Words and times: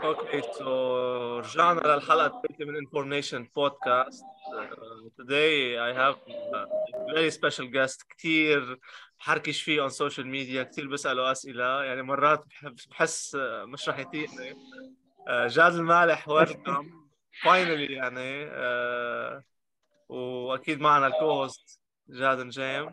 أوكي 0.00 0.42
سو 0.52 1.38
رجعنا 1.38 1.80
للحلقة 1.80 2.26
الثالثة 2.26 2.64
من 2.64 2.76
انفورميشن 2.76 3.48
بودكاست 3.56 4.24
I 5.78 5.92
have 5.92 6.16
a 6.28 7.14
very 7.14 7.30
special 7.30 7.66
guest. 7.66 8.04
كثير 8.18 8.78
بحركش 9.18 9.62
فيه 9.62 9.88
on 9.88 9.90
social 9.90 10.24
media 10.24 10.62
كثير 10.62 10.88
بسأله 10.88 11.32
أسئلة. 11.32 11.84
يعني 11.84 12.02
مرات 12.02 12.44
بحس 12.90 13.36
مش 13.64 13.88
رح 13.88 13.98
يطيقني 13.98 14.52
uh, 14.52 15.46
جاد 15.46 15.74
المالح 15.74 16.28
ويلكم 16.28 17.08
فاينلي 17.42 17.92
يعني 17.94 18.50
uh, 18.50 19.42
وأكيد 20.08 20.80
معنا 20.80 21.06
الكوست 21.06 21.80
جاد 22.08 22.40
نجيم. 22.40 22.90
uh, 22.90 22.92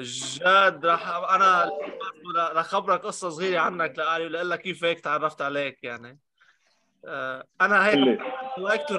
جاد 0.00 0.86
راح 0.86 1.08
أنا 1.08 1.70
راح 2.36 2.64
اخبرك 2.64 3.00
قصة 3.00 3.28
صغيرة 3.28 3.60
عنك 3.60 3.98
لقالي 3.98 4.26
ولاقول 4.26 4.50
لك 4.50 4.60
كيف 4.60 4.84
هيك 4.84 5.00
تعرفت 5.00 5.42
عليك 5.42 5.84
يعني. 5.84 6.18
أنا 7.60 7.86
هيك 7.86 8.18
لايك 8.58 8.88
تو 8.88 8.98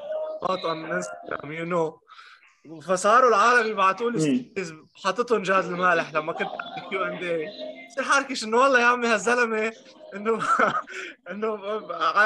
اون 0.49 0.91
انستغرام 0.91 1.51
يو 1.51 1.65
نو 1.65 2.01
فصاروا 2.81 3.29
العالم 3.29 3.69
يبعثوا 3.69 4.11
لي 4.11 4.53
حاططهم 5.03 5.41
جاد 5.41 5.65
المالح 5.65 6.13
لما 6.13 6.33
كنت 6.33 6.49
كيو 6.89 7.03
اند 7.03 7.23
اي 7.23 7.47
بصير 7.87 8.03
حركش 8.03 8.43
إنه 8.43 8.57
والله 8.57 8.79
يا 8.79 8.85
عمي 8.85 9.07
هالزلمة 9.07 9.73
إنه 10.15 10.39
إنه 11.31 11.59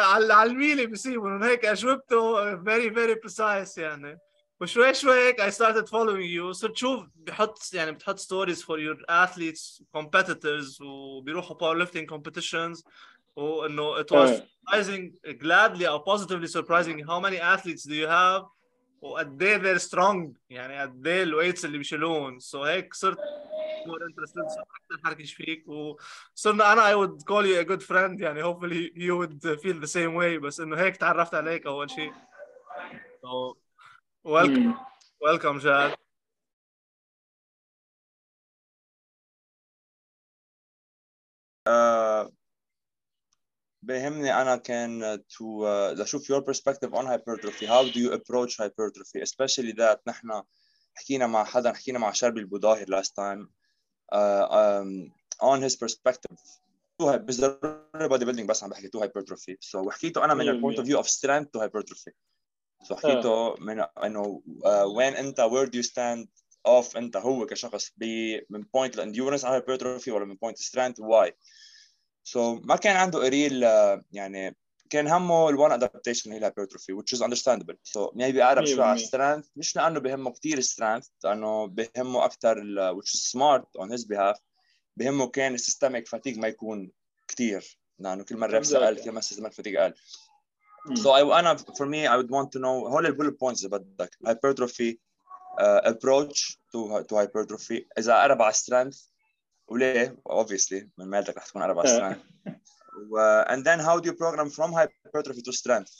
على 0.07 0.43
الميلي 0.43 0.87
بصيبهم 0.87 1.43
هيك 1.43 1.65
أجوبته 1.65 2.55
فيري 2.63 2.93
فيري 2.93 3.15
بريسايس 3.15 3.77
يعني. 3.77 4.19
وشوي 4.60 4.94
شوي 4.94 5.26
هيك 5.26 5.40
I 5.40 5.50
started 5.50 5.88
following 5.88 6.28
you 6.38 6.50
صرت 6.50 6.72
تشوف 6.72 7.06
بحط 7.14 7.58
يعني 7.72 7.92
بتحط 7.92 8.18
stories 8.18 8.58
for 8.62 8.76
your 8.78 8.98
athletes 9.10 9.82
competitors 9.96 10.80
وبيروحوا 10.80 11.56
powerlifting 11.56 12.06
competitions 12.14 12.82
وانه 13.36 14.02
it 14.02 14.06
was 14.06 14.28
surprising 14.30 15.12
gladly 15.42 15.86
or 15.86 16.00
positively 16.12 16.48
surprising 16.48 16.98
how 17.08 17.20
many 17.20 17.38
athletes 17.38 17.84
do 17.84 17.94
you 17.94 18.08
have 18.08 18.44
وقد 19.00 19.42
ايه 19.42 19.58
they're 19.58 19.82
strong 19.82 20.28
يعني 20.50 20.80
قد 20.80 21.06
ايه 21.06 21.22
الويتس 21.22 21.64
اللي 21.64 21.78
بيشيلون 21.78 22.38
سو 22.38 22.62
so 22.64 22.66
هيك 22.66 22.94
صرت 22.94 23.18
more 23.86 24.02
interested 24.02 24.48
صرت 24.48 24.66
اكثر 24.92 25.04
حركش 25.04 25.32
فيك 25.34 25.68
وصرنا 25.68 26.72
انا 26.72 26.92
I 26.92 26.94
would 27.06 27.18
call 27.22 27.44
you 27.46 27.64
a 27.66 27.70
good 27.72 27.82
friend 27.86 28.20
يعني 28.22 28.42
hopefully 28.42 28.92
you 28.96 29.16
would 29.20 29.60
feel 29.60 29.80
the 29.84 29.90
same 29.92 30.14
way 30.20 30.40
بس 30.42 30.60
انه 30.60 30.76
هيك 30.76 30.96
تعرفت 30.96 31.34
عليك 31.34 31.66
اول 31.66 31.90
شيء 31.90 32.12
so 33.26 33.56
welcome 34.25 34.73
welcome 35.21 35.59
جاد 35.59 35.95
uh, 41.69 42.31
بيهمني 43.81 44.41
أنا 44.41 44.55
كان 44.55 45.17
to 45.17 45.43
uh, 45.43 45.97
لاشوف 45.97 46.31
your 46.31 46.41
perspective 46.41 46.93
on 46.93 47.05
hypertrophy 47.05 47.67
how 47.67 47.83
do 47.83 47.99
you 47.99 48.13
approach 48.13 48.57
hypertrophy 48.57 49.21
especially 49.21 49.73
that 49.73 49.99
نحن 50.07 50.41
حكينا 50.95 51.27
مع 51.27 51.43
حدا 51.43 51.73
حكينا 51.73 51.99
مع 51.99 52.11
شربي 52.11 52.39
البوداهر 52.39 52.85
last 52.85 53.09
time 53.09 53.47
uh, 54.13 54.47
um, 54.49 55.11
on 55.43 55.61
his 55.61 55.75
perspective 55.75 56.37
to 57.01 57.05
بس 57.05 57.41
ضروري 57.41 58.09
body 58.09 58.25
building 58.25 58.45
بس 58.45 58.63
عم 58.63 58.69
بحكي 58.69 58.87
to 58.87 58.99
hypertrophy 58.99 59.55
so 59.71 59.75
وحكيته 59.75 60.25
أنا 60.25 60.33
من 60.33 60.61
point 60.61 60.79
of 60.79 60.85
view 60.85 61.03
of 61.03 61.07
strength 61.07 61.49
to 61.57 61.59
hypertrophy 61.59 62.11
so 62.87 62.93
حكيته 62.93 63.55
من 63.59 63.79
إنه 64.03 64.41
uh, 64.47 64.87
when 64.97 65.17
أنت 65.19 65.41
where 65.41 65.69
do 65.69 65.77
you 65.77 65.83
stand 65.83 66.27
off 66.67 66.97
أنت 66.97 67.17
هو 67.17 67.45
كشخص 67.45 67.91
من 68.49 68.63
point 68.63 68.95
الانديورنس 68.95 69.45
على 69.45 69.61
hypertrophy 69.61 70.07
ولا 70.07 70.25
من 70.25 70.35
point 70.35 70.57
strength 70.57 70.97
why 70.99 71.31
so 72.23 72.37
ما 72.37 72.75
كان 72.75 72.95
عنده 72.95 73.19
ريل 73.19 73.63
يعني 74.11 74.57
كان 74.89 75.07
همه 75.07 75.49
الوان 75.49 75.71
ادابتيشن 75.71 76.31
هي 76.31 76.37
الهايبرتروفي 76.37 76.93
which 76.93 77.17
is 77.17 77.21
understandable. 77.21 77.75
So 77.83 78.11
maybe 78.15 78.37
اقرب 78.37 78.65
شوي 78.65 78.83
على 78.83 78.99
strength. 78.99 79.49
مش 79.55 79.75
لأنه 79.75 79.99
بهمه 79.99 80.31
كثير 80.31 80.61
strength 80.61 81.09
لأنه 81.23 81.67
بهمه 81.67 82.25
أكثر 82.25 82.55
which 82.99 83.15
is 83.15 83.31
smart 83.31 83.65
on 83.81 83.89
his 83.89 84.05
behalf. 84.05 84.39
بهمه 84.97 85.27
كان 85.27 85.53
السيستميك 85.53 86.07
فاتيج 86.07 86.37
ما 86.37 86.47
يكون 86.47 86.91
كثير 87.27 87.79
لأنه 87.99 88.23
كل 88.23 88.37
مرة 88.37 88.61
سال 88.61 89.03
كل 89.03 89.11
ما 89.11 89.19
السيستميك 89.19 89.53
فاتيج 89.53 89.77
قال 89.77 89.93
so 90.94 91.10
I, 91.10 91.38
انا 91.38 91.56
for 91.56 91.86
me 91.86 92.06
I 92.06 92.16
would 92.16 92.30
want 92.30 92.52
to 92.52 92.58
know 92.58 92.88
هول 92.92 93.06
البولت 93.06 93.40
بوينتس 93.40 93.64
اذا 93.64 93.76
بدك 93.76 94.16
hypertrophy 94.26 94.96
uh, 95.60 95.90
approach 95.90 96.58
to 96.72 97.02
to 97.02 97.16
hypertrophy 97.16 97.86
اذا 97.98 98.22
قرب 98.22 98.42
على 98.42 98.54
strength 98.54 99.10
وليه؟ 99.68 100.16
obviously 100.28 100.84
من 100.98 101.06
مالتك 101.06 101.36
رح 101.36 101.46
تكون 101.46 101.62
أربع 101.62 101.82
strength 101.82 102.50
و 103.10 103.42
and 103.42 103.64
then 103.64 103.78
how 103.78 104.00
do 104.00 104.10
you 104.10 104.14
program 104.14 104.50
from 104.50 104.72
hypertrophy 104.72 105.42
to 105.42 105.52
strength 105.52 105.92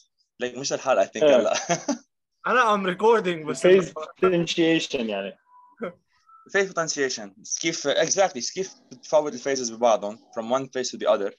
like 0.43 0.59
مش 0.59 0.73
الحلقة 0.73 1.05
I 1.05 1.09
think 1.09 1.25
هلا 1.25 1.55
انا 2.47 2.77
I'm 2.77 2.97
recording 2.97 3.47
بس 3.47 3.67
phase 3.67 3.93
potentiation 4.25 4.95
يعني 4.95 5.39
phase 6.57 6.69
potentiation 6.69 7.59
كيف 7.61 7.89
exactly 7.89 8.53
كيف 8.55 8.75
بتفوت 8.93 9.33
الفيزز 9.33 9.71
ببعضهم 9.71 10.19
from 10.19 10.43
one 10.43 10.65
phase 10.67 10.91
to 10.91 10.99
the 10.99 11.09
other 11.09 11.33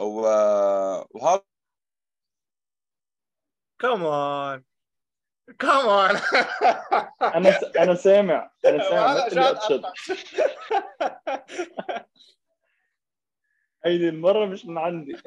و 0.00 0.20
و 1.14 1.20
how 1.20 1.40
come 3.81 4.03
on. 4.03 4.63
Come 5.57 5.85
on. 5.87 6.13
أنا 7.37 7.51
س... 7.51 7.63
أنا 7.63 7.95
سامع 7.95 8.51
أنا 8.65 8.83
سامع 8.89 9.27
هيدي 13.85 14.09
المرة 14.09 14.45
مش 14.45 14.65
من 14.65 14.77
عندي. 14.77 15.17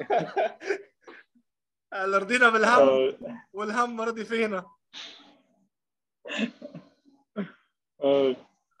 رضينا 1.93 2.49
بالهم. 2.49 3.17
والهم 3.53 4.01
رضي 4.01 4.25
فينا. 4.25 4.65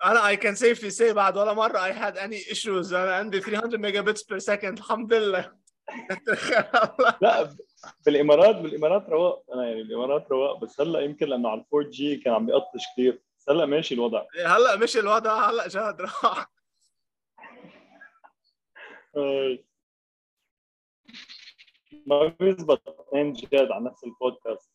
أنا 0.05 0.31
I 0.31 0.35
can 0.35 0.55
safely 0.55 0.91
say 0.91 1.11
بعد 1.11 1.37
ولا 1.37 1.53
مرة 1.53 1.77
I 1.79 1.91
had 1.91 2.17
any 2.17 2.51
issues. 2.53 2.93
أنا 2.93 3.15
عندي 3.15 3.41
300 3.41 3.77
ميجا 3.77 4.01
بتس 4.01 4.23
بير 4.23 4.39
سكند 4.39 4.77
الحمد 4.77 5.13
لله. 5.13 5.51
لا 7.21 7.55
بالامارات 8.05 8.55
بالإمارات 8.55 9.09
رواق. 9.09 9.43
أنا 9.53 9.67
يعني 9.67 9.81
الإمارات 9.81 10.31
رواق 10.31 10.59
بس 10.59 10.81
هلأ 10.81 10.99
يمكن 10.99 11.27
لأنه 11.27 11.49
على 11.49 11.65
4 11.73 11.89
جي 11.89 12.17
كان 12.17 12.33
عم 12.33 12.45
بيقطش 12.45 12.83
كثير 12.93 13.21
بس 13.39 13.49
هلأ 13.49 13.65
ماشي 13.65 13.93
الوضع. 13.95 14.25
هلأ 14.45 14.75
مشي 14.75 14.99
الوضع. 14.99 15.49
هلأ 15.49 15.67
جاد 15.67 16.01
راح. 16.01 16.51
ما 22.05 22.35
بيزبط. 22.39 22.99
اثنين 23.07 23.33
جاد 23.33 23.71
على 23.71 23.85
نفس 23.85 24.03
البودكاست. 24.03 24.69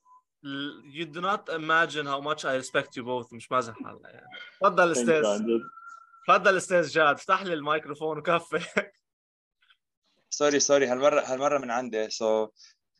You 0.96 1.04
do 1.04 1.20
not 1.20 1.48
imagine 1.60 2.06
how 2.06 2.20
much 2.20 2.44
I 2.44 2.54
respect 2.62 2.96
you 2.96 3.04
both. 3.04 3.32
مش 3.32 3.52
مازح 3.52 3.76
هلأ 3.86 4.10
يعني. 4.10 4.26
تفضل 4.60 4.92
أستاذ. 4.92 5.22
تفضل 6.26 6.56
أستاذ 6.56 6.88
جاد. 6.88 7.14
افتح 7.14 7.42
لي 7.42 7.54
الميكروفون 7.54 8.18
وكفي. 8.18 8.60
سوري 10.30 10.60
سوري 10.60 10.86
هالمره 10.86 11.20
هالمرة 11.20 11.58
من 11.58 11.70
عندي. 11.70 12.10
سو 12.10 12.46
so, 12.46 12.50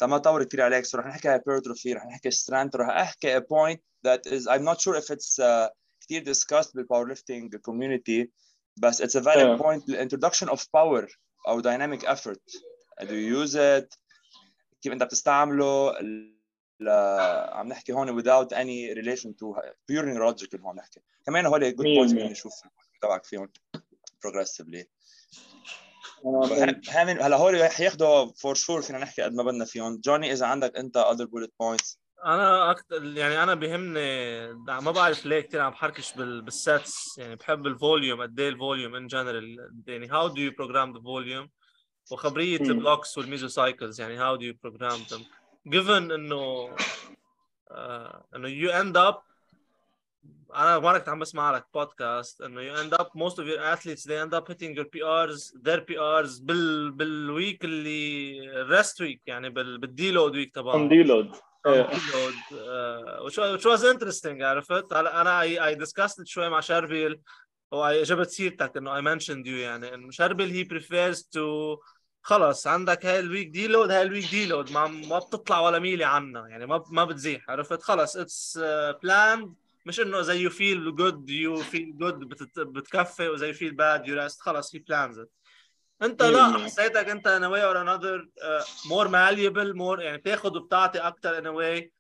ما 0.03 0.19
طور 0.19 0.45
كثير 0.45 0.63
عليك 0.63 0.85
سو 0.85 0.99
رح 0.99 1.07
نحكي 1.07 1.29
هايبرتروفي 1.29 1.93
رح 1.93 2.07
نحكي 2.07 2.31
سترينث 2.31 2.77
رح 2.77 2.89
احكي 2.89 3.39
a 3.39 3.41
point 3.41 3.79
that 4.07 4.33
is 4.33 4.47
I'm 4.47 4.65
not 4.65 4.81
sure 4.81 4.97
if 4.97 5.11
it's 5.11 5.39
uh, 5.39 5.69
كثير 6.01 6.35
discussed 6.35 6.71
بالpowerlifting 6.77 7.59
community 7.69 8.29
بس 8.77 9.03
it's 9.03 9.15
a 9.15 9.21
valid 9.21 9.59
yeah. 9.59 9.63
point 9.63 9.87
the 9.87 10.01
introduction 10.01 10.49
of 10.49 10.61
power 10.77 11.07
أو 11.49 11.63
dynamic 11.63 12.05
effort 12.05 12.41
do 13.01 13.15
you 13.15 13.45
use 13.45 13.55
it 13.55 13.99
كيف 14.83 14.93
انت 14.93 15.03
بتستعمله 15.03 15.95
لا 16.81 17.51
عم 17.55 17.69
نحكي 17.69 17.93
هون 17.93 18.23
without 18.23 18.49
any 18.53 18.95
relation 18.95 19.29
to 19.29 19.61
pure 19.91 20.05
neurological 20.05 20.61
هون 20.61 20.77
نحكي 20.77 21.01
كمان 21.27 21.47
هول 21.47 21.71
good 21.71 21.75
points 21.75 22.13
بدنا 22.13 22.29
نشوف 22.29 22.53
تبعك 23.03 23.25
فيهم 23.25 23.49
progressively 24.27 24.85
هلا 26.89 27.37
هول 27.37 27.65
حياخذوا 27.65 28.33
فور 28.37 28.55
شور 28.55 28.83
فينا 28.83 28.99
نحكي 28.99 29.23
قد 29.23 29.33
ما 29.35 29.43
بدنا 29.43 29.65
فيهم. 29.65 30.01
جوني 30.05 30.33
إذا 30.33 30.47
عندك 30.47 30.77
أنت 30.77 30.99
other 30.99 31.27
bullet 31.27 31.51
points. 31.63 31.97
أنا 32.25 32.71
أكثر 32.71 33.05
يعني 33.05 33.43
أنا 33.43 33.55
بهمني 33.55 34.53
ما 34.53 34.91
بعرف 34.91 35.27
ليه 35.27 35.41
كثير 35.41 35.61
عم 35.61 35.71
بحركش 35.71 36.13
بالسيتس 36.15 37.19
يعني 37.19 37.37
بحب 37.37 37.67
الفوليوم 37.67 38.23
قد 38.23 38.41
إيه 38.41 38.49
الفوليوم 38.49 38.95
ان 38.95 39.07
جنرال 39.07 39.71
يعني 39.87 40.09
هاو 40.09 40.29
دو 40.29 40.41
يو 40.41 40.51
بروجرام 40.51 40.93
ذا 40.93 41.01
فوليوم 41.01 41.51
وخبرية 42.11 42.61
البلوكس 42.61 43.19
والميزو 43.19 43.49
سايكلز 43.49 44.01
يعني 44.01 44.17
هاو 44.17 44.37
دو 44.37 44.43
يو 44.43 44.55
بروجرام 44.63 44.99
them 45.01 45.23
given 45.69 46.13
إنه 46.13 46.75
uh, 47.71 48.17
إنه 48.37 48.49
you 48.49 48.73
end 48.73 48.97
up 48.97 49.30
أنا 50.55 50.79
مرة 50.79 50.99
كنت 50.99 51.09
عم 51.09 51.19
بسمع 51.19 51.57
لك 51.57 51.67
بودكاست 51.75 52.41
إنه 52.41 52.61
you 52.61 52.79
end 52.85 52.97
up 53.01 53.07
most 53.07 53.35
of 53.35 53.47
your 53.47 53.61
athletes 53.77 54.05
they 54.05 54.17
end 54.27 54.35
up 54.35 54.49
hitting 54.49 54.75
your 54.75 54.85
PRs 54.85 55.53
their 55.69 55.81
PRs 55.81 56.43
بال 56.43 56.91
بالويك 56.91 57.65
اللي 57.65 58.41
rest 58.69 58.95
week 59.03 59.21
يعني 59.27 59.51
بال 59.51 59.79
بالديلود 59.79 60.37
ويك 60.37 60.55
تبعهم. 60.55 60.89
ديلود 60.89 61.33
ديلود 61.67 62.35
which, 63.25 63.65
was 63.65 63.83
interesting 63.85 64.43
عرفت؟ 64.43 64.93
هلا 64.93 65.21
أنا 65.21 65.41
I, 65.43 65.75
I 65.75 65.79
discussed 65.79 66.21
it 66.21 66.25
شوي 66.25 66.49
مع 66.49 66.61
شربيل 66.61 67.21
هو 67.75 68.03
جبت 68.03 68.29
سيرتك 68.29 68.77
إنه 68.77 69.01
I 69.01 69.19
mentioned 69.19 69.45
you 69.47 69.49
يعني 69.49 69.95
إنه 69.95 70.11
شربيل 70.11 70.65
he 70.65 70.69
prefers 70.69 71.19
to 71.19 71.79
خلص 72.23 72.67
عندك 72.67 73.07
هاي 73.07 73.21
الويك 73.21 73.49
دي 73.49 73.69
لود 73.69 73.91
هاي 73.91 74.03
الويك 74.03 74.31
دي 74.31 74.47
لود 74.47 74.73
ما 74.73 74.87
ما 74.87 75.19
بتطلع 75.19 75.61
ولا 75.61 75.79
ميلي 75.79 76.05
عنا 76.05 76.49
يعني 76.49 76.67
ما 76.67 76.85
ما 76.91 77.05
بتزيح 77.05 77.51
عرفت؟ 77.51 77.83
خلص 77.83 78.17
اتس 78.17 78.59
بلاند 79.03 79.55
مش 79.87 80.01
إنه 80.01 80.21
زي 80.21 80.41
يو 80.41 80.51
فيل 80.51 80.97
جود 80.97 81.31
يو 81.31 81.57
فيل 81.57 81.99
جود 81.99 82.19
بتكفي 82.57 83.29
وزي 83.29 83.47
يو 83.47 83.55
فيل 83.55 83.75
باد 83.75 84.09
يو 84.09 84.23
ريست 84.23 84.41
خلص 84.41 84.75
هي 84.75 84.79
بلانز 84.79 85.21
انت 86.03 86.23
لا 86.23 86.59
حسيتك 86.59 87.09
انت 87.09 87.29
way 87.29 87.63
or 87.63 87.77
another 87.77 88.43
uh, 88.43 88.65
more 88.89 89.09
malleable 89.09 89.77
more 89.77 90.01
يعني 90.01 90.19
بتاخذ 90.19 90.57
وبتعطي 90.57 90.99
أكثر 90.99 91.43
in 91.43 91.47
a 91.47 91.57
way 91.57 91.91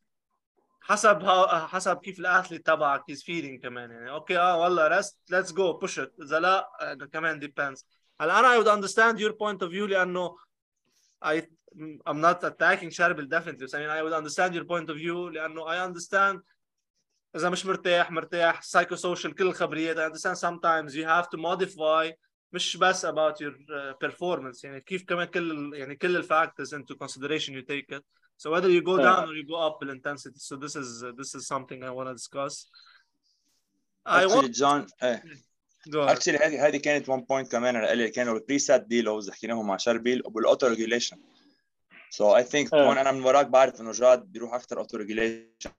حسب 0.81 1.23
ها 1.23 1.67
حسب 1.67 1.97
كيف 1.97 2.19
الاثليت 2.19 2.67
تبعك 2.67 3.03
هيز 3.09 3.23
فيلينج 3.23 3.62
كمان. 3.62 3.91
يعني 3.91 4.11
أوكي 4.11 4.38
آه 4.38 4.59
والله 4.61 4.88
ريست 4.88 5.19
ليتس 5.31 5.53
جو 5.53 5.73
بوش 5.73 5.99
ات 5.99 6.15
إذا 6.23 6.41
لا 6.41 6.69
كمان 7.12 7.38
ديبيندز 7.38 7.87
هلا 8.21 8.41
أنا 8.41 8.55
I 8.55 8.65
would 8.65 8.69
understand 8.69 9.19
your 9.19 9.32
point 9.32 9.67
of 9.67 9.71
view 9.71 9.88
لأنه 9.88 10.37
I 11.25 11.43
I'm 12.09 12.21
not 12.21 12.44
attacking 12.44 12.88
شربل 12.88 13.29
definitely 13.29 13.65
بس 13.65 13.77
I 13.77 13.79
mean 13.79 13.91
I 13.91 14.03
would 14.03 14.23
understand 14.23 14.55
your 14.55 14.65
point 14.65 14.91
of 14.91 14.97
view 14.97 15.32
لأنه 15.32 15.65
I 15.65 15.88
understand 15.88 16.41
اذا 17.36 17.50
مش 17.50 17.66
مرتاح 17.66 18.12
مرتاح 18.12 18.62
سايكو 18.62 18.96
سوشيال 18.96 19.36
كل 19.36 19.48
الخبريات 19.48 19.98
I 19.98 20.13
understand 20.13 20.38
sometimes 20.38 20.96
you 20.96 21.06
have 21.06 21.30
to 21.30 21.38
modify 21.38 22.13
مش 22.54 22.78
بس 22.78 23.06
about 23.06 23.36
your 23.42 23.52
uh, 23.52 24.07
performance 24.07 24.63
يعني 24.63 24.81
كيف 24.81 25.04
كمان 25.04 25.28
كل 25.28 25.72
يعني 25.74 25.96
كل 25.96 26.16
الفاكتورز 26.16 26.75
into 26.75 26.96
consideration 27.04 27.52
you 27.52 27.63
take 27.72 27.98
it 27.98 28.04
so 28.38 28.52
whether 28.52 28.69
you 28.69 28.81
go 28.81 28.98
down 28.98 29.24
or 29.30 29.36
you 29.40 29.46
go 29.54 29.57
up 29.68 29.78
in 29.84 29.90
intensity 29.90 30.40
so 30.40 30.56
this 30.56 30.75
is 30.75 31.04
uh, 31.04 31.12
this 31.19 31.36
is 31.36 31.48
something 31.54 31.84
I 31.84 31.92
want 31.98 32.07
to 32.10 32.16
discuss 32.22 32.56
I 34.06 34.24
Actually, 34.24 34.36
want 34.36 34.54
John, 34.54 34.88
ايه 35.04 35.24
go 35.90 35.98
ahead. 35.98 36.10
اكشلي 36.10 36.38
هذه 36.38 36.68
هذه 36.68 36.78
كانت 36.78 37.10
1 37.10 37.25
بوينت 37.30 37.52
كمان 37.52 37.75
انا 37.75 37.94
اللي 37.94 38.10
كانوا 38.10 38.38
البريسيت 38.38 38.81
ديلوز 38.81 39.30
حكيناهم 39.30 39.68
مع 39.68 39.78
شربيل 39.78 40.22
وبالاوتو 40.25 40.68
ريجوليشن 40.68 41.18
سو 42.10 42.36
اي 42.36 42.44
ثينك 42.44 42.74
آه. 42.74 42.88
هون 42.88 42.98
انا 42.98 43.12
من 43.12 43.24
وراك 43.24 43.48
بعرف 43.48 43.81
انه 43.81 43.92
جاد 43.92 44.24
بيروح 44.31 44.54
اكثر 44.54 44.80
اوتو 44.80 44.98
ريجوليشن 44.98 45.72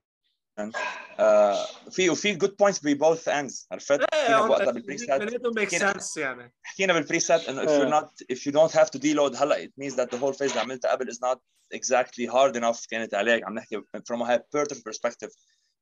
في 1.91 2.09
وفي 2.09 2.35
جود 2.35 2.55
بوينتس 2.55 2.79
ببوث 2.79 3.27
اندز 3.27 3.67
عرفت؟ 3.71 4.01
حكينا 4.13 4.39
وقتها 4.39 4.71
بالبريسيت 4.71 5.09
اثنيناتهم 5.09 5.53
make 5.53 5.69
كده. 5.69 5.93
sense 5.93 6.17
يعني 6.17 6.53
حكينا 6.63 6.93
بالبريسيت 6.93 7.49
انه 7.49 7.65
if 7.65 7.69
آه. 7.69 7.79
you're 7.79 7.93
not 8.03 8.35
if 8.35 8.39
you 8.39 8.51
don't 8.53 8.79
have 8.79 8.89
to 8.89 8.99
deload 8.99 9.41
هلا 9.41 9.65
it 9.65 9.69
means 9.83 9.93
that 9.95 10.09
the 10.15 10.19
whole 10.19 10.33
phase 10.33 10.41
اللي 10.49 10.59
عملتها 10.59 10.91
قبل 10.91 11.11
is 11.11 11.17
not 11.17 11.37
exactly 11.75 12.27
hard 12.31 12.55
enough 12.55 12.87
كانت 12.89 13.13
عليك 13.13 13.43
عم 13.43 13.53
نحكي 13.53 13.77
from 13.81 14.21
a 14.21 14.25
hypertrophy 14.25 14.81
perspective 14.89 15.31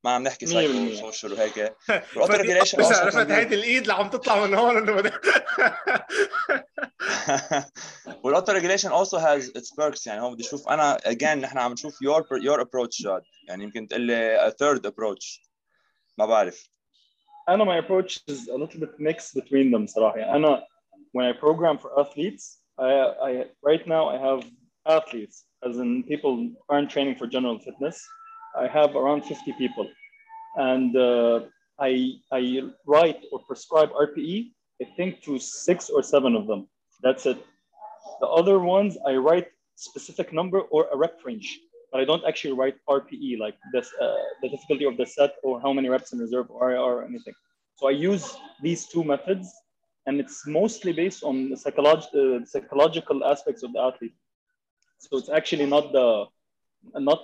ما 0.04 0.10
عم 0.10 0.22
نحكي 0.22 0.46
سايكو 0.46 0.92
وسوشيال 0.92 1.32
وهيك. 1.32 1.58
الاوتو 1.88 2.32
ريجيليشن 2.32 2.78
بس 2.78 2.92
رفعت 2.92 3.30
هيدي 3.30 3.54
الإيد 3.54 3.82
اللي 3.82 3.92
عم 3.92 4.10
تطلع 4.10 4.46
من 4.46 4.54
هون 4.54 4.76
إنه 4.76 4.92
بدك 4.92 5.20
والاوتو 8.22 8.52
ريجيليشن 8.52 8.88
اوسو 8.90 9.16
هاز 9.16 9.48
اتس 9.56 9.74
بيركس 9.74 10.06
يعني 10.06 10.20
هون 10.20 10.34
بدي 10.34 10.42
أشوف. 10.42 10.68
أنا 10.68 10.98
اجين 11.04 11.38
نحن 11.38 11.58
عم 11.58 11.72
نشوف 11.72 12.02
يور 12.02 12.26
يور 12.32 12.60
ابروتش 12.60 13.02
جاد 13.02 13.22
يعني 13.48 13.64
يمكن 13.64 13.88
تقول 13.88 14.00
لي 14.00 14.54
ثيرد 14.58 14.86
ابروتش 14.86 15.42
ما 16.18 16.26
بعرف. 16.26 16.68
أنا 17.48 17.64
ماي 17.64 17.78
ابروتش 17.78 18.24
از 18.30 18.50
ا 18.50 18.56
ليتل 18.58 18.80
بيت 18.80 19.00
ميكس 19.00 19.38
بتوين 19.38 19.74
ذم 19.74 19.86
صراحة. 19.86 20.16
يعني 20.18 20.36
أنا 20.36 20.66
when 21.16 21.34
i 21.34 21.40
program 21.40 21.78
for 21.82 21.90
athletes 22.02 22.44
i 22.80 22.90
i 23.28 23.32
right 23.70 23.84
now 23.86 24.02
i 24.14 24.16
have 24.28 24.42
athletes 24.96 25.36
as 25.66 25.76
in 25.82 26.02
people 26.12 26.34
aren't 26.72 26.90
training 26.94 27.16
for 27.20 27.26
general 27.26 27.58
fitness. 27.58 27.96
I 28.56 28.66
have 28.66 28.96
around 28.96 29.24
50 29.24 29.52
people 29.52 29.88
and 30.56 30.96
uh, 30.96 31.40
I 31.78 32.14
I 32.32 32.62
write 32.86 33.20
or 33.32 33.40
prescribe 33.46 33.90
RPE 33.92 34.50
I 34.82 34.86
think 34.96 35.22
to 35.22 35.38
six 35.38 35.90
or 35.90 36.02
seven 36.02 36.34
of 36.34 36.46
them 36.46 36.68
that's 37.02 37.26
it 37.26 37.38
the 38.20 38.26
other 38.26 38.58
ones 38.58 38.98
I 39.06 39.14
write 39.16 39.48
specific 39.76 40.32
number 40.32 40.60
or 40.60 40.88
a 40.92 40.96
rep 40.96 41.20
range 41.24 41.60
but 41.90 42.00
I 42.00 42.04
don't 42.04 42.24
actually 42.24 42.52
write 42.52 42.76
RPE 42.88 43.38
like 43.38 43.56
this, 43.72 43.92
uh, 44.00 44.14
the 44.42 44.48
difficulty 44.48 44.84
of 44.84 44.96
the 44.96 45.06
set 45.06 45.34
or 45.42 45.60
how 45.60 45.72
many 45.72 45.88
reps 45.88 46.12
in 46.12 46.18
reserve 46.18 46.50
or 46.50 46.76
or 46.76 47.04
anything. 47.04 47.34
So 47.76 47.88
I 47.88 47.92
use 47.92 48.36
these 48.62 48.86
two 48.86 49.02
methods, 49.02 49.52
and 50.06 50.20
it's 50.20 50.46
mostly 50.46 50.92
based 50.92 51.22
on 51.24 51.50
the 51.50 51.56
psycholog- 51.56 52.14
uh, 52.14 52.44
psychological 52.44 53.24
aspects 53.24 53.62
of 53.62 53.72
the 53.72 53.80
athlete. 53.80 54.14
So 54.98 55.18
it's 55.18 55.30
actually 55.30 55.66
not 55.66 55.92
the 55.92 56.26
not 56.94 57.20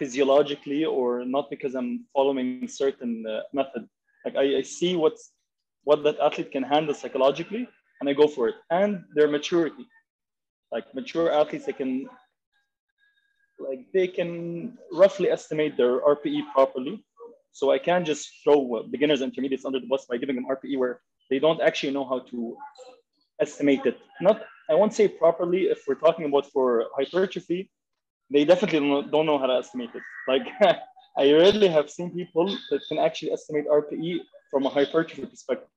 physiologically 0.00 0.82
or 0.84 1.24
not 1.26 1.50
because 1.50 1.74
I'm 1.74 1.90
following 2.16 2.66
certain 2.66 3.12
uh, 3.26 3.42
method. 3.52 3.82
Like 4.24 4.36
I, 4.42 4.46
I 4.60 4.62
see 4.62 4.96
what's 4.96 5.32
what 5.84 6.02
that 6.04 6.18
athlete 6.26 6.50
can 6.56 6.64
handle 6.74 6.94
psychologically, 6.94 7.68
and 7.98 8.08
I 8.10 8.14
go 8.14 8.26
for 8.26 8.48
it, 8.50 8.56
and 8.70 9.04
their 9.14 9.28
maturity. 9.28 9.84
Like 10.72 10.86
mature 10.94 11.28
athletes, 11.30 11.66
they 11.66 11.76
can 11.82 12.08
like 13.68 13.82
they 13.92 14.08
can 14.08 14.32
roughly 15.02 15.28
estimate 15.36 15.76
their 15.76 15.94
RPE 16.14 16.40
properly. 16.56 16.94
So 17.52 17.64
I 17.76 17.78
can't 17.78 18.06
just 18.06 18.22
throw 18.42 18.58
uh, 18.76 18.82
beginners 18.94 19.20
and 19.20 19.30
intermediates 19.32 19.64
under 19.66 19.80
the 19.80 19.90
bus 19.92 20.06
by 20.10 20.16
giving 20.16 20.36
them 20.36 20.46
RPE 20.56 20.78
where 20.78 21.00
they 21.30 21.38
don't 21.44 21.60
actually 21.60 21.92
know 21.92 22.06
how 22.12 22.20
to 22.30 22.56
estimate 23.40 23.84
it. 23.90 23.98
Not, 24.20 24.36
I 24.70 24.74
won't 24.74 24.94
say 24.94 25.08
properly 25.08 25.62
if 25.74 25.80
we're 25.86 26.02
talking 26.06 26.26
about 26.26 26.46
for 26.46 26.86
hypertrophy, 26.96 27.70
they 28.30 28.44
definitely 28.44 28.80
don't 29.10 29.26
know- 29.26 29.38
how 29.38 29.46
to 29.46 29.58
estimate 29.58 29.90
it. 29.94 30.02
Like 30.28 30.46
I 31.18 31.32
rarely 31.32 31.68
have 31.68 31.90
seen 31.90 32.10
people 32.10 32.46
that 32.70 32.80
can 32.88 32.98
actually 32.98 33.32
estimate 33.32 33.66
RPE 33.68 34.20
from 34.50 34.66
a 34.66 34.68
hypertrophy 34.68 35.26
perspective. 35.26 35.68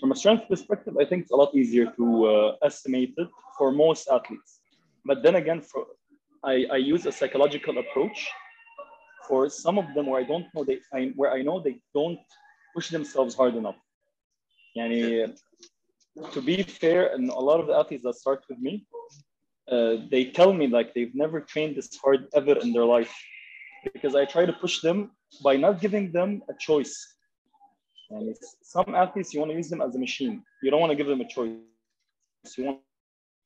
From 0.00 0.12
a 0.12 0.16
strength 0.16 0.48
perspective, 0.48 0.96
I 1.00 1.04
think 1.04 1.22
it's 1.22 1.32
a 1.32 1.36
lot 1.36 1.54
easier 1.54 1.86
to 1.96 2.26
uh, 2.26 2.56
estimate 2.62 3.14
it 3.16 3.28
for 3.56 3.72
most 3.72 4.08
athletes. 4.08 4.60
But 5.04 5.22
then 5.24 5.34
again, 5.34 5.60
for 5.60 5.86
I, 6.44 6.66
I 6.70 6.76
use 6.76 7.04
a 7.06 7.12
psychological 7.12 7.78
approach 7.78 8.28
for 9.26 9.48
some 9.50 9.76
of 9.78 9.92
them 9.94 10.06
where 10.06 10.20
I 10.20 10.24
don't 10.24 10.46
know 10.54 10.62
they 10.64 10.78
I, 10.94 11.12
where 11.16 11.32
I 11.32 11.42
know 11.42 11.60
they 11.60 11.80
don't 11.94 12.20
push 12.74 12.90
themselves 12.90 13.34
hard 13.34 13.56
enough. 13.56 13.76
Yani, 14.76 15.34
to 16.32 16.40
be 16.40 16.62
fair, 16.62 17.12
and 17.14 17.30
a 17.30 17.42
lot 17.50 17.58
of 17.60 17.66
the 17.66 17.74
athletes 17.74 18.04
that 18.04 18.14
start 18.14 18.44
with 18.48 18.58
me, 18.58 18.86
uh, 19.70 19.96
they 20.10 20.24
tell 20.24 20.52
me 20.52 20.66
like 20.66 20.94
they've 20.94 21.14
never 21.14 21.40
trained 21.40 21.76
this 21.76 21.94
hard 22.02 22.26
ever 22.34 22.58
in 22.58 22.72
their 22.72 22.84
life 22.84 23.14
because 23.92 24.14
I 24.14 24.24
try 24.24 24.46
to 24.46 24.52
push 24.52 24.80
them 24.80 25.10
by 25.42 25.56
not 25.56 25.80
giving 25.80 26.10
them 26.10 26.42
a 26.48 26.54
choice. 26.58 27.14
And 28.10 28.34
some 28.62 28.94
athletes, 28.94 29.34
you 29.34 29.40
want 29.40 29.52
to 29.52 29.56
use 29.56 29.68
them 29.68 29.82
as 29.82 29.94
a 29.94 29.98
machine. 29.98 30.42
You 30.62 30.70
don't 30.70 30.80
want 30.80 30.90
to 30.90 30.96
give 30.96 31.06
them 31.06 31.20
a 31.20 31.28
choice. 31.28 31.52
You 32.56 32.64
want 32.64 32.80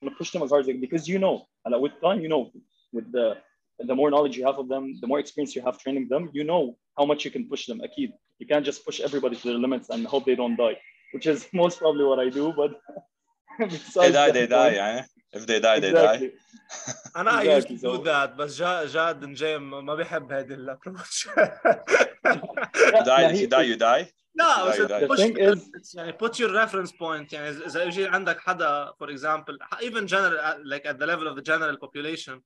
to 0.05 0.11
push 0.13 0.31
them 0.31 0.43
as 0.43 0.51
hard 0.51 0.61
as 0.61 0.67
they, 0.67 0.75
because 0.75 1.09
you 1.09 1.19
know, 1.19 1.47
and 1.65 1.81
with 1.83 2.01
time, 2.01 2.21
you 2.21 2.29
know, 2.29 2.53
with 2.93 3.11
the 3.11 3.37
the 3.79 3.95
more 3.95 4.11
knowledge 4.11 4.37
you 4.37 4.47
have 4.47 4.59
of 4.59 4.69
them, 4.69 4.95
the 5.01 5.07
more 5.07 5.19
experience 5.19 5.57
you 5.57 5.63
have 5.63 5.79
training 5.79 6.07
them, 6.09 6.31
you 6.33 6.45
know 6.45 6.77
how 6.97 7.05
much 7.05 7.25
you 7.25 7.31
can 7.31 7.49
push 7.49 7.67
them. 7.67 7.81
Akid, 7.81 8.13
you 8.39 8.47
can't 8.47 8.65
just 8.65 8.85
push 8.85 9.01
everybody 9.01 9.35
to 9.37 9.49
their 9.49 9.59
limits 9.59 9.89
and 9.91 10.07
hope 10.07 10.25
they 10.25 10.37
don't 10.37 10.57
die, 10.57 10.77
which 11.13 11.27
is 11.27 11.49
most 11.53 11.79
probably 11.79 12.05
what 12.05 12.21
I 12.21 12.29
do. 12.29 12.53
But 12.57 12.81
they 13.97 14.13
die, 14.13 14.31
they 14.31 14.47
die. 14.47 14.73
Yeah. 14.73 15.05
If 15.37 15.47
they 15.47 15.61
die 15.61 15.81
they 15.81 15.93
die 15.93 16.15
exactly. 16.15 16.31
أنا 17.17 17.41
I 17.41 17.61
used 17.61 17.69
to 17.69 17.77
do 17.77 18.05
that 18.05 18.37
بس 18.37 18.57
جا 18.57 18.87
جاد 18.87 19.25
نجيم 19.25 19.85
ما 19.87 19.95
بيحب 19.95 20.33
هذه 20.33 20.55
الابروتش 20.55 21.29
die 23.05 23.25
if 23.29 23.41
you 23.41 23.47
die 23.47 23.67
you 23.73 23.77
die 23.77 24.13
لا 24.35 24.65
بس 25.07 25.95
يعني 25.95 26.13
put 26.13 26.39
your 26.39 26.51
reference 26.51 26.91
point 26.93 27.33
يعني 27.33 27.53
إذا- 27.53 27.67
اذا 27.67 27.83
يجي 27.85 28.07
عندك 28.07 28.41
حدا 28.41 28.93
for 29.03 29.09
example 29.11 29.57
even 29.81 30.07
general 30.07 30.59
like 30.65 30.87
at 30.87 30.99
the 30.99 31.07
level 31.07 31.27
of 31.29 31.37
the 31.37 31.43
general 31.43 31.77
population 31.77 32.41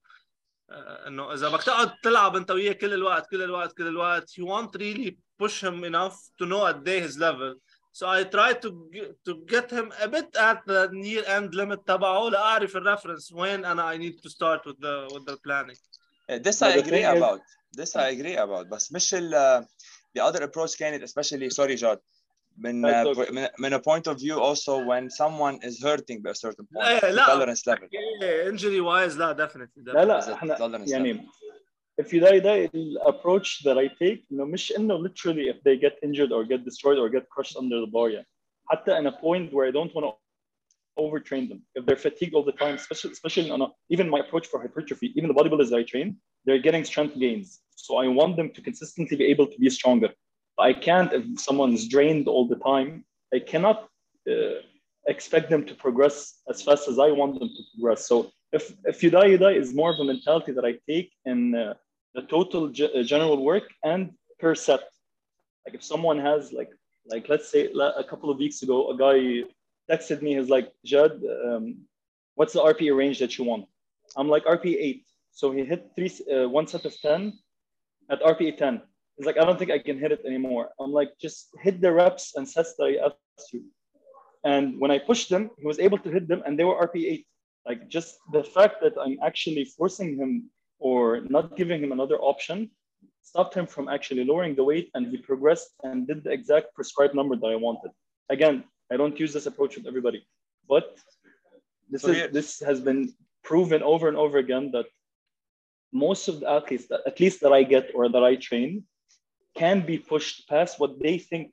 آه، 0.70 1.06
انه 1.08 1.32
اذا 1.32 1.48
بدك 1.48 1.62
تقعد 1.62 1.92
تلعب 2.02 2.36
انت 2.36 2.50
وياه 2.50 2.72
كل 2.72 2.94
الوقت 2.94 3.30
كل 3.30 3.42
الوقت 3.42 3.76
كل 3.76 3.86
الوقت 3.86 4.30
you 4.30 4.44
want 4.44 4.80
really 4.80 5.16
push 5.42 5.60
him 5.62 5.84
enough 5.84 6.16
to 6.40 6.46
know 6.46 6.66
at 6.66 6.84
day 6.84 7.00
his 7.08 7.18
level 7.18 7.54
so 7.99 8.03
I 8.17 8.23
try 8.37 8.51
to 8.63 8.69
g- 8.93 9.11
to 9.27 9.31
get 9.53 9.67
him 9.77 9.87
a 10.05 10.07
bit 10.15 10.29
at 10.49 10.59
the 10.65 10.81
near 10.91 11.23
end 11.37 11.49
limit 11.55 11.79
تبعه 11.87 12.29
لاعرف 12.29 12.77
الريفرنس 12.77 13.31
وين 13.31 13.65
انا 13.65 13.91
I 13.93 13.97
need 13.97 14.15
to 14.23 14.29
start 14.29 14.61
with 14.65 14.77
the 14.81 15.13
with 15.13 15.25
the 15.31 15.37
planning 15.47 15.77
this 16.45 16.59
But 16.59 16.67
I 16.67 16.71
the 16.71 16.79
agree 16.79 17.03
thing 17.03 17.05
is- 17.11 17.17
about 17.17 17.41
this 17.79 17.95
I 17.95 18.07
agree 18.15 18.37
about 18.37 18.67
بس 18.69 18.91
مش 18.93 19.13
ال 19.13 19.65
the 20.17 20.21
other 20.21 20.41
approach 20.43 20.77
كانت 20.79 21.03
especially 21.03 21.49
sorry 21.49 21.75
جاد 21.75 21.99
من 22.57 22.81
That's 22.85 23.17
uh, 23.17 23.21
okay. 23.21 23.31
من 23.31 23.47
من 23.59 23.73
a 23.73 23.79
point 23.79 24.07
of 24.07 24.17
view 24.19 24.39
also 24.39 24.73
when 24.91 25.09
someone 25.09 25.59
is 25.69 25.81
hurting 25.83 26.21
by 26.21 26.29
a 26.31 26.35
certain 26.35 26.65
point 26.73 26.85
لا، 26.85 26.99
the 26.99 27.13
لا. 27.13 27.25
tolerance 27.25 27.67
level 27.67 27.87
Yeah, 27.91 28.49
injury 28.49 28.81
wise 28.81 29.17
لا 29.17 29.33
definitely, 29.33 29.81
لا 29.83 29.93
definitely. 29.93 30.19
Is 30.19 30.27
it 30.27 30.29
لا 30.29 30.33
احنا 30.33 30.55
tolerance 30.55 30.89
level? 30.89 31.19
يعني 31.97 32.09
if 32.09 32.13
you 32.13 32.19
die 32.19 32.39
die 32.39 32.69
الابروach 32.73 33.63
that 33.63 33.77
I 33.77 33.87
take 33.87 34.25
انه 34.31 34.45
مش 34.45 34.71
انه 34.71 35.07
literally 35.07 35.49
if 35.49 35.57
they 35.63 35.77
get 35.77 35.99
injured 36.03 36.31
or 36.31 36.43
get 36.45 36.63
destroyed 36.65 36.97
or 36.97 37.09
get 37.09 37.29
crushed 37.29 37.57
under 37.57 37.79
the 37.85 37.91
bar 37.91 38.09
يعني 38.09 38.27
حتى 38.65 38.97
in 38.97 39.07
a 39.07 39.11
point 39.11 39.53
where 39.53 39.67
I 39.67 39.71
don't 39.71 39.93
want 39.93 40.05
to 40.05 40.13
overtrain 40.99 41.49
them 41.49 41.61
if 41.75 41.85
they're 41.85 42.03
fatigued 42.07 42.33
all 42.33 42.43
the 42.43 42.57
time 42.63 42.75
especially 42.75 43.11
especially 43.11 43.49
on 43.51 43.61
a, 43.61 43.67
even 43.89 44.09
my 44.09 44.19
approach 44.19 44.47
for 44.47 44.57
hypertrophy 44.61 45.07
even 45.17 45.27
the 45.31 45.37
bodybuilders 45.39 45.71
I 45.73 45.83
train 45.83 46.07
they're 46.45 46.63
getting 46.67 46.83
strength 46.91 47.15
gains 47.25 47.49
so 47.85 47.91
I 48.03 48.07
want 48.19 48.33
them 48.39 48.49
to 48.55 48.61
consistently 48.61 49.15
be 49.21 49.27
able 49.33 49.47
to 49.53 49.57
be 49.63 49.69
stronger 49.69 50.09
I 50.69 50.73
can't 50.87 51.11
if 51.17 51.23
someone's 51.47 51.81
drained 51.95 52.27
all 52.33 52.45
the 52.53 52.59
time 52.71 52.89
I 53.37 53.39
cannot 53.51 53.77
uh, 54.31 54.59
expect 55.07 55.49
them 55.49 55.65
to 55.65 55.73
progress 55.73 56.41
as 56.49 56.61
fast 56.61 56.87
as 56.87 56.99
I 56.99 57.11
want 57.11 57.39
them 57.39 57.49
to 57.49 57.63
progress. 57.73 58.07
So 58.07 58.31
if 58.51 58.73
if 58.85 59.01
you 59.03 59.09
die, 59.09 59.27
you 59.27 59.37
die 59.37 59.53
is 59.53 59.73
more 59.73 59.91
of 59.93 59.99
a 59.99 60.03
mentality 60.03 60.51
that 60.51 60.65
I 60.65 60.73
take 60.87 61.11
in 61.25 61.55
uh, 61.55 61.73
the 62.16 62.22
total 62.22 62.64
uh, 62.68 63.02
general 63.02 63.44
work 63.44 63.68
and 63.84 64.10
per 64.40 64.54
set. 64.54 64.80
Like 65.64 65.74
if 65.74 65.84
someone 65.84 66.18
has 66.18 66.52
like 66.52 66.70
like 67.08 67.28
let's 67.28 67.48
say 67.48 67.62
a 68.02 68.04
couple 68.10 68.30
of 68.30 68.38
weeks 68.38 68.62
ago, 68.62 68.90
a 68.90 68.96
guy 68.96 69.44
texted 69.90 70.22
me. 70.22 70.34
He's 70.36 70.48
like, 70.48 70.72
Jad, 70.84 71.12
um, 71.46 71.64
what's 72.34 72.54
the 72.54 72.60
RPE 72.60 72.96
range 72.96 73.18
that 73.20 73.38
you 73.38 73.44
want? 73.44 73.66
I'm 74.16 74.28
like 74.28 74.44
RPE 74.44 74.76
eight. 74.86 75.04
So 75.30 75.52
he 75.52 75.64
hit 75.64 75.90
three 75.94 76.10
uh, 76.32 76.48
one 76.48 76.66
set 76.66 76.84
of 76.84 76.94
ten 77.00 77.20
at 78.10 78.20
RPE 78.22 78.56
ten. 78.56 78.80
He's 79.16 79.26
like, 79.26 79.38
I 79.38 79.44
don't 79.44 79.58
think 79.58 79.70
I 79.70 79.78
can 79.78 79.98
hit 79.98 80.12
it 80.12 80.22
anymore. 80.26 80.70
I'm 80.80 80.92
like, 80.92 81.10
just 81.20 81.48
hit 81.62 81.80
the 81.80 81.92
reps 81.92 82.34
and 82.36 82.48
sets 82.48 82.74
that 82.76 82.84
I 82.84 83.06
asked 83.06 83.52
you. 83.52 83.62
And 84.44 84.80
when 84.80 84.90
I 84.90 84.98
pushed 84.98 85.30
him, 85.30 85.50
he 85.58 85.66
was 85.66 85.78
able 85.78 85.98
to 85.98 86.10
hit 86.10 86.28
them, 86.28 86.42
and 86.46 86.58
they 86.58 86.64
were 86.64 86.78
RPE 86.86 87.06
eight. 87.12 87.26
Like 87.66 87.88
just 87.88 88.18
the 88.32 88.44
fact 88.44 88.76
that 88.82 88.94
I'm 89.00 89.18
actually 89.22 89.64
forcing 89.64 90.16
him 90.16 90.50
or 90.78 91.20
not 91.28 91.56
giving 91.56 91.82
him 91.82 91.92
another 91.92 92.18
option 92.18 92.70
stopped 93.22 93.54
him 93.54 93.66
from 93.66 93.88
actually 93.88 94.24
lowering 94.24 94.54
the 94.54 94.62
weight, 94.62 94.88
and 94.94 95.08
he 95.08 95.16
progressed 95.16 95.70
and 95.82 96.06
did 96.06 96.22
the 96.22 96.30
exact 96.30 96.72
prescribed 96.74 97.14
number 97.14 97.34
that 97.34 97.48
I 97.48 97.56
wanted. 97.56 97.90
Again, 98.30 98.62
I 98.92 98.96
don't 98.96 99.18
use 99.18 99.32
this 99.32 99.46
approach 99.46 99.76
with 99.76 99.86
everybody, 99.86 100.24
but 100.68 100.96
this 101.90 102.02
So 102.02 102.08
is 102.10 102.16
here- 102.16 102.28
this 102.38 102.60
has 102.60 102.80
been 102.80 103.00
proven 103.42 103.82
over 103.82 104.06
and 104.08 104.16
over 104.16 104.38
again 104.38 104.70
that 104.76 104.86
most 105.92 106.28
of 106.28 106.34
the 106.40 106.48
athletes 106.56 106.86
at 107.10 107.18
least 107.20 107.40
that 107.42 107.52
I 107.52 107.62
get 107.74 107.84
or 107.96 108.08
that 108.14 108.24
I 108.24 108.34
train 108.36 108.70
can 109.62 109.76
be 109.90 109.98
pushed 109.98 110.48
past 110.48 110.78
what 110.80 110.92
they 111.04 111.16
think 111.18 111.46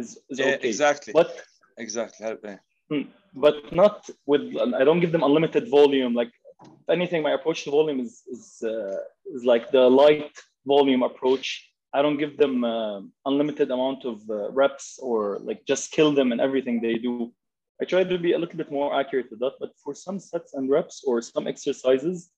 is, 0.00 0.06
is 0.30 0.38
Yeah, 0.38 0.54
okay. 0.54 0.68
exactly. 0.68 1.12
But 1.12 1.30
Exactly. 1.76 2.58
Hmm. 2.90 3.04
But 3.34 3.56
not 3.72 3.96
with 4.26 4.42
I 4.80 4.84
don't 4.86 5.00
give 5.04 5.12
them 5.12 5.22
unlimited 5.28 5.64
volume. 5.68 6.12
Like 6.20 6.32
if 6.62 6.88
anything, 6.88 7.22
my 7.22 7.32
approach 7.32 7.64
to 7.64 7.70
volume 7.70 8.00
is 8.00 8.22
is, 8.30 8.62
uh, 8.62 8.98
is 9.34 9.44
like 9.44 9.70
the 9.70 9.88
light 9.88 10.32
volume 10.66 11.02
approach. 11.02 11.66
I 11.92 12.02
don't 12.02 12.18
give 12.18 12.36
them 12.36 12.64
uh, 12.64 13.00
unlimited 13.26 13.70
amount 13.70 14.04
of 14.04 14.18
uh, 14.30 14.50
reps 14.52 14.98
or 15.02 15.38
like 15.40 15.64
just 15.66 15.90
kill 15.90 16.12
them 16.12 16.32
and 16.32 16.40
everything 16.40 16.80
they 16.80 16.94
do. 16.94 17.32
I 17.80 17.84
try 17.84 18.04
to 18.04 18.18
be 18.18 18.32
a 18.32 18.38
little 18.38 18.56
bit 18.56 18.70
more 18.70 18.94
accurate 19.00 19.30
with 19.30 19.40
that, 19.40 19.54
but 19.58 19.72
for 19.82 19.94
some 19.94 20.18
sets 20.20 20.54
and 20.54 20.70
reps 20.70 21.02
or 21.06 21.22
some 21.22 21.46
exercises, 21.46 22.30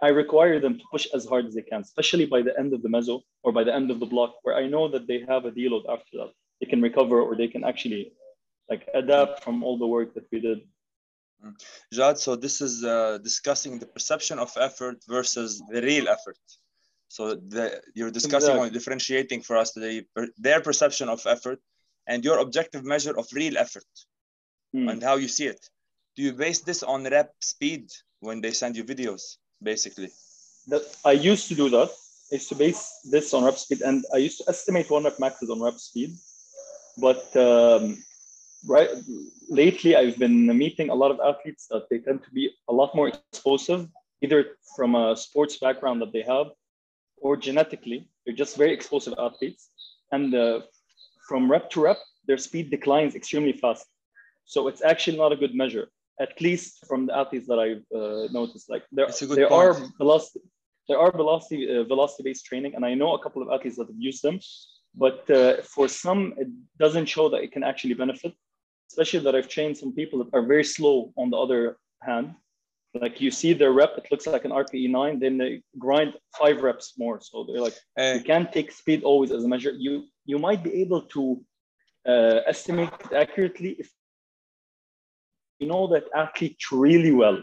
I 0.00 0.08
require 0.08 0.60
them 0.60 0.78
to 0.78 0.84
push 0.90 1.06
as 1.12 1.26
hard 1.26 1.46
as 1.46 1.54
they 1.54 1.62
can, 1.62 1.80
especially 1.80 2.24
by 2.26 2.40
the 2.42 2.58
end 2.58 2.72
of 2.72 2.82
the 2.82 2.88
meso 2.88 3.22
or 3.42 3.52
by 3.52 3.64
the 3.64 3.74
end 3.74 3.90
of 3.90 4.00
the 4.00 4.06
block, 4.06 4.36
where 4.42 4.56
I 4.56 4.66
know 4.66 4.88
that 4.88 5.06
they 5.06 5.24
have 5.28 5.44
a 5.44 5.50
deload 5.50 5.84
after 5.88 6.18
that. 6.18 6.30
They 6.60 6.66
can 6.66 6.80
recover 6.80 7.20
or 7.20 7.36
they 7.36 7.48
can 7.48 7.64
actually 7.64 8.12
like 8.70 8.88
adapt 8.94 9.42
from 9.44 9.62
all 9.62 9.76
the 9.78 9.86
work 9.86 10.14
that 10.14 10.26
we 10.32 10.40
did. 10.40 10.60
Jad, 11.92 12.18
so 12.18 12.36
this 12.36 12.60
is 12.60 12.84
uh, 12.84 13.18
discussing 13.22 13.78
the 13.78 13.86
perception 13.86 14.38
of 14.38 14.50
effort 14.56 14.98
versus 15.08 15.62
the 15.70 15.80
real 15.82 16.08
effort. 16.08 16.38
So 17.08 17.34
the, 17.34 17.80
you're 17.94 18.10
discussing 18.10 18.50
Exactly. 18.50 18.68
or 18.68 18.70
differentiating 18.70 19.42
for 19.42 19.56
us 19.56 19.72
today 19.72 20.04
their 20.38 20.60
perception 20.60 21.08
of 21.08 21.24
effort 21.26 21.60
and 22.06 22.24
your 22.24 22.38
objective 22.38 22.84
measure 22.84 23.16
of 23.18 23.26
real 23.32 23.56
effort 23.58 23.84
Hmm. 24.72 24.88
and 24.88 25.02
how 25.02 25.16
you 25.16 25.28
see 25.28 25.46
it. 25.46 25.62
Do 26.16 26.22
you 26.22 26.32
base 26.32 26.60
this 26.60 26.82
on 26.82 27.04
rep 27.04 27.32
speed 27.40 27.84
when 28.20 28.40
they 28.40 28.52
send 28.52 28.76
you 28.76 28.84
videos, 28.84 29.36
basically? 29.62 30.10
that 30.68 30.82
I 31.04 31.12
used 31.12 31.46
to 31.48 31.54
do 31.54 31.68
that. 31.70 31.90
I 32.32 32.34
used 32.34 32.48
to 32.48 32.56
base 32.56 32.82
this 33.04 33.32
on 33.32 33.44
rep 33.44 33.56
speed, 33.56 33.82
and 33.82 34.04
I 34.12 34.16
used 34.16 34.38
to 34.38 34.44
estimate 34.48 34.90
one 34.90 35.04
rep 35.04 35.18
maxes 35.20 35.48
on 35.48 35.60
rep 35.62 35.78
speed. 35.78 36.10
But 36.98 37.24
um, 37.36 38.02
right 38.66 38.90
lately, 39.48 39.96
I've 39.96 40.18
been 40.18 40.46
meeting 40.58 40.90
a 40.90 40.94
lot 40.94 41.10
of 41.10 41.20
athletes 41.20 41.66
that 41.70 41.88
they 41.90 41.98
tend 41.98 42.24
to 42.24 42.30
be 42.30 42.50
a 42.68 42.72
lot 42.72 42.94
more 42.94 43.08
explosive, 43.08 43.88
either 44.22 44.56
from 44.76 44.94
a 44.94 45.16
sports 45.16 45.58
background 45.58 46.02
that 46.02 46.12
they 46.12 46.22
have, 46.22 46.48
or 47.18 47.36
genetically, 47.36 48.08
they're 48.24 48.34
just 48.34 48.56
very 48.56 48.72
explosive 48.72 49.14
athletes. 49.18 49.70
And 50.12 50.34
uh, 50.34 50.60
from 51.28 51.50
rep 51.50 51.70
to 51.70 51.80
rep, 51.80 51.98
their 52.26 52.38
speed 52.38 52.70
declines 52.70 53.14
extremely 53.14 53.52
fast. 53.52 53.86
So 54.44 54.68
it's 54.68 54.82
actually 54.82 55.18
not 55.18 55.32
a 55.32 55.36
good 55.36 55.54
measure, 55.54 55.88
at 56.20 56.40
least 56.40 56.86
from 56.86 57.06
the 57.06 57.16
athletes 57.16 57.48
that 57.48 57.58
I've 57.58 57.84
uh, 57.94 58.28
noticed. 58.32 58.70
Like 58.70 58.84
there, 58.92 59.06
It's 59.06 59.22
a 59.22 59.26
good 59.26 59.38
there 59.38 59.52
are 59.52 59.76
velocity, 59.98 60.40
there 60.88 60.98
are 60.98 61.10
velocity 61.10 61.76
uh, 61.76 61.84
velocity 61.84 62.22
based 62.22 62.46
training, 62.46 62.74
and 62.74 62.84
I 62.84 62.94
know 62.94 63.14
a 63.14 63.22
couple 63.22 63.42
of 63.42 63.48
athletes 63.48 63.76
that 63.76 63.88
have 63.88 63.96
used 63.98 64.22
them. 64.22 64.38
But 64.94 65.28
uh, 65.30 65.62
for 65.62 65.88
some, 65.88 66.34
it 66.38 66.48
doesn't 66.78 67.06
show 67.06 67.28
that 67.28 67.42
it 67.42 67.52
can 67.52 67.62
actually 67.62 67.94
benefit. 67.94 68.32
Especially 68.90 69.20
that 69.20 69.34
I've 69.34 69.48
trained 69.48 69.76
some 69.76 69.92
people 69.92 70.18
that 70.20 70.30
are 70.32 70.46
very 70.46 70.64
slow 70.64 71.12
on 71.16 71.30
the 71.30 71.36
other 71.36 71.76
hand. 72.02 72.34
Like 72.94 73.20
you 73.20 73.30
see 73.30 73.52
their 73.52 73.72
rep, 73.72 73.92
it 73.98 74.08
looks 74.10 74.26
like 74.26 74.44
an 74.44 74.52
RPE 74.52 74.88
nine, 74.90 75.18
then 75.18 75.36
they 75.36 75.62
grind 75.78 76.14
five 76.38 76.62
reps 76.62 76.94
more. 76.96 77.20
So 77.20 77.44
they're 77.44 77.60
like, 77.60 77.76
Eh, 77.98 78.14
you 78.14 78.22
can't 78.22 78.50
take 78.52 78.72
speed 78.72 79.02
always 79.02 79.32
as 79.32 79.44
a 79.44 79.48
measure. 79.48 79.72
You 79.72 80.04
you 80.24 80.38
might 80.38 80.62
be 80.64 80.72
able 80.82 81.02
to 81.14 81.44
uh, 82.08 82.40
estimate 82.46 82.94
accurately 83.14 83.76
if 83.78 83.90
you 85.58 85.66
know 85.66 85.86
that 85.88 86.04
athlete 86.14 86.58
really 86.70 87.12
well. 87.12 87.38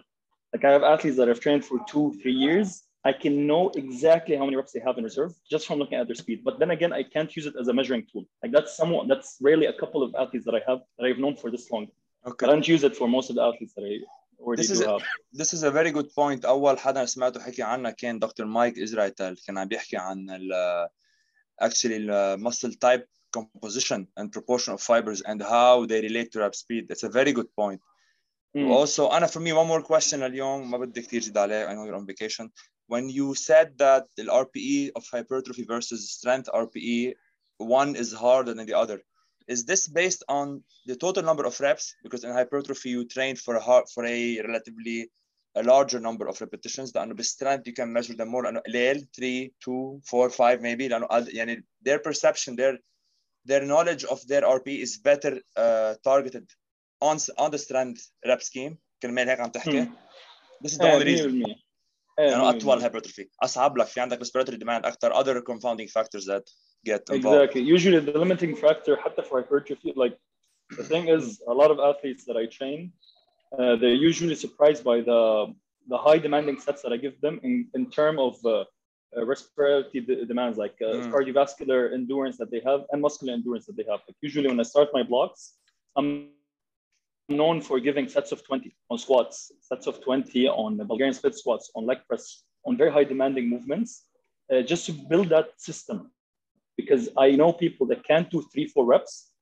Like 0.53 0.65
I 0.65 0.71
have 0.71 0.83
athletes 0.83 1.17
that 1.17 1.29
I've 1.29 1.39
trained 1.39 1.65
for 1.65 1.79
two, 1.87 2.13
three 2.21 2.33
years. 2.33 2.83
I 3.10 3.12
can 3.22 3.34
know 3.50 3.64
exactly 3.82 4.34
how 4.38 4.44
many 4.44 4.56
reps 4.60 4.72
they 4.76 4.82
have 4.88 4.96
in 5.00 5.04
reserve 5.10 5.32
just 5.52 5.66
from 5.66 5.76
looking 5.80 5.98
at 6.00 6.06
their 6.08 6.20
speed. 6.24 6.38
But 6.48 6.54
then 6.60 6.70
again, 6.76 6.92
I 7.00 7.02
can't 7.14 7.30
use 7.38 7.46
it 7.50 7.54
as 7.60 7.66
a 7.72 7.74
measuring 7.78 8.04
tool. 8.10 8.24
Like 8.42 8.52
that's 8.56 8.72
somewhat 8.80 9.02
that's 9.12 9.30
really 9.48 9.66
a 9.74 9.76
couple 9.82 10.00
of 10.06 10.10
athletes 10.22 10.44
that 10.48 10.56
I 10.60 10.62
have 10.70 10.80
that 10.96 11.04
I've 11.06 11.20
known 11.24 11.36
for 11.42 11.48
this 11.54 11.64
long. 11.72 11.84
okay. 12.30 12.42
But 12.44 12.48
I 12.50 12.52
don't 12.54 12.68
use 12.76 12.82
it 12.88 12.94
for 13.00 13.06
most 13.16 13.26
of 13.30 13.34
the 13.38 13.42
athletes 13.50 13.72
that 13.76 13.84
I 13.90 13.92
already 14.44 14.60
This 14.62 14.68
do 14.68 14.74
is 14.76 14.80
a- 14.80 14.90
have. 14.92 15.02
This 15.40 15.50
is 15.56 15.62
a 15.70 15.72
very 15.78 15.90
good 15.98 16.08
point. 16.20 16.40
أول 16.44 16.78
حدا 16.78 17.04
سمعته 17.04 17.40
حكي 17.40 17.62
عنها 17.62 17.90
كان 17.90 18.18
دكتور 18.18 18.46
مايك 18.46 18.78
إزرايتل 18.78 19.36
كان 19.46 19.58
عم 19.58 19.68
بيحكي 19.68 19.96
عن 19.96 20.30
ال 20.30 20.52
actually 21.62 21.96
ال 22.10 22.38
muscle 22.48 22.72
type 22.84 23.06
composition 23.38 24.00
and 24.18 24.32
proportion 24.32 24.70
of 24.74 24.80
fibers 24.80 25.20
and 25.30 25.42
how 25.42 25.74
they 25.86 26.00
relate 26.00 26.28
to 26.32 26.38
rep 26.40 26.54
speed. 26.54 26.82
That's 26.88 27.04
a 27.04 27.08
very 27.08 27.32
good 27.32 27.50
point. 27.60 27.80
Hmm. 28.56 28.70
Also, 28.70 29.10
أنا 29.12 29.26
for 29.26 29.40
me 29.40 29.52
one 29.52 29.66
more 29.68 29.82
question 29.82 30.22
اليوم 30.22 30.70
ما 30.70 30.78
بدي 30.78 31.02
كثير 31.02 31.20
زيد 31.20 31.38
عليه. 31.38 31.66
I 31.66 31.72
know 31.74 31.84
you're 31.90 32.00
on 32.00 32.06
vacation. 32.06 32.50
When 32.92 33.08
you 33.10 33.34
said 33.34 33.76
that 33.78 34.06
the 34.16 34.24
RPE 34.24 34.92
of 34.96 35.06
hypertrophy 35.10 35.64
versus 35.64 36.10
strength 36.10 36.48
RPE, 36.54 37.14
one 37.58 37.96
is 37.96 38.12
harder 38.12 38.54
than 38.54 38.66
the 38.66 38.74
other. 38.74 39.02
Is 39.46 39.64
this 39.64 39.86
based 39.88 40.22
on 40.28 40.62
the 40.86 40.96
total 40.96 41.22
number 41.22 41.44
of 41.44 41.58
reps? 41.60 41.94
Because 42.02 42.24
in 42.24 42.32
hypertrophy 42.32 42.90
you 42.90 43.04
train 43.06 43.36
for 43.36 43.56
a 43.56 43.60
hard, 43.60 43.84
for 43.94 44.04
a 44.06 44.40
relatively 44.46 45.10
a 45.54 45.62
larger 45.62 45.98
number 45.98 46.28
of 46.28 46.40
repetitions 46.40 46.92
لأنه 46.92 47.14
بالstrength 47.14 47.66
you 47.66 47.72
can 47.72 47.92
measure 47.92 48.14
them 48.14 48.28
more 48.28 48.42
لأنه 48.44 48.60
قليل 48.60 49.08
3 49.16 49.52
2 49.60 50.00
4 50.04 50.28
5 50.30 50.60
maybe 50.60 50.88
لأنه 50.88 51.06
قد- 51.06 51.28
يعني 51.34 51.64
their 51.82 51.98
perception 51.98 52.54
their 52.56 52.78
their 53.44 53.64
knowledge 53.64 54.04
of 54.04 54.20
their 54.28 54.42
RPE 54.42 54.82
is 54.82 54.98
better 54.98 55.40
uh, 55.56 55.94
targeted 56.04 56.46
on 57.00 57.16
on 57.38 57.50
the 57.50 57.58
strength 57.58 58.10
rep 58.26 58.42
scheme 58.42 58.76
كرمال 59.02 59.28
هيك 59.28 59.40
عم 59.40 59.50
تحكي 59.50 59.84
Hmm. 59.84 59.88
this 60.64 60.72
is 60.72 60.78
the 60.78 60.84
إيه، 60.84 60.94
only 60.98 61.04
reason 61.04 61.61
100%. 62.18 62.18
إيه، 62.18 62.30
لانه 62.30 62.50
100%. 62.52 62.56
اطول 62.56 62.82
hypertrophy 62.82 63.26
اصعب 63.42 63.78
لك 63.78 63.86
في 63.86 64.00
عندك 64.00 64.24
respiratory 64.24 64.54
demand 64.58 64.86
اكثر 64.86 65.12
other 65.14 65.42
confounding 65.42 65.88
factors 65.88 66.24
that 66.24 66.44
get 66.88 67.14
involved 67.14 67.50
Exactly. 67.50 67.60
Usually 67.76 68.00
the 68.00 68.18
limiting 68.18 68.54
factor, 68.56 68.96
حتى 68.96 69.22
for 69.22 69.42
hypertrophy, 69.42 69.92
like 69.96 70.16
the 70.78 70.84
thing 70.84 71.08
is, 71.08 71.24
a 71.48 71.54
lot 71.54 71.70
of 71.70 71.78
athletes 71.90 72.24
that 72.28 72.36
I 72.36 72.46
train, 72.58 72.92
uh, 73.58 73.76
they're 73.80 74.02
usually 74.10 74.36
surprised 74.44 74.82
by 74.90 74.98
the 75.10 75.20
the 75.92 75.98
high 76.06 76.20
demanding 76.26 76.58
sets 76.66 76.80
that 76.82 76.92
I 76.96 76.98
give 77.06 77.16
them 77.24 77.34
in 77.46 77.52
in 77.76 77.82
term 77.98 78.14
of 78.26 78.34
uh, 78.44 78.52
uh, 79.16 79.24
respiratory 79.32 80.00
de- 80.08 80.24
demands, 80.32 80.56
like 80.64 80.76
uh, 80.82 80.88
Mm. 80.98 81.08
cardiovascular 81.14 81.80
endurance 81.98 82.36
that 82.40 82.50
they 82.54 82.62
have 82.70 82.80
and 82.90 82.98
muscular 83.08 83.32
endurance 83.38 83.64
that 83.68 83.76
they 83.78 83.86
have. 83.92 84.00
Like 84.08 84.18
usually 84.28 84.48
when 84.52 84.60
I 84.64 84.66
start 84.74 84.88
my 84.98 85.04
blocks, 85.12 85.40
I'm 85.98 86.08
known 87.32 87.60
for 87.60 87.78
giving 87.80 88.08
sets 88.08 88.32
of 88.32 88.42
20 88.44 88.74
on 88.90 88.98
squats, 88.98 89.52
sets 89.60 89.86
of 89.86 90.00
20 90.02 90.48
on 90.48 90.76
the 90.76 90.84
Bulgarian 90.84 91.14
split 91.14 91.34
squats, 91.34 91.70
on 91.74 91.84
leg 91.86 91.98
press, 92.08 92.44
on 92.64 92.76
very 92.76 92.90
high 92.90 93.04
demanding 93.04 93.48
movements, 93.48 94.06
uh, 94.52 94.62
just 94.62 94.86
to 94.86 94.92
build 94.92 95.28
that 95.28 95.48
system. 95.60 96.10
Because 96.76 97.08
I 97.16 97.32
know 97.32 97.52
people 97.52 97.86
that 97.88 98.04
can't 98.04 98.30
do 98.30 98.42
three, 98.52 98.66
four 98.66 98.84
reps. 98.86 99.32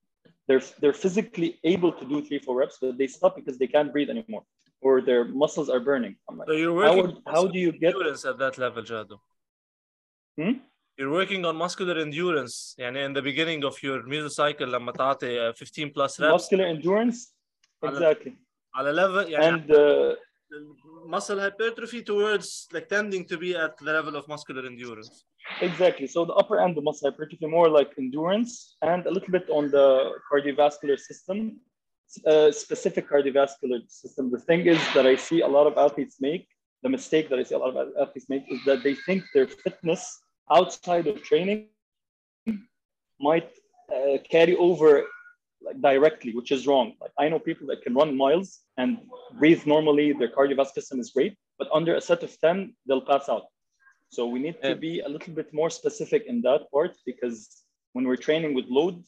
They're, 0.48 0.62
they're 0.80 0.92
physically 0.92 1.58
able 1.64 1.92
to 1.92 2.04
do 2.04 2.22
three, 2.22 2.38
four 2.38 2.56
reps, 2.56 2.78
but 2.80 2.98
they 2.98 3.06
stop 3.06 3.36
because 3.36 3.58
they 3.58 3.66
can't 3.66 3.92
breathe 3.92 4.10
anymore 4.10 4.44
or 4.80 5.00
their 5.00 5.24
muscles 5.24 5.68
are 5.68 5.80
burning. 5.80 6.16
I'm 6.28 6.38
like, 6.38 6.48
So 6.48 6.54
you're 6.54 6.80
how, 6.82 6.96
working 6.96 7.14
would- 7.14 7.22
how 7.34 7.46
do 7.46 7.58
you 7.58 7.72
get 7.72 7.94
endurance 7.94 8.24
at 8.24 8.38
that 8.38 8.58
level, 8.58 8.82
Jado? 8.82 9.18
Hmm? 10.38 10.52
You're 10.98 11.10
working 11.10 11.44
on 11.44 11.56
muscular 11.56 11.98
endurance. 11.98 12.74
يعني 12.78 13.04
in 13.06 13.12
the 13.12 13.22
beginning 13.22 13.64
of 13.64 13.82
your 13.82 14.02
mesocycle 14.02 14.62
لما 14.68 14.92
تعطي 14.92 15.50
uh, 15.50 15.52
15 15.52 15.90
plus 15.92 16.20
reps 16.20 16.32
muscular 16.32 16.64
endurance? 16.66 17.32
على- 17.84 17.88
Exactly. 17.88 18.32
على 18.74 18.92
level 18.92 19.28
يعني 19.30 19.62
And 19.62 19.70
uh, 19.70 20.14
muscle 21.06 21.40
hypertrophy 21.40 22.02
towards 22.02 22.68
like 22.72 22.88
tending 22.88 23.24
to 23.24 23.36
be 23.36 23.50
at 23.56 23.76
the 23.78 23.84
level 23.98 24.14
of 24.16 24.28
muscular 24.28 24.64
endurance. 24.66 25.24
Exactly. 25.60 26.06
So 26.06 26.24
the 26.24 26.34
upper 26.34 26.56
end 26.60 26.76
of 26.78 26.84
muscle 26.84 27.10
hypertrophy, 27.10 27.46
more 27.46 27.68
like 27.68 27.90
endurance 27.98 28.76
and 28.82 29.06
a 29.06 29.10
little 29.16 29.32
bit 29.36 29.46
on 29.58 29.64
the 29.76 29.86
cardiovascular 30.30 30.98
system, 30.98 31.36
uh, 32.26 32.50
specific 32.64 33.04
cardiovascular 33.12 33.78
system. 34.02 34.24
The 34.36 34.42
thing 34.48 34.60
is 34.74 34.80
that 34.94 35.06
I 35.06 35.16
see 35.28 35.40
a 35.48 35.50
lot 35.56 35.66
of 35.70 35.74
athletes 35.86 36.16
make, 36.28 36.46
the 36.84 36.88
mistake 36.98 37.28
that 37.30 37.38
I 37.42 37.44
see 37.48 37.54
a 37.60 37.62
lot 37.64 37.70
of 37.76 37.88
athletes 38.02 38.28
make 38.34 38.44
is 38.54 38.60
that 38.68 38.82
they 38.84 38.94
think 39.06 39.20
their 39.34 39.48
fitness 39.64 40.02
outside 40.58 41.06
of 41.10 41.16
training 41.30 41.60
might 43.28 43.50
uh, 43.96 44.18
carry 44.34 44.54
over 44.56 44.90
like 45.63 45.81
directly, 45.81 46.33
which 46.33 46.51
is 46.51 46.67
wrong. 46.67 46.93
Like 47.01 47.11
I 47.17 47.29
know 47.29 47.39
people 47.39 47.67
that 47.67 47.81
can 47.83 47.93
run 47.93 48.17
miles 48.17 48.59
and 48.77 48.99
breathe 49.39 49.65
normally, 49.65 50.13
their 50.13 50.29
cardiovascular 50.29 50.73
system 50.73 50.99
is 50.99 51.11
great, 51.11 51.37
but 51.59 51.67
under 51.73 51.95
a 51.95 52.01
set 52.01 52.23
of 52.23 52.39
10, 52.39 52.73
they'll 52.87 53.05
pass 53.05 53.29
out. 53.29 53.45
So 54.09 54.27
we 54.27 54.39
need 54.39 54.61
to 54.63 54.75
be 54.75 54.99
a 54.99 55.07
little 55.07 55.33
bit 55.33 55.53
more 55.53 55.69
specific 55.69 56.25
in 56.25 56.41
that 56.41 56.69
part 56.71 56.97
because 57.05 57.63
when 57.93 58.05
we're 58.05 58.17
training 58.17 58.53
with 58.53 58.65
load, 58.67 59.03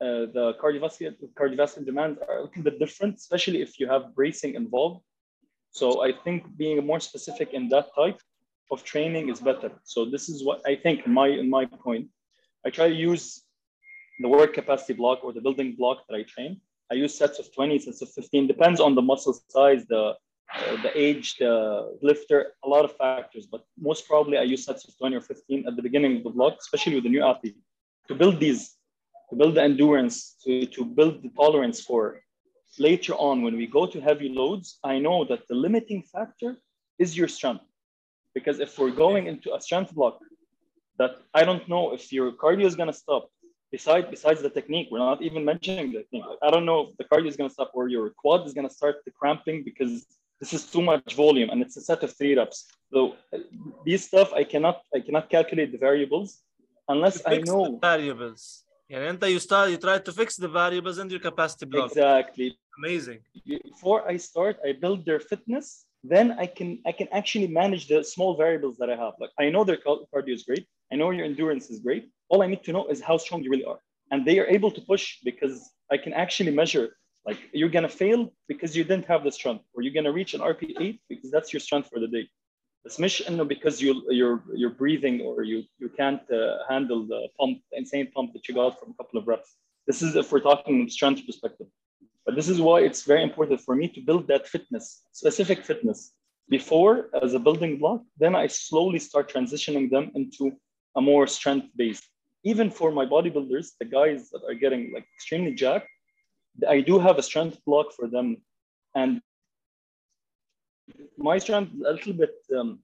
uh, 0.00 0.26
the 0.36 0.56
cardiovascular, 0.60 1.14
cardiovascular 1.34 1.84
demands 1.84 2.18
are 2.26 2.38
a 2.38 2.42
little 2.44 2.62
bit 2.62 2.78
different, 2.78 3.16
especially 3.16 3.60
if 3.60 3.78
you 3.78 3.86
have 3.86 4.14
bracing 4.14 4.54
involved. 4.54 5.04
So 5.72 6.02
I 6.02 6.12
think 6.24 6.56
being 6.56 6.84
more 6.84 7.00
specific 7.00 7.52
in 7.52 7.68
that 7.68 7.94
type 7.94 8.20
of 8.70 8.82
training 8.82 9.28
is 9.28 9.40
better. 9.40 9.70
So 9.84 10.04
this 10.04 10.28
is 10.28 10.44
what 10.44 10.62
I 10.66 10.74
think 10.74 11.06
in 11.06 11.12
my 11.12 11.28
in 11.28 11.48
my 11.50 11.66
point. 11.66 12.08
I 12.64 12.70
try 12.70 12.88
to 12.88 12.94
use 12.94 13.42
the 14.20 14.28
work 14.28 14.54
capacity 14.54 14.94
block 14.94 15.24
or 15.24 15.32
the 15.32 15.40
building 15.40 15.74
block 15.76 15.98
that 16.08 16.16
I 16.16 16.22
train. 16.22 16.60
I 16.90 16.94
use 16.94 17.16
sets 17.16 17.38
of 17.38 17.52
20, 17.54 17.78
sets 17.78 18.02
of 18.02 18.10
15, 18.10 18.46
depends 18.46 18.80
on 18.80 18.94
the 18.94 19.02
muscle 19.02 19.34
size, 19.48 19.86
the 19.86 20.14
uh, 20.52 20.82
the 20.82 20.90
age, 20.98 21.36
the 21.36 21.96
lifter, 22.02 22.54
a 22.64 22.68
lot 22.68 22.84
of 22.84 22.96
factors. 22.96 23.46
But 23.46 23.64
most 23.78 24.08
probably 24.08 24.36
I 24.36 24.42
use 24.42 24.64
sets 24.64 24.84
of 24.86 24.98
20 24.98 25.16
or 25.16 25.20
15 25.20 25.64
at 25.66 25.76
the 25.76 25.82
beginning 25.82 26.16
of 26.16 26.24
the 26.24 26.30
block, 26.30 26.56
especially 26.58 26.96
with 26.96 27.04
the 27.04 27.10
new 27.10 27.24
athlete, 27.24 27.56
to 28.08 28.14
build 28.16 28.40
these, 28.40 28.76
to 29.30 29.36
build 29.36 29.54
the 29.54 29.62
endurance, 29.62 30.36
to, 30.44 30.66
to 30.66 30.84
build 30.84 31.22
the 31.22 31.30
tolerance 31.36 31.80
for 31.80 32.20
later 32.80 33.14
on 33.14 33.42
when 33.42 33.56
we 33.56 33.66
go 33.66 33.86
to 33.86 34.00
heavy 34.00 34.28
loads. 34.28 34.78
I 34.82 34.98
know 34.98 35.24
that 35.26 35.46
the 35.48 35.54
limiting 35.54 36.02
factor 36.02 36.56
is 36.98 37.16
your 37.16 37.28
strength. 37.28 37.64
Because 38.34 38.58
if 38.58 38.78
we're 38.78 38.90
going 38.90 39.26
into 39.26 39.54
a 39.54 39.60
strength 39.60 39.92
block 39.94 40.18
that 40.98 41.12
I 41.32 41.44
don't 41.44 41.68
know 41.68 41.94
if 41.94 42.12
your 42.12 42.32
cardio 42.32 42.64
is 42.64 42.76
going 42.76 42.88
to 42.88 42.92
stop, 42.92 43.30
besides 43.70 44.06
besides 44.10 44.42
the 44.42 44.50
technique, 44.50 44.88
we're 44.90 44.98
not 44.98 45.22
even 45.22 45.44
mentioning 45.44 45.92
the 45.92 45.98
technique. 46.00 46.24
Like, 46.28 46.38
I 46.42 46.50
don't 46.50 46.66
know 46.66 46.80
if 46.86 46.96
the 46.96 47.04
cardio 47.04 47.28
is 47.28 47.36
going 47.36 47.50
to 47.50 47.54
stop 47.54 47.70
or 47.74 47.88
your 47.88 48.10
quad 48.10 48.46
is 48.46 48.52
going 48.54 48.68
to 48.68 48.74
start 48.74 48.96
the 49.04 49.10
cramping 49.10 49.62
because 49.64 50.06
this 50.40 50.52
is 50.52 50.64
too 50.64 50.82
much 50.82 51.14
volume 51.14 51.50
and 51.50 51.60
it's 51.62 51.76
a 51.76 51.82
set 51.90 52.02
of 52.02 52.16
three 52.16 52.34
reps. 52.36 52.58
So 52.92 53.14
uh, 53.32 53.38
these 53.84 54.02
stuff 54.06 54.32
I 54.32 54.44
cannot 54.44 54.82
I 54.94 55.00
cannot 55.00 55.28
calculate 55.30 55.70
the 55.72 55.78
variables 55.78 56.42
unless 56.88 57.22
I 57.26 57.38
know 57.38 57.78
variables. 57.80 58.64
Yeah, 58.88 59.08
and 59.08 59.22
you 59.22 59.38
start 59.38 59.70
you 59.70 59.76
try 59.76 59.98
to 59.98 60.12
fix 60.12 60.36
the 60.36 60.48
variables 60.48 60.98
and 60.98 61.08
your 61.10 61.20
capacity 61.20 61.66
block. 61.66 61.90
Exactly. 61.90 62.58
Amazing. 62.78 63.20
Before 63.46 64.00
I 64.08 64.16
start, 64.16 64.56
I 64.66 64.72
build 64.72 65.04
their 65.04 65.20
fitness. 65.20 65.84
Then 66.02 66.26
I 66.44 66.46
can 66.46 66.80
I 66.86 66.92
can 66.92 67.08
actually 67.12 67.46
manage 67.46 67.86
the 67.86 68.02
small 68.02 68.36
variables 68.36 68.76
that 68.78 68.88
I 68.90 68.96
have. 68.96 69.14
Like 69.20 69.30
I 69.38 69.50
know 69.50 69.62
their 69.64 69.80
cardio 69.86 70.34
is 70.38 70.42
great. 70.42 70.66
I 70.92 70.96
know 70.96 71.10
your 71.10 71.26
endurance 71.26 71.70
is 71.70 71.78
great 71.78 72.10
all 72.30 72.42
I 72.42 72.46
need 72.46 72.64
to 72.64 72.72
know 72.72 72.86
is 72.86 73.00
how 73.00 73.16
strong 73.18 73.42
you 73.42 73.50
really 73.50 73.64
are. 73.64 73.80
And 74.10 74.24
they 74.26 74.38
are 74.38 74.46
able 74.46 74.70
to 74.70 74.80
push 74.80 75.18
because 75.24 75.70
I 75.90 75.96
can 75.98 76.12
actually 76.12 76.52
measure 76.52 76.96
like 77.26 77.38
you're 77.52 77.68
gonna 77.68 77.88
fail 77.88 78.32
because 78.48 78.74
you 78.76 78.84
didn't 78.84 79.06
have 79.06 79.24
the 79.24 79.32
strength, 79.32 79.64
or 79.74 79.82
you're 79.82 79.92
gonna 79.92 80.12
reach 80.12 80.32
an 80.34 80.40
RP8 80.40 81.00
because 81.08 81.30
that's 81.30 81.52
your 81.52 81.60
strength 81.60 81.88
for 81.92 82.00
the 82.00 82.08
day. 82.08 82.26
It's 82.84 82.98
mission 82.98 83.46
because 83.46 83.82
you 83.82 83.90
you're 84.08 84.42
you're 84.54 84.76
breathing 84.82 85.20
or 85.20 85.42
you 85.42 85.64
you 85.78 85.90
can't 85.90 86.22
uh, 86.32 86.58
handle 86.68 87.06
the 87.06 87.28
pump, 87.38 87.58
the 87.70 87.78
insane 87.78 88.10
pump 88.14 88.32
that 88.32 88.48
you 88.48 88.54
got 88.54 88.80
from 88.80 88.90
a 88.92 88.94
couple 88.94 89.18
of 89.20 89.28
reps. 89.28 89.50
This 89.86 90.00
is 90.02 90.16
if 90.16 90.32
we're 90.32 90.40
talking 90.40 90.88
strength 90.88 91.26
perspective. 91.26 91.66
But 92.24 92.36
this 92.36 92.48
is 92.48 92.60
why 92.60 92.80
it's 92.80 93.02
very 93.02 93.22
important 93.22 93.60
for 93.60 93.74
me 93.74 93.88
to 93.88 94.00
build 94.00 94.28
that 94.28 94.46
fitness, 94.46 95.02
specific 95.12 95.64
fitness, 95.64 96.12
before 96.48 97.10
as 97.22 97.34
a 97.34 97.38
building 97.38 97.78
block. 97.78 98.02
Then 98.18 98.34
I 98.34 98.46
slowly 98.46 98.98
start 98.98 99.30
transitioning 99.30 99.90
them 99.90 100.10
into 100.14 100.52
a 100.96 101.00
more 101.00 101.26
strength 101.26 101.68
based 101.76 102.06
even 102.44 102.70
for 102.70 102.90
my 102.90 103.04
bodybuilders, 103.04 103.72
the 103.78 103.84
guys 103.84 104.30
that 104.30 104.42
are 104.48 104.54
getting 104.54 104.92
like 104.94 105.06
extremely 105.14 105.52
jacked, 105.52 105.88
I 106.68 106.80
do 106.80 106.98
have 106.98 107.18
a 107.18 107.22
strength 107.22 107.58
block 107.66 107.92
for 107.92 108.06
them. 108.08 108.38
And 108.94 109.20
my 111.18 111.38
strength 111.38 111.72
a 111.86 111.92
little 111.92 112.12
bit, 112.14 112.34
um, 112.56 112.80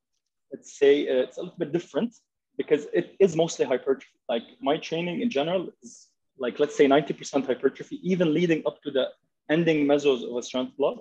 let's 0.52 0.78
say, 0.78 1.08
uh, 1.08 1.22
it's 1.22 1.38
a 1.38 1.42
little 1.42 1.58
bit 1.58 1.72
different 1.72 2.14
because 2.56 2.86
it 2.92 3.16
is 3.18 3.36
mostly 3.36 3.64
hypertrophy. 3.64 4.18
Like 4.28 4.44
my 4.60 4.76
training 4.76 5.20
in 5.20 5.30
general 5.30 5.68
is 5.82 6.08
like, 6.38 6.58
let's 6.58 6.76
say 6.76 6.86
90% 6.86 7.46
hypertrophy, 7.46 7.98
even 8.02 8.34
leading 8.34 8.62
up 8.66 8.82
to 8.82 8.90
the 8.90 9.08
ending 9.50 9.86
mesos 9.86 10.22
of 10.22 10.36
a 10.36 10.42
strength 10.42 10.76
block 10.76 10.98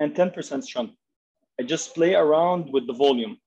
and 0.00 0.14
10% 0.14 0.62
strength. 0.62 0.94
I 1.60 1.64
just 1.64 1.94
play 1.94 2.14
around 2.14 2.72
with 2.72 2.86
the 2.86 2.92
volume. 2.92 3.38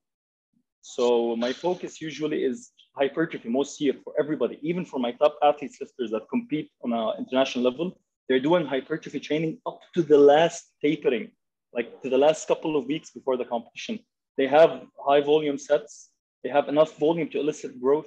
So 0.82 1.36
my 1.36 1.52
focus 1.52 2.00
usually 2.00 2.44
is 2.44 2.71
hypertrophy 2.94 3.48
most 3.48 3.80
year 3.80 3.94
for 4.04 4.12
everybody, 4.18 4.58
even 4.62 4.84
for 4.84 4.98
my 4.98 5.12
top 5.12 5.38
athletes 5.42 5.78
lifters 5.80 6.10
that 6.10 6.28
compete 6.28 6.70
on 6.84 6.92
an 6.92 7.14
international 7.18 7.64
level. 7.64 7.98
They're 8.28 8.40
doing 8.40 8.66
hypertrophy 8.66 9.20
training 9.20 9.58
up 9.66 9.80
to 9.94 10.02
the 10.02 10.18
last 10.18 10.72
tapering, 10.80 11.30
like 11.72 12.02
to 12.02 12.08
the 12.10 12.18
last 12.18 12.46
couple 12.48 12.76
of 12.76 12.86
weeks 12.86 13.10
before 13.10 13.36
the 13.36 13.44
competition. 13.44 13.98
They 14.36 14.46
have 14.46 14.82
high 15.06 15.20
volume 15.20 15.58
sets. 15.58 16.10
They 16.42 16.50
have 16.50 16.68
enough 16.68 16.98
volume 16.98 17.28
to 17.30 17.40
elicit 17.40 17.80
growth 17.80 18.06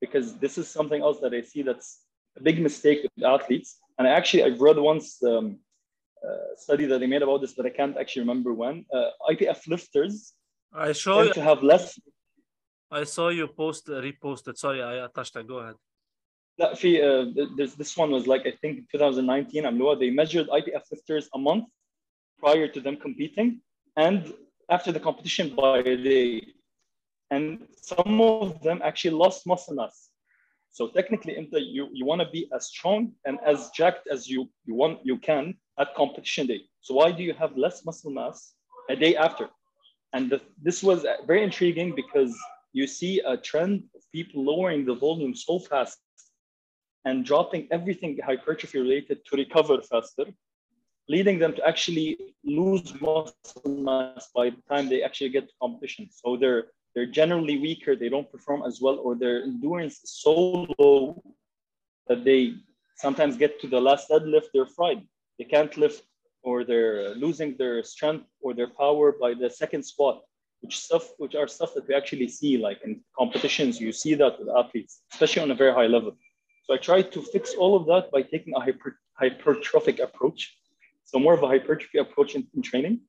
because 0.00 0.36
this 0.38 0.58
is 0.58 0.68
something 0.68 1.02
else 1.02 1.20
that 1.20 1.34
I 1.34 1.42
see 1.42 1.62
that's 1.62 2.00
a 2.36 2.42
big 2.42 2.60
mistake 2.60 3.00
with 3.02 3.24
athletes. 3.24 3.78
And 3.98 4.06
I 4.06 4.12
actually, 4.12 4.44
I've 4.44 4.60
read 4.60 4.78
once 4.78 5.22
um, 5.22 5.58
uh, 6.26 6.56
study 6.56 6.86
that 6.86 6.98
they 7.00 7.06
made 7.06 7.22
about 7.22 7.40
this, 7.40 7.54
but 7.54 7.66
I 7.66 7.70
can't 7.70 7.96
actually 7.96 8.22
remember 8.22 8.54
when. 8.54 8.84
Uh, 8.92 9.10
IPF 9.30 9.66
lifters 9.66 10.34
I 10.72 10.92
show 10.92 11.22
tend 11.22 11.34
to 11.34 11.42
have 11.42 11.62
less. 11.62 11.98
I 12.91 13.03
saw 13.05 13.29
you 13.29 13.47
post 13.47 13.87
reposted. 13.87 14.57
Sorry, 14.57 14.83
I 14.83 15.07
touched 15.15 15.33
that. 15.33 15.47
Go 15.47 15.57
ahead. 15.57 15.75
لا 16.59 16.73
في 16.73 17.01
uh, 17.01 17.47
there's 17.57 17.75
this 17.75 17.97
one 17.97 18.11
was 18.11 18.27
like 18.27 18.45
I 18.45 18.51
think 18.61 18.89
2019 18.91 19.65
عملوها 19.65 19.99
they 19.99 20.09
measured 20.11 20.47
IPF 20.49 20.83
lifters 20.91 21.29
a 21.33 21.39
month 21.39 21.65
prior 22.37 22.67
to 22.67 22.79
them 22.79 22.95
competing 22.97 23.61
and 23.97 24.33
after 24.69 24.91
the 24.91 24.99
competition 24.99 25.55
by 25.55 25.79
a 25.79 25.97
day 25.97 26.41
and 27.31 27.67
some 27.81 28.21
of 28.21 28.61
them 28.61 28.79
actually 28.83 29.15
lost 29.23 29.47
muscle 29.47 29.75
mass 29.75 30.09
so 30.71 30.87
technically 30.87 31.37
انت 31.37 31.53
you 31.53 31.89
you 31.97 32.05
want 32.05 32.21
to 32.21 32.29
be 32.37 32.47
as 32.55 32.67
strong 32.73 33.11
and 33.25 33.35
as 33.51 33.57
jacked 33.79 34.05
as 34.15 34.29
you 34.31 34.39
you 34.67 34.75
want 34.81 34.95
you 35.09 35.17
can 35.29 35.43
at 35.81 35.87
competition 36.01 36.45
day 36.53 36.61
so 36.85 36.93
why 36.99 37.07
do 37.17 37.23
you 37.27 37.33
have 37.41 37.51
less 37.65 37.77
muscle 37.87 38.13
mass 38.19 38.37
a 38.93 38.95
day 38.95 39.13
after 39.27 39.45
and 40.15 40.23
the, 40.31 40.39
this 40.67 40.79
was 40.89 40.99
very 41.29 41.43
intriguing 41.49 41.89
because 42.01 42.33
you 42.72 42.86
see 42.86 43.20
a 43.20 43.36
trend 43.36 43.84
of 43.94 44.02
people 44.12 44.44
lowering 44.44 44.84
the 44.84 44.94
volume 44.94 45.34
so 45.34 45.58
fast 45.58 45.98
and 47.04 47.24
dropping 47.24 47.68
everything 47.70 48.18
hypertrophy 48.24 48.78
related 48.78 49.24
to 49.24 49.36
recover 49.36 49.80
faster, 49.80 50.26
leading 51.08 51.38
them 51.38 51.54
to 51.54 51.66
actually 51.66 52.18
lose 52.44 52.92
muscle 53.00 53.62
mass 53.66 54.28
by 54.34 54.50
the 54.50 54.62
time 54.68 54.88
they 54.88 55.02
actually 55.02 55.30
get 55.30 55.48
to 55.48 55.54
competition. 55.60 56.08
So 56.10 56.36
they're 56.36 56.66
they're 56.94 57.06
generally 57.06 57.58
weaker, 57.58 57.94
they 57.94 58.08
don't 58.08 58.30
perform 58.32 58.62
as 58.66 58.80
well, 58.80 58.98
or 58.98 59.14
their 59.14 59.42
endurance 59.42 60.02
is 60.02 60.12
so 60.24 60.66
low 60.78 61.22
that 62.08 62.24
they 62.24 62.54
sometimes 62.96 63.36
get 63.36 63.60
to 63.60 63.68
the 63.68 63.80
last 63.80 64.08
deadlift, 64.08 64.46
they're 64.52 64.66
fried. 64.66 65.02
They 65.38 65.44
can't 65.44 65.76
lift, 65.76 66.02
or 66.42 66.64
they're 66.64 67.14
losing 67.14 67.56
their 67.56 67.84
strength 67.84 68.26
or 68.40 68.54
their 68.54 68.70
power 68.70 69.12
by 69.12 69.34
the 69.34 69.48
second 69.48 69.84
squat, 69.84 70.22
which 70.60 70.78
stuff 70.78 71.04
which 71.18 71.34
are 71.34 71.48
stuff 71.48 71.74
that 71.74 71.86
we 71.88 71.94
actually 71.94 72.28
see 72.28 72.58
like 72.58 72.80
in 72.84 73.00
competitions. 73.16 73.80
You 73.80 73.92
see 73.92 74.14
that 74.14 74.38
with 74.38 74.48
athletes, 74.48 75.02
especially 75.12 75.42
on 75.42 75.50
a 75.50 75.54
very 75.54 75.72
high 75.72 75.86
level. 75.86 76.12
So 76.64 76.74
I 76.74 76.78
try 76.78 77.02
to 77.02 77.22
fix 77.22 77.54
all 77.54 77.76
of 77.76 77.86
that 77.86 78.10
by 78.10 78.22
taking 78.22 78.54
a 78.54 78.60
hyper, 78.60 78.98
hypertrophic 79.20 80.02
approach. 80.02 80.56
So 81.04 81.18
more 81.18 81.32
of 81.32 81.42
a 81.42 81.46
hypertrophy 81.46 81.98
approach 81.98 82.34
in, 82.34 82.46
in 82.54 82.60
training. 82.60 83.00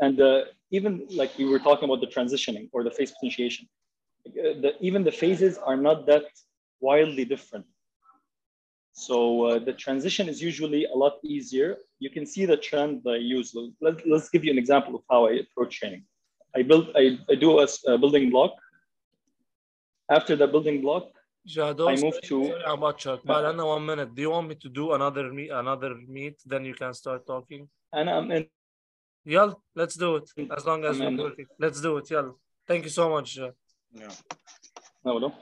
And 0.00 0.18
uh, 0.20 0.44
even 0.70 1.06
like 1.10 1.36
we 1.36 1.44
were 1.44 1.58
talking 1.58 1.84
about 1.84 2.00
the 2.00 2.06
transitioning 2.06 2.70
or 2.72 2.82
the 2.82 2.90
phase 2.90 3.10
potentiation, 3.10 3.68
uh, 4.26 4.30
the, 4.62 4.72
even 4.80 5.04
the 5.04 5.12
phases 5.12 5.58
are 5.58 5.76
not 5.76 6.06
that 6.06 6.24
wildly 6.80 7.26
different. 7.26 7.66
So 8.92 9.44
uh, 9.44 9.58
the 9.58 9.74
transition 9.74 10.28
is 10.28 10.42
usually 10.42 10.86
a 10.86 10.94
lot 10.94 11.18
easier. 11.22 11.78
You 11.98 12.10
can 12.10 12.24
see 12.24 12.46
the 12.46 12.56
trend 12.56 13.02
that 13.04 13.10
I 13.10 13.16
use. 13.16 13.54
Let, 13.80 14.06
let's 14.08 14.30
give 14.30 14.44
you 14.44 14.50
an 14.50 14.58
example 14.58 14.94
of 14.96 15.02
how 15.10 15.26
I 15.26 15.32
approach 15.44 15.78
training. 15.78 16.04
I 16.56 16.62
build, 16.62 16.88
I, 16.96 17.18
I 17.30 17.34
do 17.34 17.60
a, 17.60 17.66
a 17.86 17.98
building 17.98 18.30
block. 18.30 18.52
After 20.10 20.34
the 20.34 20.46
building 20.48 20.80
block, 20.80 21.04
Jado, 21.48 21.88
I 21.88 21.96
move 22.00 22.20
to- 22.22 22.46
sorry 22.46 22.62
about 22.66 22.98
Chuck, 22.98 23.20
but 23.24 23.46
I 23.46 23.52
know 23.52 23.66
one 23.66 23.86
minute. 23.86 24.14
Do 24.14 24.22
you 24.22 24.30
want 24.30 24.48
me 24.48 24.56
to 24.56 24.68
do 24.68 24.92
another 24.92 25.32
meet, 25.32 25.50
another 25.50 25.94
meet? 26.08 26.36
Then 26.44 26.64
you 26.64 26.74
can 26.74 26.92
start 26.94 27.26
talking. 27.26 27.68
and 27.92 28.10
I'm 28.10 28.30
in 28.30 28.46
Yalla, 29.24 29.56
let's 29.74 29.96
do 29.96 30.16
it. 30.16 30.30
As 30.56 30.64
long 30.64 30.84
as 30.84 30.96
Amen. 30.96 31.16
we're 31.16 31.24
working. 31.24 31.46
Let's 31.58 31.80
do 31.80 31.98
it. 31.98 32.10
Yalla. 32.10 32.32
Thank 32.66 32.84
you 32.84 32.90
so 32.90 33.10
much. 33.10 33.38
Yeah. 33.92 34.08
no, 35.04 35.18
no. 35.18 35.34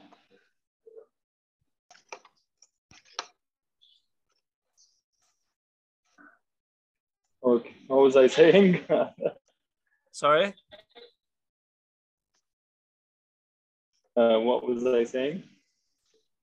Okay. 7.43 7.75
What 7.87 8.01
was 8.03 8.17
I 8.17 8.27
saying? 8.27 8.81
Sorry? 10.13 10.55
Uh, 14.21 14.39
what 14.49 14.61
was 14.69 14.87
I 14.87 15.05
saying? 15.05 15.43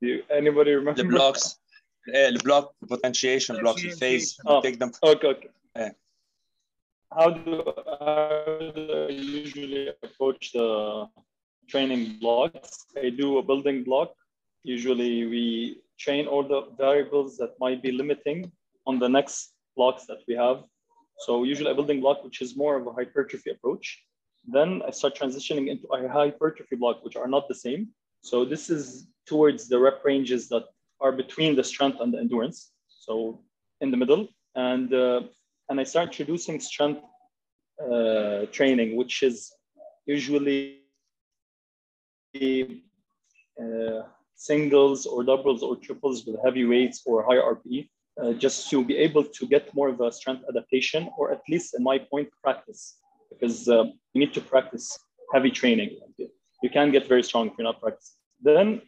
Do 0.01 0.07
you, 0.07 0.23
anybody 0.29 0.71
remember? 0.79 1.01
The 1.03 1.09
blocks, 1.09 1.43
uh, 2.09 2.31
the 2.35 2.41
block 2.43 2.73
the 2.81 2.87
potentiation 2.87 3.53
blocks, 3.61 3.81
the 3.81 3.91
phase, 3.91 4.37
Oh. 4.45 4.61
take 4.61 4.77
them. 4.79 4.91
Okay, 5.03 5.27
okay. 5.35 5.49
Yeah. 5.75 5.91
How 7.17 7.29
do, 7.29 7.63
how 7.99 8.71
do 8.75 9.07
I 9.09 9.11
usually 9.11 9.83
approach 10.07 10.51
the 10.51 10.69
training 11.69 12.17
blocks? 12.19 12.85
I 13.05 13.09
do 13.09 13.37
a 13.37 13.43
building 13.43 13.83
block. 13.83 14.09
Usually 14.63 15.25
we 15.33 15.45
train 15.97 16.27
all 16.27 16.43
the 16.43 16.61
variables 16.77 17.37
that 17.37 17.51
might 17.59 17.81
be 17.81 17.91
limiting 17.91 18.51
on 18.85 18.99
the 18.99 19.07
next 19.07 19.53
blocks 19.77 20.05
that 20.07 20.19
we 20.27 20.35
have. 20.35 20.63
So 21.19 21.43
usually 21.43 21.71
a 21.71 21.75
building 21.75 22.01
block, 22.01 22.23
which 22.25 22.41
is 22.41 22.57
more 22.57 22.75
of 22.79 22.87
a 22.87 22.91
hypertrophy 22.91 23.51
approach. 23.51 24.03
Then 24.47 24.81
I 24.87 24.91
start 24.91 25.15
transitioning 25.15 25.69
into 25.69 25.87
a 25.87 26.07
hypertrophy 26.07 26.75
block, 26.75 27.03
which 27.03 27.15
are 27.15 27.27
not 27.27 27.47
the 27.47 27.55
same. 27.55 27.89
So 28.21 28.45
this 28.45 28.69
is 28.69 29.07
towards 29.25 29.67
the 29.67 29.79
rep 29.79 30.03
ranges 30.05 30.47
that 30.49 30.63
are 30.99 31.11
between 31.11 31.55
the 31.55 31.63
strength 31.63 31.99
and 31.99 32.13
the 32.13 32.19
endurance. 32.19 32.71
So 32.87 33.41
in 33.81 33.91
the 33.91 33.97
middle. 33.97 34.27
And 34.55 34.93
uh, 34.93 35.21
and 35.69 35.79
I 35.79 35.83
start 35.83 36.07
introducing 36.09 36.59
strength 36.59 37.01
uh, 37.81 38.45
training, 38.51 38.95
which 38.95 39.23
is 39.23 39.51
usually 40.05 40.81
uh, 42.35 44.01
singles 44.35 45.05
or 45.05 45.23
doubles 45.23 45.63
or 45.63 45.75
triples 45.77 46.25
with 46.25 46.37
heavy 46.43 46.65
weights 46.65 47.01
or 47.05 47.23
higher 47.23 47.41
RPE, 47.55 47.89
uh, 48.21 48.33
just 48.33 48.69
to 48.69 48.83
be 48.83 48.95
able 48.97 49.23
to 49.23 49.47
get 49.47 49.73
more 49.73 49.89
of 49.89 49.99
a 50.01 50.11
strength 50.11 50.43
adaptation, 50.47 51.09
or 51.17 51.31
at 51.31 51.41
least 51.49 51.75
in 51.75 51.83
my 51.83 51.97
point, 51.97 52.29
practice, 52.43 52.97
because 53.29 53.67
uh, 53.67 53.83
you 54.13 54.19
need 54.21 54.33
to 54.33 54.41
practice 54.41 54.97
heavy 55.33 55.51
training. 55.51 55.97
You 56.63 56.69
can't 56.69 56.91
get 56.91 57.07
very 57.07 57.23
strong 57.23 57.47
if 57.47 57.53
you're 57.57 57.65
not 57.65 57.81
practicing. 57.81 58.15
Then, 58.41 58.81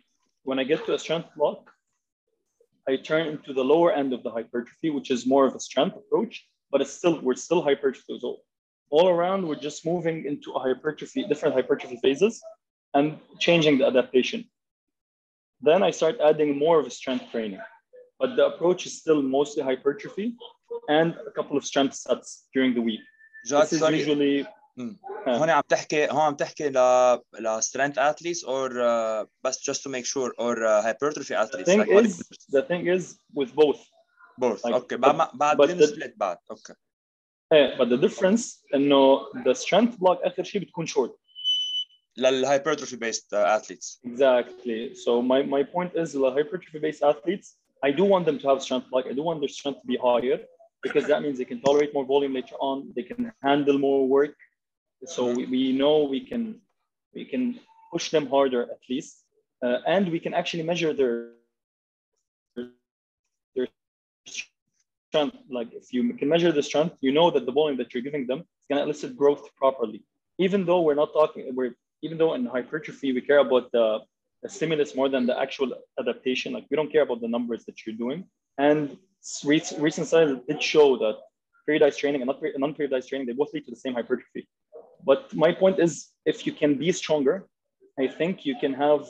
when 0.43 0.59
I 0.59 0.63
get 0.63 0.85
to 0.85 0.93
a 0.93 0.99
strength 0.99 1.29
block, 1.35 1.69
I 2.87 2.95
turn 2.95 3.27
into 3.27 3.53
the 3.53 3.63
lower 3.63 3.91
end 3.91 4.13
of 4.13 4.23
the 4.23 4.31
hypertrophy, 4.31 4.89
which 4.89 5.11
is 5.11 5.25
more 5.25 5.45
of 5.45 5.55
a 5.55 5.59
strength 5.59 5.97
approach, 5.97 6.47
but 6.71 6.81
it's 6.81 6.93
still 6.93 7.19
we're 7.21 7.35
still 7.35 7.61
hypertrophy 7.61 8.19
well. 8.23 8.37
All 8.89 9.09
around, 9.09 9.45
we're 9.45 9.59
just 9.69 9.85
moving 9.85 10.25
into 10.25 10.53
a 10.53 10.59
hypertrophy, 10.59 11.25
different 11.27 11.53
hypertrophy 11.53 11.97
phases, 12.01 12.41
and 12.93 13.19
changing 13.39 13.79
the 13.79 13.87
adaptation. 13.87 14.45
Then 15.61 15.83
I 15.83 15.91
start 15.91 16.15
adding 16.23 16.57
more 16.57 16.79
of 16.79 16.87
a 16.87 16.89
strength 16.89 17.29
training, 17.31 17.59
but 18.19 18.35
the 18.37 18.45
approach 18.45 18.85
is 18.85 18.99
still 18.99 19.21
mostly 19.21 19.63
hypertrophy 19.63 20.35
and 20.87 21.15
a 21.27 21.31
couple 21.31 21.57
of 21.57 21.65
strength 21.65 21.95
sets 21.95 22.47
during 22.53 22.73
the 22.73 22.81
week. 22.81 23.01
جاد 23.46 23.66
This 23.66 23.72
is 23.72 23.78
سوري 23.80 24.04
usually 24.44 24.46
هون 25.28 25.50
عم 25.50 25.62
تحكي 25.68 26.06
هون 26.10 26.20
عم 26.20 26.34
تحكي 26.34 26.68
ل 26.68 26.72
ل 27.40 27.60
strength 27.62 27.96
athletes 27.96 28.42
or 28.44 28.70
uh, 28.70 29.26
بس 29.44 29.70
just 29.70 29.82
to 29.82 29.88
make 29.90 30.06
sure 30.06 30.30
or 30.38 30.56
uh, 30.56 30.82
hypertrophy 30.82 31.34
the 31.34 31.38
athletes 31.38 31.68
thing 31.68 31.78
like 31.80 31.88
is 31.90 32.16
bodybuilders? 32.16 32.46
the 32.56 32.62
thing 32.62 32.86
is 32.96 33.18
with 33.34 33.54
both. 33.54 33.80
both 34.40 34.64
like- 34.64 34.72
اوكي 34.74 34.96
بعد 34.96 35.14
ما- 35.14 35.30
بعد 35.34 35.56
but 35.56 35.60
بدون 35.60 35.78
the- 35.86 35.90
split 35.92 36.12
بعد 36.16 36.36
اوكي 36.50 36.72
Eh, 37.54 37.76
but 37.78 37.88
the 37.88 37.98
difference 38.06 38.64
انه 38.74 39.18
the 39.46 39.54
strength 39.54 39.94
block 39.98 40.18
اخر 40.26 40.42
شيء 40.44 40.60
بتكون 40.60 40.86
short. 40.86 41.10
للhypertrophy 42.20 42.96
based 43.04 43.28
uh, 43.32 43.56
athletes 43.56 44.00
Exactly. 44.04 44.94
So 44.94 45.10
my, 45.22 45.42
my 45.56 45.62
point 45.62 45.90
is 46.02 46.12
the 46.12 46.30
hypertrophy 46.38 46.78
based 46.78 47.02
athletes, 47.02 47.46
I 47.82 47.90
do 47.98 48.04
want 48.04 48.24
them 48.28 48.38
to 48.42 48.46
have 48.50 48.58
strength 48.66 48.86
block. 48.90 49.04
I 49.12 49.14
do 49.18 49.22
want 49.28 49.38
their 49.42 49.48
strength 49.58 49.78
to 49.82 49.86
be 49.92 49.96
higher 50.08 50.38
because 50.83 51.07
that 51.07 51.21
means 51.21 51.37
they 51.37 51.45
can 51.45 51.61
tolerate 51.61 51.93
more 51.93 52.05
volume 52.05 52.33
later 52.33 52.55
on. 52.59 52.91
They 52.95 53.03
can 53.03 53.31
handle 53.41 53.77
more 53.77 54.07
work. 54.07 54.35
So 55.05 55.33
we, 55.33 55.45
we 55.45 55.73
know 55.73 56.03
we 56.03 56.21
can 56.21 56.61
we 57.13 57.25
can 57.25 57.59
push 57.91 58.09
them 58.09 58.27
harder 58.27 58.63
at 58.63 58.81
least. 58.89 59.23
Uh, 59.63 59.79
and 59.87 60.11
we 60.11 60.19
can 60.19 60.33
actually 60.33 60.63
measure 60.63 60.93
their 60.93 61.31
their 63.55 63.67
strength. 64.27 65.37
Like 65.49 65.73
if 65.73 65.91
you 65.93 66.13
can 66.13 66.29
measure 66.29 66.51
the 66.51 66.63
strength, 66.63 66.95
you 67.01 67.11
know 67.11 67.31
that 67.31 67.45
the 67.45 67.51
volume 67.51 67.77
that 67.77 67.93
you're 67.93 68.03
giving 68.03 68.27
them 68.27 68.39
is 68.39 68.65
going 68.69 68.79
to 68.79 68.83
elicit 68.83 69.17
growth 69.17 69.43
properly. 69.55 70.03
Even 70.37 70.65
though 70.65 70.81
we're 70.81 71.01
not 71.03 71.13
talking, 71.13 71.43
we're 71.55 71.75
even 72.03 72.17
though 72.17 72.33
in 72.33 72.45
hypertrophy 72.45 73.11
we 73.13 73.21
care 73.21 73.39
about 73.39 73.71
the, 73.71 73.99
the 74.43 74.49
stimulus 74.49 74.95
more 74.95 75.09
than 75.09 75.25
the 75.25 75.39
actual 75.39 75.73
adaptation. 75.99 76.53
Like 76.53 76.65
we 76.69 76.75
don't 76.77 76.91
care 76.91 77.01
about 77.01 77.21
the 77.21 77.27
numbers 77.27 77.65
that 77.65 77.85
you're 77.85 77.95
doing. 77.95 78.25
And 78.57 78.97
recent, 79.43 80.07
studies 80.07 80.37
did 80.47 80.61
show 80.61 80.97
that 80.97 81.17
periodized 81.67 81.97
training 81.97 82.21
and 82.21 82.31
non-periodized 82.57 83.07
training 83.07 83.27
they 83.27 83.33
both 83.33 83.53
lead 83.53 83.65
to 83.65 83.71
the 83.71 83.77
same 83.85 83.93
hypertrophy. 83.93 84.47
But 85.05 85.33
my 85.33 85.51
point 85.51 85.79
is, 85.79 86.09
if 86.25 86.45
you 86.45 86.53
can 86.53 86.75
be 86.75 86.91
stronger, 86.91 87.47
I 87.99 88.07
think 88.07 88.45
you 88.45 88.55
can 88.59 88.73
have 88.73 89.05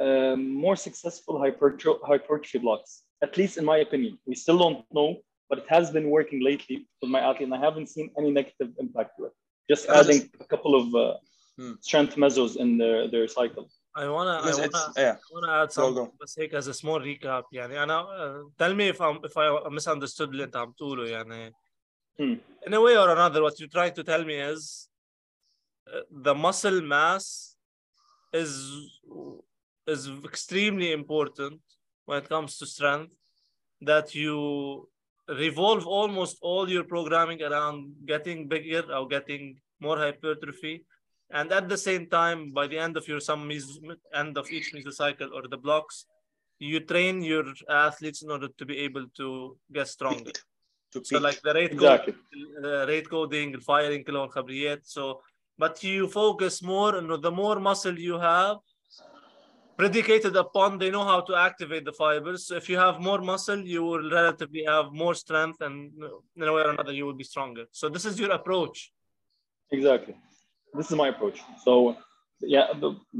um, 0.00 0.54
more 0.54 0.76
successful 0.76 1.34
hypertro- 1.38 2.00
hypertrophy 2.02 2.58
blocks. 2.58 3.02
At 3.22 3.36
least 3.36 3.56
in 3.58 3.64
my 3.64 3.78
opinion, 3.78 4.18
we 4.26 4.34
still 4.34 4.58
don't 4.58 4.84
know, 4.92 5.16
but 5.48 5.58
it 5.58 5.66
has 5.68 5.90
been 5.90 6.10
working 6.10 6.42
lately 6.42 6.86
with 7.00 7.10
my 7.10 7.20
athlete, 7.20 7.48
and 7.48 7.54
I 7.54 7.60
haven't 7.60 7.88
seen 7.88 8.10
any 8.18 8.30
negative 8.30 8.70
impact 8.78 9.12
to 9.16 9.26
it. 9.26 9.32
Just 9.70 9.88
adding 9.88 10.30
a 10.40 10.44
couple 10.44 10.74
of 10.74 10.94
uh, 10.94 11.14
Hmm. 11.58 11.72
strength 11.80 12.16
mesos 12.16 12.56
in 12.56 12.76
their, 12.76 13.08
their 13.08 13.26
cycle. 13.28 13.70
I 13.95 14.07
wanna 14.07 14.31
I 14.31 14.41
because 14.41 14.57
wanna 14.57 14.65
it's 14.67 14.97
yeah 14.97 15.15
I 15.15 15.29
wanna 15.33 15.51
add 15.61 15.69
Go, 15.69 15.73
something 15.73 16.05
go. 16.05 16.13
بس 16.21 16.39
هيك 16.39 16.55
as 16.55 16.67
a 16.67 16.73
small 16.73 16.99
recap 16.99 17.43
يعني 17.51 17.83
أنا 17.83 18.03
uh, 18.03 18.63
tell 18.63 18.73
me 18.73 18.87
if 18.93 19.01
I'm 19.01 19.19
if 19.25 19.37
I 19.37 19.69
misunderstood 19.69 20.29
اللي 20.29 20.43
أنت 20.43 20.55
عم 20.55 20.71
تقوله 20.71 21.07
يعني 21.07 21.53
Hmm. 22.19 22.35
in 22.67 22.73
a 22.73 22.81
way 22.81 22.95
or 22.97 23.09
another 23.09 23.41
what 23.41 23.59
you're 23.59 23.73
trying 23.77 23.93
to 23.99 24.03
tell 24.03 24.23
me 24.23 24.35
is 24.53 24.89
uh, 25.87 26.01
the 26.27 26.35
muscle 26.35 26.81
mass 26.81 27.57
is 28.33 28.51
is 29.87 30.01
extremely 30.29 30.89
important 30.91 31.59
when 32.05 32.17
it 32.23 32.27
comes 32.29 32.57
to 32.59 32.65
strength 32.65 33.13
that 33.81 34.07
you 34.15 34.37
revolve 35.45 35.83
almost 35.87 36.35
all 36.41 36.65
your 36.75 36.83
programming 36.83 37.41
around 37.49 37.77
getting 38.05 38.47
bigger 38.47 38.83
or 38.95 39.07
getting 39.07 39.43
more 39.79 39.97
hypertrophy 39.97 40.75
and 41.30 41.52
at 41.52 41.68
the 41.68 41.76
same 41.76 42.06
time, 42.06 42.50
by 42.52 42.66
the 42.66 42.78
end 42.78 42.96
of 42.96 43.08
your 43.08 43.20
some 43.20 43.50
end 44.14 44.38
of 44.38 44.50
each 44.50 44.72
mesocycle 44.72 45.32
or 45.32 45.48
the 45.48 45.56
blocks, 45.56 46.06
you 46.58 46.80
train 46.80 47.20
your 47.22 47.44
athletes 47.68 48.22
in 48.22 48.30
order 48.30 48.48
to 48.48 48.64
be 48.64 48.78
able 48.78 49.06
to 49.16 49.56
get 49.72 49.88
stronger. 49.88 50.32
To 50.92 51.04
so 51.04 51.18
like 51.18 51.40
the 51.42 51.52
rate 51.52 51.72
exactly. 51.72 52.14
uh, 52.64 52.86
rate 52.86 53.10
coding, 53.10 53.58
firing, 53.60 54.04
kilon 54.04 54.30
khabriyat. 54.30 54.80
So, 54.84 55.20
but 55.58 55.82
you 55.82 56.06
focus 56.08 56.62
more, 56.62 56.96
and 56.96 57.10
the 57.22 57.30
more 57.30 57.58
muscle 57.58 57.98
you 57.98 58.18
have, 58.18 58.58
predicated 59.76 60.34
upon 60.36 60.78
they 60.78 60.90
know 60.90 61.04
how 61.04 61.20
to 61.20 61.34
activate 61.34 61.84
the 61.84 61.92
fibers. 61.92 62.46
So 62.46 62.56
if 62.56 62.68
you 62.68 62.78
have 62.78 63.00
more 63.00 63.20
muscle, 63.20 63.60
you 63.60 63.82
will 63.82 64.10
relatively 64.10 64.64
have 64.64 64.92
more 64.92 65.14
strength, 65.14 65.60
and 65.60 65.92
uh, 66.02 66.08
in 66.36 66.42
a 66.44 66.52
way 66.52 66.62
or 66.62 66.70
another, 66.70 66.92
you 66.92 67.04
will 67.04 67.14
be 67.14 67.24
stronger. 67.24 67.64
So 67.72 67.88
this 67.88 68.04
is 68.04 68.18
your 68.18 68.30
approach. 68.30 68.92
Exactly. 69.70 70.14
This 70.76 70.90
is 70.90 70.96
my 70.96 71.08
approach. 71.08 71.38
So, 71.64 71.96
yeah, 72.40 72.66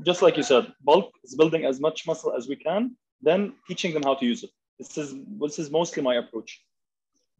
just 0.02 0.20
like 0.22 0.36
you 0.36 0.42
said, 0.42 0.64
bulk 0.84 1.10
is 1.24 1.34
building 1.34 1.64
as 1.64 1.80
much 1.80 2.06
muscle 2.06 2.32
as 2.38 2.48
we 2.48 2.56
can, 2.56 2.96
then 3.22 3.54
teaching 3.68 3.92
them 3.94 4.02
how 4.02 4.14
to 4.14 4.24
use 4.26 4.42
it. 4.46 4.50
This 4.78 4.98
is 4.98 5.08
this 5.42 5.58
is 5.58 5.70
mostly 5.70 6.02
my 6.02 6.16
approach. 6.16 6.50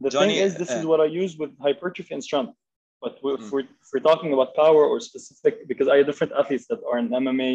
The 0.01 0.11
Johnny, 0.11 0.35
thing 0.35 0.45
is, 0.47 0.55
this 0.57 0.71
is 0.71 0.85
uh, 0.85 0.89
what 0.89 1.01
I 1.01 1.09
use 1.23 1.37
with 1.37 1.51
hypertrophy 1.67 2.13
and 2.15 2.23
strength. 2.23 2.55
But 3.03 3.13
we- 3.23 3.35
if, 3.35 3.41
Mm. 3.41 3.53
we're, 3.53 3.67
if 3.83 3.89
we're 3.93 4.07
talking 4.11 4.33
about 4.37 4.55
power 4.65 4.83
or 4.93 4.97
specific, 5.01 5.55
because 5.71 5.89
I 5.93 5.97
have 5.99 6.07
different 6.07 6.33
athletes 6.41 6.67
that 6.71 6.81
are 6.91 6.99
in 7.03 7.09
MMA 7.25 7.53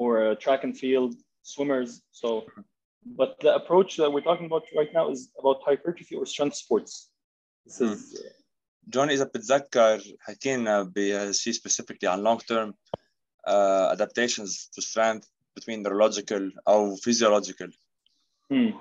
or 0.00 0.10
uh, 0.22 0.34
track 0.44 0.60
and 0.66 0.74
field, 0.82 1.14
swimmers. 1.42 1.90
So, 2.12 2.46
but 3.20 3.30
the 3.40 3.52
approach 3.60 3.96
that 3.96 4.10
we're 4.12 4.26
talking 4.30 4.46
about 4.46 4.64
right 4.80 4.92
now 4.98 5.10
is 5.14 5.20
about 5.40 5.58
hypertrophy 5.68 6.14
or 6.20 6.24
strength 6.26 6.56
sports. 6.64 7.10
This 7.66 7.80
is 7.80 7.98
جون 8.87 9.09
اذا 9.09 9.23
بتتذكر 9.23 10.03
حكينا 10.19 10.91
بشيء 10.95 11.53
specifically 11.53 12.03
عن 12.03 12.23
long 12.23 12.39
term 12.39 12.73
uh, 13.47 13.95
adaptations 13.95 14.69
to 14.75 14.81
strength 14.81 15.27
between 15.55 15.83
neurological 15.83 16.51
او 16.67 16.95
physiological 16.95 17.69
hmm, 18.53 18.71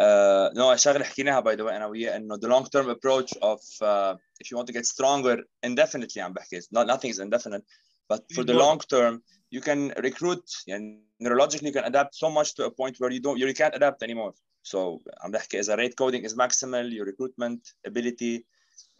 uh, 0.00 0.50
no 0.54 0.74
شغله 0.76 1.04
حكيناها 1.04 1.40
by 1.40 1.56
the 1.56 1.64
way 1.64 1.72
انا 1.72 1.86
وياه 1.86 2.16
انه 2.16 2.36
the 2.36 2.48
long 2.48 2.64
term 2.64 2.88
approach 2.90 3.38
of 3.42 3.60
uh, 3.82 4.16
if 4.42 4.50
you 4.50 4.56
want 4.58 4.66
to 4.66 4.72
get 4.72 4.86
stronger 4.86 5.38
indefinitely 5.66 6.18
عم 6.18 6.32
بحكي 6.32 6.60
not, 6.60 6.86
nothing 6.86 7.10
is 7.10 7.18
indefinite 7.18 7.64
but 8.12 8.20
for 8.34 8.44
the 8.44 8.52
More. 8.52 8.62
long 8.62 8.78
term 8.78 9.22
you 9.50 9.60
can 9.60 9.92
recruit 10.06 10.64
يعني 10.66 11.04
neurologically 11.22 11.66
you 11.66 11.72
can 11.72 11.84
adapt 11.84 12.14
so 12.14 12.30
much 12.30 12.54
to 12.54 12.64
a 12.64 12.70
point 12.70 12.94
where 13.00 13.10
you 13.10 13.20
don't 13.20 13.38
you 13.38 13.54
can't 13.54 13.74
adapt 13.74 14.02
anymore 14.02 14.34
so 14.62 15.00
عم 15.20 15.30
بحكي 15.30 15.60
اذا 15.60 15.76
rate 15.76 15.94
coding 16.02 16.24
is 16.24 16.34
maximal 16.34 16.92
your 16.92 17.06
recruitment 17.06 17.60
ability 17.86 18.44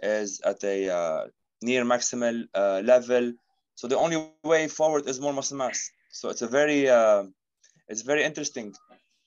is 0.03 0.41
at 0.45 0.63
a 0.65 0.89
uh, 0.99 1.27
near 1.63 1.85
maximal 1.85 2.37
uh, 2.55 2.81
level 2.85 3.33
so 3.75 3.89
the 3.89 3.99
only 4.05 4.17
way 4.45 4.69
forward 4.69 5.09
is 5.09 5.21
more 5.21 5.33
muscle 5.33 5.57
mass 5.57 5.91
so 6.11 6.29
it's 6.33 6.43
a 6.43 6.51
very 6.61 6.89
uh, 6.89 7.25
it's 7.89 8.03
very 8.03 8.25
interesting 8.25 8.73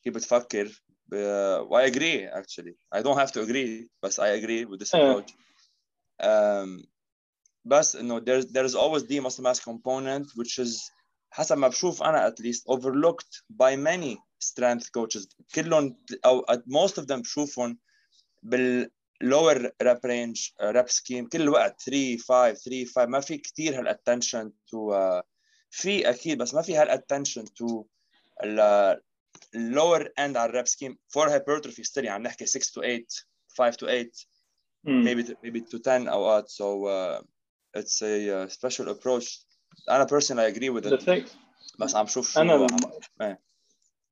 كيف 0.03 0.13
بتفكر 0.15 0.67
uh, 1.13 1.75
I 1.75 1.83
agree 1.83 2.25
actually 2.25 2.75
I 2.91 3.01
don't 3.01 3.17
have 3.17 3.31
to 3.33 3.41
agree 3.41 3.87
but 4.01 4.19
I 4.19 4.27
agree 4.39 4.65
with 4.65 4.79
this 4.79 4.93
Yeah. 4.93 4.99
approach 4.99 5.29
um, 6.23 6.85
بس 7.65 7.95
انه 7.95 8.19
there's 8.19 8.45
there's 8.45 8.75
always 8.75 9.03
the 9.03 9.19
muscle 9.19 9.43
mass 9.43 9.59
component 9.59 10.25
which 10.35 10.59
is 10.59 10.91
حسب 11.33 11.57
ما 11.57 11.67
بشوف 11.67 12.03
انا 12.03 12.29
at 12.29 12.39
least 12.39 12.63
overlooked 12.67 13.41
by 13.49 13.75
many 13.75 14.17
strength 14.39 14.91
coaches 14.97 15.27
كلهم 15.55 15.97
او 16.25 16.41
at 16.41 16.59
most 16.67 16.97
of 16.97 17.05
them 17.05 17.21
بشوفهم 17.21 17.79
بال 18.43 18.91
lower 19.24 19.72
rep 19.82 20.00
range 20.04 20.52
uh, 20.60 20.72
rep 20.76 20.88
scheme 20.90 21.28
كل 21.32 21.42
الوقت 21.42 21.82
3 21.82 22.16
5 22.18 22.52
3 22.52 22.84
5 22.84 23.06
ما 23.06 23.20
في 23.20 23.38
كثير 23.38 23.78
هالاتنشن 23.80 24.50
to 24.50 24.92
uh, 24.94 25.22
في 25.70 26.10
أكيد 26.10 26.38
بس 26.38 26.54
ما 26.54 26.62
في 26.62 26.76
هالاتنشن 26.76 27.44
to 27.44 27.84
ال 28.44 29.00
lower 29.56 30.02
end 30.20 30.36
على 30.36 30.52
الرep 30.52 30.66
scheme 30.68 30.94
for 31.12 31.28
hypertrophy 31.28 31.82
still 31.84 32.04
يعني 32.04 32.22
نحكي 32.24 32.46
6 32.46 32.70
to 32.70 32.80
8 32.82 33.06
5 33.48 33.76
to 33.76 33.86
8 33.86 34.26
Hmm. 34.86 35.02
maybe 35.04 35.22
to, 35.24 35.34
maybe 35.42 35.60
to 35.60 35.78
10 35.78 36.08
اوقات 36.08 36.48
so 36.50 36.86
uh, 36.86 37.22
it's 37.80 38.02
a 38.02 38.30
uh, 38.30 38.48
special 38.48 38.88
approach 38.88 39.46
أنا 39.90 40.06
personally 40.06 40.52
agree 40.54 40.70
with 40.70 40.86
it 40.92 41.02
thing, 41.04 41.28
بس 41.78 41.94
عم 41.94 42.06
شوف 42.06 42.30
شو 42.30 42.40
عم- 42.40 42.66
إيه. 43.20 43.40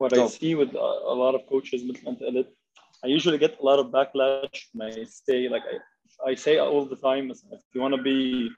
what. 0.03 0.13
I 0.13 0.27
see 0.29 0.55
with 0.55 0.75
a, 0.75 1.15
lot 1.15 1.35
of 1.35 1.47
coaches 1.47 1.83
مثل 1.91 2.05
ما 2.05 2.11
أنت 2.11 2.23
قلت 2.23 2.57
I 3.05 3.09
usually 3.09 3.37
get 3.37 3.61
a 3.61 3.63
lot 3.63 3.79
of 3.79 3.89
backlash 3.89 4.59
when 4.73 4.89
I 4.89 5.05
say 5.05 5.47
like 5.51 5.65
I, 5.73 6.31
I 6.31 6.35
say 6.35 6.57
all 6.57 6.87
the 6.87 6.97
time 6.97 7.31
if 7.31 7.61
you 7.75 7.83
want 7.83 7.95
to 7.95 8.03
be 8.03 8.51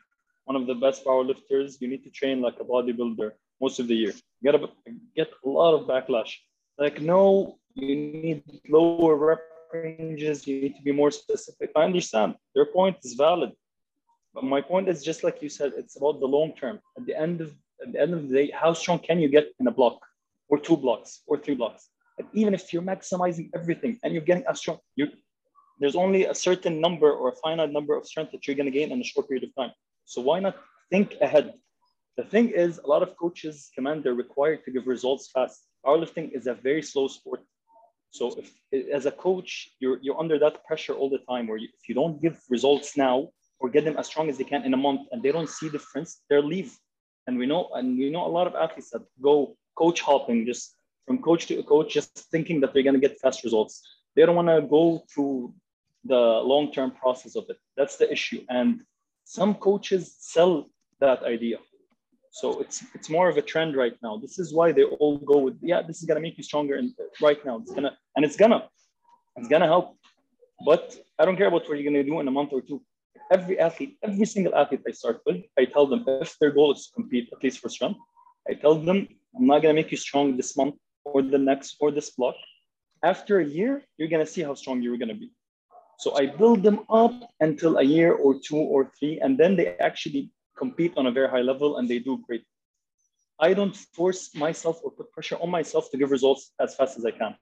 one 0.44 0.54
of 0.54 0.68
the 0.68 0.74
best 0.76 1.04
powerlifters 1.04 1.80
you 1.80 1.88
need 1.88 2.04
to 2.04 2.10
train 2.10 2.40
like 2.40 2.58
a 2.60 2.64
bodybuilder 2.64 3.32
most 3.60 3.80
of 3.80 3.88
the 3.88 3.96
year. 3.96 4.12
You 4.40 4.52
get 4.52 4.54
a, 4.54 4.68
get 5.16 5.30
a 5.44 5.48
lot 5.48 5.74
of 5.74 5.88
backlash. 5.88 6.32
Like 6.78 7.00
no 7.00 7.58
you 7.74 7.96
need 7.96 8.44
lower 8.68 9.16
rep 9.16 9.42
ranges 9.72 10.46
you 10.46 10.60
need 10.60 10.76
to 10.76 10.82
be 10.82 10.92
more 10.92 11.10
specific. 11.10 11.72
I 11.74 11.82
understand 11.82 12.36
their 12.54 12.66
point 12.66 12.98
is 13.02 13.14
valid 13.14 13.50
but 14.32 14.44
my 14.44 14.60
point 14.60 14.88
is 14.88 15.02
just 15.02 15.24
like 15.24 15.42
you 15.42 15.48
said 15.48 15.72
it's 15.76 15.96
about 15.96 16.20
the 16.20 16.28
long 16.36 16.52
term. 16.52 16.78
At 16.96 17.04
the 17.04 17.20
end 17.20 17.40
of 17.40 17.50
at 17.82 17.92
the 17.92 18.00
end 18.00 18.14
of 18.14 18.28
the 18.28 18.34
day 18.38 18.52
how 18.52 18.74
strong 18.74 19.00
can 19.00 19.18
you 19.18 19.28
get 19.28 19.46
in 19.58 19.66
a 19.66 19.72
block 19.72 19.98
or 20.48 20.56
two 20.56 20.76
blocks 20.76 21.22
or 21.26 21.36
three 21.36 21.56
blocks 21.56 21.88
even 22.32 22.54
if 22.54 22.72
you're 22.72 22.82
maximizing 22.82 23.50
everything 23.54 23.98
and 24.02 24.12
you're 24.12 24.22
getting 24.22 24.44
as 24.48 24.58
strong 24.58 24.78
you 24.96 25.06
there's 25.78 25.96
only 25.96 26.24
a 26.24 26.34
certain 26.34 26.80
number 26.80 27.10
or 27.12 27.28
a 27.28 27.36
finite 27.36 27.70
number 27.70 27.96
of 27.96 28.06
strength 28.06 28.32
that 28.32 28.46
you're 28.46 28.56
going 28.56 28.70
to 28.72 28.78
gain 28.78 28.92
in 28.92 29.00
a 29.00 29.04
short 29.04 29.28
period 29.28 29.44
of 29.44 29.54
time. 29.54 29.72
So 30.04 30.20
why 30.20 30.40
not 30.40 30.56
think 30.90 31.14
ahead? 31.20 31.54
The 32.16 32.24
thing 32.24 32.48
is 32.48 32.78
a 32.78 32.86
lot 32.86 33.02
of 33.02 33.16
coaches 33.16 33.70
command 33.74 34.02
they're 34.02 34.14
required 34.14 34.64
to 34.64 34.70
give 34.70 34.86
results 34.86 35.30
fast. 35.32 35.66
Powerlifting 35.84 36.32
is 36.32 36.46
a 36.46 36.54
very 36.54 36.82
slow 36.82 37.08
sport. 37.08 37.40
So 38.10 38.34
if 38.38 38.88
as 38.92 39.04
a 39.04 39.10
coach 39.10 39.68
you're 39.80 39.98
you're 40.00 40.18
under 40.18 40.38
that 40.38 40.64
pressure 40.64 40.94
all 40.94 41.10
the 41.10 41.22
time 41.30 41.46
where 41.46 41.58
you, 41.58 41.68
if 41.78 41.88
you 41.88 41.94
don't 41.94 42.22
give 42.22 42.40
results 42.48 42.96
now 42.96 43.28
or 43.60 43.68
get 43.68 43.84
them 43.84 43.96
as 43.98 44.06
strong 44.06 44.30
as 44.30 44.38
they 44.38 44.44
can 44.44 44.64
in 44.64 44.72
a 44.72 44.76
month 44.76 45.02
and 45.12 45.22
they 45.22 45.32
don't 45.32 45.50
see 45.50 45.68
difference 45.68 46.22
they'll 46.30 46.50
leave. 46.56 46.74
And 47.26 47.36
we 47.36 47.46
know 47.46 47.68
and 47.74 47.98
we 47.98 48.08
know 48.08 48.26
a 48.26 48.32
lot 48.38 48.46
of 48.46 48.54
athletes 48.54 48.90
that 48.90 49.02
go 49.20 49.56
coach 49.76 50.00
hopping 50.00 50.46
just 50.46 50.75
from 51.06 51.18
coach 51.18 51.46
to 51.46 51.62
coach 51.62 51.92
just 51.92 52.10
thinking 52.30 52.60
that 52.60 52.74
they're 52.74 52.82
going 52.82 53.00
to 53.00 53.08
get 53.08 53.20
fast 53.20 53.44
results. 53.44 53.82
They 54.14 54.26
don't 54.26 54.36
want 54.36 54.48
to 54.48 54.62
go 54.62 55.04
through 55.12 55.54
the 56.04 56.16
long-term 56.52 56.92
process 56.92 57.36
of 57.36 57.44
it. 57.48 57.58
That's 57.76 57.96
the 57.96 58.10
issue. 58.10 58.44
And 58.48 58.82
some 59.24 59.54
coaches 59.54 60.16
sell 60.18 60.70
that 61.00 61.22
idea. 61.22 61.58
So 62.30 62.60
it's 62.60 62.84
it's 62.94 63.08
more 63.08 63.28
of 63.28 63.36
a 63.38 63.42
trend 63.42 63.76
right 63.76 63.96
now. 64.02 64.18
This 64.18 64.38
is 64.38 64.52
why 64.52 64.70
they 64.72 64.84
all 64.84 65.16
go 65.16 65.38
with 65.38 65.56
yeah 65.62 65.80
this 65.80 65.98
is 66.00 66.04
going 66.08 66.20
to 66.20 66.26
make 66.26 66.36
you 66.36 66.44
stronger 66.44 66.74
and 66.76 66.92
right 67.22 67.40
now. 67.46 67.56
It's 67.58 67.72
gonna 67.72 67.96
and 68.14 68.24
it's 68.26 68.36
gonna 68.36 68.68
it's 69.36 69.48
gonna 69.48 69.66
help. 69.66 69.96
But 70.64 70.84
i 71.18 71.24
don't 71.24 71.36
care 71.36 71.48
about 71.48 71.62
what 71.66 71.78
you're 71.78 71.90
going 71.90 72.04
to 72.04 72.10
do 72.12 72.20
in 72.20 72.28
a 72.28 72.36
month 72.38 72.50
or 72.52 72.60
two. 72.60 72.82
Every 73.36 73.58
athlete 73.58 73.96
every 74.02 74.26
single 74.34 74.54
athlete 74.54 74.82
i 74.88 74.92
start 74.92 75.18
with 75.26 75.38
i 75.58 75.64
tell 75.64 75.86
them 75.92 76.04
if 76.24 76.38
their 76.38 76.52
goal 76.58 76.70
is 76.74 76.86
to 76.86 76.92
compete 76.98 77.26
at 77.34 77.42
least 77.42 77.58
for 77.62 77.68
strength 77.76 77.98
i 78.48 78.52
tell 78.62 78.76
them 78.88 78.98
i'm 79.36 79.46
not 79.50 79.62
going 79.62 79.74
to 79.74 79.80
make 79.80 79.90
you 79.90 80.00
strong 80.08 80.36
this 80.36 80.56
month 80.60 80.76
or 81.12 81.22
the 81.22 81.38
next 81.38 81.76
or 81.80 81.90
this 81.90 82.10
block 82.10 82.36
after 83.02 83.40
a 83.40 83.44
year 83.44 83.82
you're 83.96 84.08
to 84.08 84.26
see 84.26 84.42
how 84.42 84.54
strong 84.54 84.82
you're 84.82 84.98
to 84.98 85.14
be. 85.14 85.30
So 85.98 86.08
i 86.16 86.26
build 86.26 86.62
them 86.62 86.80
up 87.02 87.14
until 87.40 87.78
a 87.78 87.82
year 87.82 88.12
or 88.12 88.32
two 88.46 88.60
or 88.74 88.90
three 88.98 89.14
and 89.22 89.38
then 89.40 89.56
they 89.56 89.68
actually 89.88 90.30
compete 90.62 90.92
on 90.96 91.06
a 91.06 91.12
very 91.18 91.28
high 91.28 91.46
level 91.52 91.78
and 91.78 91.88
they 91.88 91.98
do 91.98 92.18
great. 92.26 92.44
I 93.38 93.52
don't 93.58 93.76
force 93.96 94.34
myself 94.34 94.80
or 94.84 94.90
put 94.90 95.12
pressure 95.12 95.38
on 95.44 95.50
myself 95.50 95.90
to 95.90 95.96
give 95.98 96.10
results 96.10 96.52
as 96.64 96.74
fast 96.74 96.98
as 96.98 97.04
i 97.04 97.10
can. 97.10 97.34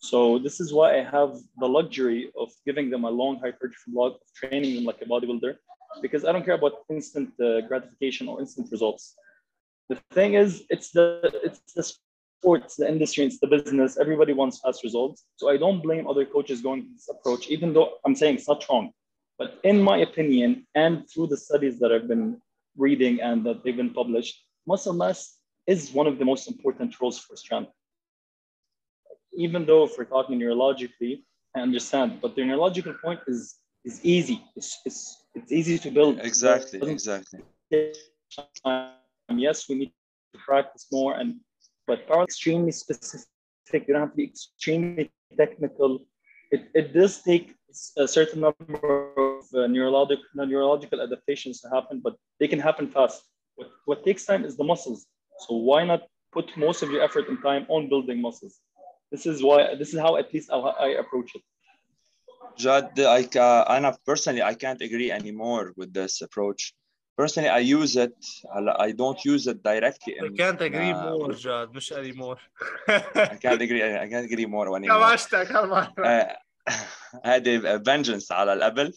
So 0.00 0.38
this 0.38 0.60
is 0.60 0.72
why 0.72 0.88
I 1.00 1.02
have 1.02 1.32
the 1.58 1.68
luxury 1.78 2.30
of 2.38 2.48
giving 2.64 2.88
them 2.90 3.04
a 3.04 3.10
long 3.10 3.34
hypertrophy 3.44 3.90
block, 3.94 4.12
of 4.14 4.28
training 4.34 4.74
them 4.76 4.84
like 4.84 5.00
a 5.02 5.06
bodybuilder, 5.06 5.56
because 6.02 6.24
I 6.24 6.30
don't 6.32 6.44
care 6.44 6.54
about 6.54 6.74
instant 6.88 7.30
uh, 7.40 7.62
gratification 7.62 8.28
or 8.28 8.38
instant 8.40 8.70
results. 8.70 9.16
The 9.88 9.96
thing 10.12 10.34
is, 10.34 10.64
it's 10.70 10.90
the 10.90 11.06
it's 11.42 11.72
the 11.78 11.82
sport, 12.40 12.62
it's 12.64 12.76
the 12.76 12.88
industry, 12.88 13.24
it's 13.24 13.40
the 13.40 13.46
business. 13.46 13.98
Everybody 13.98 14.32
wants 14.32 14.60
fast 14.60 14.82
results. 14.84 15.24
So 15.36 15.48
I 15.48 15.56
don't 15.56 15.82
blame 15.82 16.06
other 16.06 16.24
coaches 16.24 16.60
going 16.60 16.88
this 16.92 17.08
approach, 17.08 17.48
even 17.48 17.72
though 17.72 17.94
I'm 18.04 18.14
saying 18.14 18.36
it's 18.36 18.48
not 18.48 18.64
wrong. 18.68 18.92
But 19.38 19.58
in 19.62 19.80
my 19.80 19.98
opinion, 19.98 20.66
and 20.74 21.08
through 21.08 21.28
the 21.28 21.36
studies 21.36 21.78
that 21.80 21.92
I've 21.92 22.08
been 22.08 22.40
reading 22.76 23.20
and 23.20 23.44
that 23.46 23.62
they've 23.62 23.76
been 23.76 23.94
published, 23.94 24.34
muscle 24.66 24.92
mass 24.92 25.36
is 25.66 25.92
one 25.92 26.06
of 26.06 26.18
the 26.18 26.24
most 26.24 26.48
important 26.48 27.00
roles 27.00 27.18
for 27.18 27.36
strength 27.36 27.72
even 29.38 29.64
though 29.64 29.84
if 29.84 29.96
we're 29.96 30.04
talking 30.04 30.38
neurologically, 30.38 31.22
I 31.56 31.60
understand, 31.60 32.20
but 32.20 32.34
the 32.34 32.44
neurological 32.44 32.94
point 32.94 33.20
is 33.26 33.56
is 33.84 34.04
easy. 34.04 34.42
It's 34.56 34.80
it's, 34.84 35.00
it's 35.34 35.52
easy 35.52 35.78
to 35.78 35.90
build. 35.90 36.18
exactly 36.20 36.78
exactly. 36.82 37.40
Yes, 39.46 39.68
we 39.68 39.74
need 39.80 39.92
to 40.34 40.38
practice 40.40 40.86
more, 40.90 41.14
and 41.14 41.36
but 41.88 41.98
are 42.10 42.22
extremely 42.22 42.70
specific. 42.70 43.26
You 43.72 43.94
don't 43.94 44.02
have 44.06 44.12
to 44.16 44.16
be 44.16 44.28
extremely 44.32 45.10
technical. 45.36 45.90
It, 46.52 46.62
it 46.74 46.86
does 46.92 47.22
take 47.22 47.46
a 47.96 48.06
certain 48.06 48.40
number 48.46 48.88
of 49.26 49.42
uh, 49.54 49.66
neurologic, 49.74 50.20
neurological 50.34 51.00
adaptations 51.00 51.60
to 51.62 51.68
happen, 51.76 52.00
but 52.06 52.14
they 52.38 52.48
can 52.52 52.60
happen 52.60 52.86
fast. 52.90 53.22
What, 53.56 53.70
what 53.86 54.04
takes 54.04 54.24
time 54.24 54.44
is 54.44 54.56
the 54.56 54.64
muscles. 54.64 55.06
So 55.46 55.54
why 55.56 55.84
not 55.84 56.02
put 56.32 56.46
most 56.56 56.82
of 56.82 56.90
your 56.90 57.02
effort 57.02 57.28
and 57.28 57.38
time 57.42 57.66
on 57.68 57.88
building 57.88 58.20
muscles? 58.20 58.60
This 59.10 59.24
is 59.26 59.42
why. 59.42 59.74
This 59.74 59.94
is 59.94 60.00
how 60.00 60.16
at 60.16 60.32
least 60.34 60.50
I, 60.52 60.58
I 60.58 60.88
approach 61.02 61.30
it. 61.34 61.42
Jad, 62.56 62.90
I, 62.98 63.20
uh, 63.38 63.64
Anna, 63.74 63.96
personally, 64.04 64.42
I 64.42 64.54
can't 64.54 64.82
agree 64.82 65.10
anymore 65.10 65.72
with 65.76 65.92
this 65.94 66.20
approach 66.20 66.74
Personally, 67.17 67.49
I 67.49 67.59
use 67.59 67.95
it. 67.95 68.15
هلا 68.55 68.77
I 68.87 68.91
don't 68.91 69.23
use 69.25 69.47
it 69.47 69.61
directly. 69.63 70.13
I 70.19 70.25
in- 70.25 70.35
can't 70.35 70.61
agree 70.61 70.91
uh, 70.93 71.03
more 71.03 71.33
جاد 71.35 71.71
مش 71.71 71.93
anymore 71.93 72.37
I 73.15 73.37
can't 73.43 73.61
agree. 73.61 73.83
I 73.83 74.07
can't 74.09 74.25
agree 74.31 74.45
more 74.45 74.75
anymore. 74.77 74.97
كماشتك 74.97 75.51
هالمرة 75.51 75.93
آه، 76.05 76.37
هذه 77.25 77.77
vengeance 77.77 78.31
على 78.31 78.53
القبل. 78.53 78.93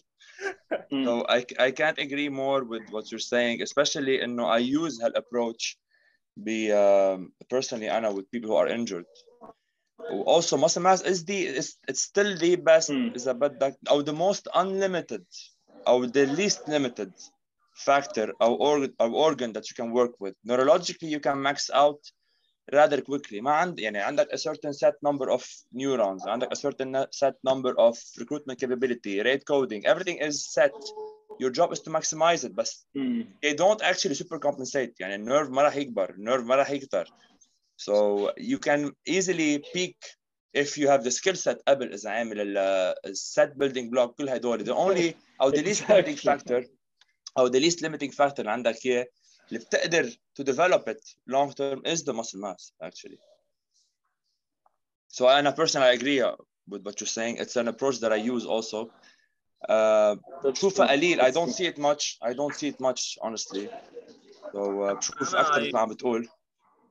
Mm. 0.93 1.05
So 1.05 1.25
I, 1.29 1.45
I 1.59 1.71
can't 1.71 1.99
agree 1.99 2.29
more 2.29 2.63
with 2.63 2.85
what 2.91 3.11
you're 3.11 3.27
saying, 3.35 3.61
especially 3.61 4.23
إنه 4.23 4.47
I 4.47 4.59
use 4.59 4.99
هالapproach 5.03 5.75
be 6.43 6.71
um, 6.71 7.31
personally 7.53 7.89
أنا 7.89 8.11
with 8.15 8.29
people 8.31 8.49
who 8.49 8.55
are 8.55 8.67
injured. 8.67 9.05
Also, 10.25 10.57
muscle 10.57 10.81
mass 10.83 11.01
is 11.01 11.25
the 11.25 11.39
is 11.61 11.75
it's 11.87 12.01
still 12.01 12.37
the 12.37 12.55
best 12.55 12.89
Mm. 12.89 13.13
إذا 13.15 13.31
بدك 13.31 13.75
أو 13.89 14.03
the 14.03 14.13
most 14.13 14.47
unlimited 14.55 15.25
أو 15.87 16.07
the 16.07 16.25
least 16.25 16.67
limited 16.67 17.11
factor 17.85 18.31
أو 18.41 18.57
organ 18.57 18.91
أو 19.01 19.31
organ 19.31 19.53
that 19.53 19.65
you 19.69 19.75
can 19.75 19.91
work 19.91 20.13
with. 20.19 20.35
Neurologically, 20.49 21.09
you 21.09 21.19
can 21.19 21.41
max 21.41 21.69
out 21.73 22.01
rather 22.73 23.01
quickly. 23.01 23.41
ما 23.41 23.51
عند 23.51 23.79
يعني 23.79 23.99
عندك 23.99 24.27
a 24.33 24.37
certain 24.37 24.73
set 24.73 24.95
number 25.01 25.29
of 25.29 25.43
neurons, 25.73 26.27
عندك 26.27 26.51
a 26.51 26.55
certain 26.55 27.05
set 27.11 27.35
number 27.43 27.73
of 27.79 27.97
recruitment 28.19 28.59
capability, 28.59 29.21
rate 29.21 29.45
coding, 29.45 29.85
everything 29.85 30.17
is 30.17 30.53
set. 30.53 30.73
Your 31.39 31.51
job 31.51 31.71
is 31.71 31.81
to 31.81 31.89
maximize 31.89 32.43
it, 32.43 32.55
but 32.55 32.67
Mm. 32.97 33.27
they 33.43 33.53
don't 33.53 33.81
actually 33.81 34.15
super 34.15 34.39
compensate. 34.39 34.93
يعني 34.99 35.15
النيرف 35.15 35.49
ما 35.49 35.61
راح 35.61 35.75
يكبر، 35.75 36.09
النيرف 36.09 36.43
ما 36.43 36.55
راح 36.55 36.71
يكتر. 36.71 37.05
So 37.77 37.93
you 38.37 38.57
can 38.57 38.91
easily 39.05 39.63
peak 39.73 39.97
if 40.53 40.77
you 40.77 40.87
have 40.87 41.03
the 41.03 41.11
skill 41.11 41.35
set 41.35 41.57
قبل 41.67 41.93
إذا 41.93 42.09
عامل 42.09 42.57
ال 42.57 43.17
set 43.17 43.49
building 43.49 43.89
block 43.89 44.15
كل 44.17 44.29
هدول. 44.29 44.65
The 44.65 44.73
only 44.73 45.15
أو 45.41 45.51
the 45.51 45.63
least 45.63 45.81
limiting 45.81 46.17
Exactly. 46.17 46.29
factor 46.29 46.65
أو 47.37 47.47
the 47.49 47.59
least 47.59 47.81
limiting 47.81 48.11
factor 48.11 48.39
اللي 48.39 48.51
عندك 48.51 48.85
إياه 48.85 49.05
اللي 49.47 49.59
بتقدر 49.59 50.09
to 50.09 50.43
develop 50.43 50.81
it 50.89 51.15
long 51.29 51.51
term 51.53 51.81
is 51.85 52.03
the 52.03 52.13
muscle 52.13 52.39
mass 52.39 52.71
actually. 52.83 53.17
So 55.09 55.25
أنا 55.25 55.51
personally 55.55 55.97
agree 55.99 56.21
with 56.69 56.81
what 56.83 56.99
you're 56.99 57.07
saying. 57.19 57.37
It's 57.37 57.55
an 57.55 57.67
approach 57.67 57.99
that 57.99 58.11
I 58.11 58.17
use 58.17 58.45
also. 58.45 58.89
Uh, 59.69 60.15
That's 60.43 60.59
بشوفها 60.59 60.87
true. 60.87 60.95
قليل. 60.95 61.19
I 61.19 61.23
That's 61.23 61.33
don't 61.35 61.45
true. 61.45 61.53
see 61.53 61.65
it 61.65 61.77
much. 61.77 62.17
I 62.21 62.33
don't 62.33 62.55
see 62.55 62.67
it 62.67 62.79
much 62.79 63.17
honestly. 63.21 63.69
So 64.53 64.81
uh, 64.81 64.93
بشوف 64.93 65.35
أنا 65.35 65.41
أكثر 65.41 65.53
I- 65.53 65.59
مثل 65.67 65.73
ما 65.73 65.79
عم 65.79 65.89
بتقول. 65.89 66.27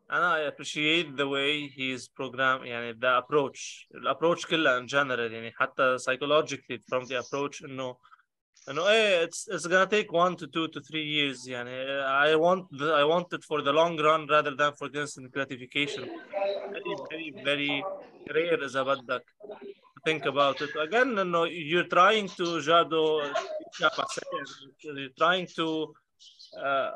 and 0.08 0.24
I 0.24 0.40
appreciate 0.52 1.16
the 1.16 1.26
way 1.28 1.66
he's 1.68 2.08
programmed 2.08 2.64
يعني 2.66 2.92
the 3.00 3.18
approach 3.22 3.86
الapproach 3.94 4.46
كلها 4.50 4.80
in 4.80 4.86
general 4.88 5.32
يعني 5.32 5.52
حتى 5.52 5.96
psychologically 5.98 6.78
from 6.78 7.04
the 7.06 7.14
approach 7.24 7.64
انه 7.64 7.96
انه 8.68 8.88
ايه 8.88 9.26
it's 9.26 9.48
it's 9.54 9.66
gonna 9.66 9.86
take 9.86 10.10
one 10.12 10.34
to 10.36 10.46
two 10.46 10.66
to 10.68 10.80
three 10.80 11.06
years 11.16 11.48
يعني 11.48 11.86
I 12.02 12.34
want 12.34 12.78
the, 12.78 12.92
I 12.92 13.04
want 13.04 13.32
it 13.32 13.44
for 13.44 13.62
the 13.62 13.72
long 13.72 13.96
run 13.96 14.26
rather 14.26 14.54
than 14.60 14.72
for 14.72 14.88
the 14.88 15.00
instant 15.00 15.30
gratification 15.32 16.02
very 16.72 16.94
very 17.04 17.32
very 17.44 17.84
rare 18.36 18.64
إذا 18.64 18.82
بدك 18.82 19.24
think 20.08 20.24
about 20.26 20.60
it 20.60 20.70
again 20.88 21.18
انه 21.18 21.46
you're 21.46 21.88
trying 21.88 22.28
to 22.28 22.60
جادو 22.60 23.22
you're 24.82 25.16
trying 25.18 25.46
to 25.46 25.94
uh, 26.64 26.90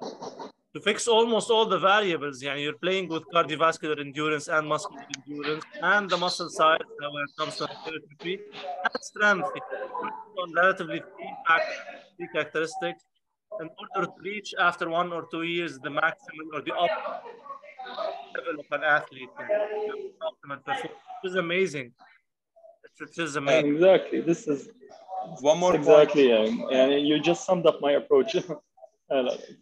to 0.75 0.81
fix 0.81 1.07
almost 1.07 1.49
all 1.49 1.65
the 1.65 1.79
variables. 1.79 2.43
Yeah, 2.43 2.55
you're 2.55 2.79
playing 2.85 3.07
with 3.07 3.23
cardiovascular 3.33 3.97
endurance 3.99 4.49
and 4.49 4.67
muscular 4.67 5.05
endurance 5.15 5.63
and 5.81 6.09
the 6.09 6.17
muscle 6.17 6.49
size 6.49 6.79
uh, 7.01 7.09
when 7.13 7.23
it 7.23 7.33
comes 7.39 7.55
to 7.57 7.67
hypertrophy 7.67 8.41
and 8.83 9.03
strength 9.11 9.49
on 10.41 10.53
relatively 10.53 10.99
key 12.17 12.27
characteristics 12.33 13.03
in 13.61 13.69
order 13.79 14.07
to 14.07 14.21
reach 14.21 14.53
after 14.59 14.89
one 14.89 15.13
or 15.13 15.25
two 15.31 15.43
years 15.43 15.79
the 15.79 15.89
maximum 15.89 16.47
or 16.53 16.61
the 16.61 16.71
optimal 16.71 17.21
level 18.35 18.59
of 18.59 18.69
an 18.71 18.83
athlete. 18.83 19.29
Optimal 20.29 20.61
performance. 20.65 21.01
It 21.23 21.27
is 21.29 21.35
amazing. 21.35 21.93
It 22.99 23.17
is 23.17 23.37
amazing. 23.37 23.75
Exactly. 23.75 24.19
This 24.19 24.45
is 24.49 24.67
one 25.39 25.57
more 25.57 25.73
exactly. 25.73 26.29
Yeah. 26.29 26.77
And 26.77 27.07
you 27.07 27.17
just 27.19 27.45
summed 27.45 27.65
up 27.65 27.79
my 27.79 27.93
approach. 27.93 28.35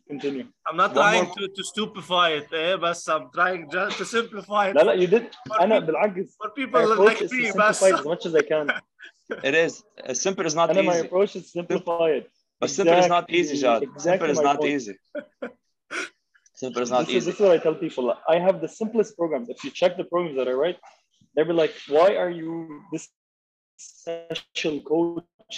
continue. 0.09 0.47
I'm 0.67 0.77
not 0.77 0.93
trying 0.95 1.27
to, 1.37 1.49
to 1.49 1.65
stupefy 1.65 2.29
it, 2.39 2.49
eh? 2.53 2.77
But 2.77 3.03
I'm 3.09 3.31
trying 3.33 3.71
just 3.71 3.99
to 3.99 4.05
simplify 4.05 4.69
it. 4.69 4.77
لا 4.77 4.83
لا 4.83 4.95
you 4.95 5.07
did. 5.07 5.35
أنا 5.61 5.79
بالعكس. 5.79 6.37
For 6.37 6.51
people 6.51 6.97
like 7.07 7.21
me, 7.33 7.53
بس. 7.53 7.83
as 7.83 8.05
much 8.05 8.27
as 8.27 8.35
I 8.35 8.43
can. 8.43 8.71
It 9.45 9.55
is. 9.55 9.85
Simple 10.13 10.47
is 10.47 10.55
not 10.55 10.71
أنا 10.71 10.81
easy. 10.81 10.87
my 10.87 10.97
approach 10.97 11.37
is 11.37 11.53
simplify 11.53 12.09
it. 12.19 12.31
But 12.61 12.71
simple 12.71 12.99
is 12.99 13.09
not 13.09 13.31
easy, 13.31 13.57
Jad. 13.57 13.83
Exactly 13.83 14.11
simple 14.11 14.31
is 14.31 14.37
my 14.39 14.43
not 14.43 14.59
point. 14.59 14.73
easy. 14.75 14.95
simple 16.55 16.83
is 16.83 16.91
not 16.91 17.07
this, 17.07 17.09
is, 17.09 17.17
easy. 17.17 17.31
this 17.31 17.35
is 17.41 17.41
what 17.41 17.53
I 17.53 17.59
tell 17.59 17.75
people. 17.75 18.05
I 18.35 18.39
have 18.47 18.61
the 18.61 18.69
simplest 18.81 19.17
programs. 19.17 19.49
If 19.49 19.63
you 19.65 19.71
check 19.71 19.97
the 19.97 20.05
programs 20.13 20.37
that 20.39 20.49
I 20.49 20.55
write, 20.63 20.79
they'll 21.35 21.51
be 21.53 21.53
like, 21.53 21.75
why 21.89 22.17
are 22.17 22.31
you 22.31 22.83
this 22.93 23.09
special 23.77 24.81
coach? 24.81 25.57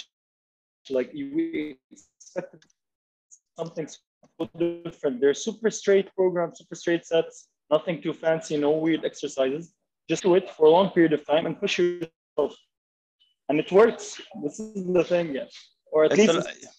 Like 0.89 1.09
you 1.13 1.75
expected 1.91 2.61
something 3.59 3.87
so 3.87 4.49
different. 4.57 5.15
They're 5.21 5.33
super 5.47 5.69
straight 5.81 6.07
programs, 6.19 6.53
super 6.59 6.75
straight 6.83 7.05
sets, 7.05 7.35
nothing 7.75 8.01
too 8.01 8.13
fancy, 8.13 8.57
no 8.57 8.71
weird 8.85 9.03
exercises. 9.05 9.73
Just 10.09 10.23
do 10.23 10.35
it 10.39 10.49
for 10.55 10.65
a 10.65 10.69
long 10.77 10.87
period 10.95 11.13
of 11.13 11.21
time 11.31 11.45
and 11.47 11.53
push 11.63 11.79
yourself. 11.79 12.51
And 13.49 13.55
it 13.63 13.69
works. 13.71 14.05
This 14.43 14.55
is 14.59 14.85
the 14.97 15.03
thing, 15.03 15.27
yeah. 15.35 15.47
Or 15.93 15.99
at 16.05 16.11
It's 16.11 16.19
least 16.21 16.33
a- 16.33 16.39
it's 16.39 16.77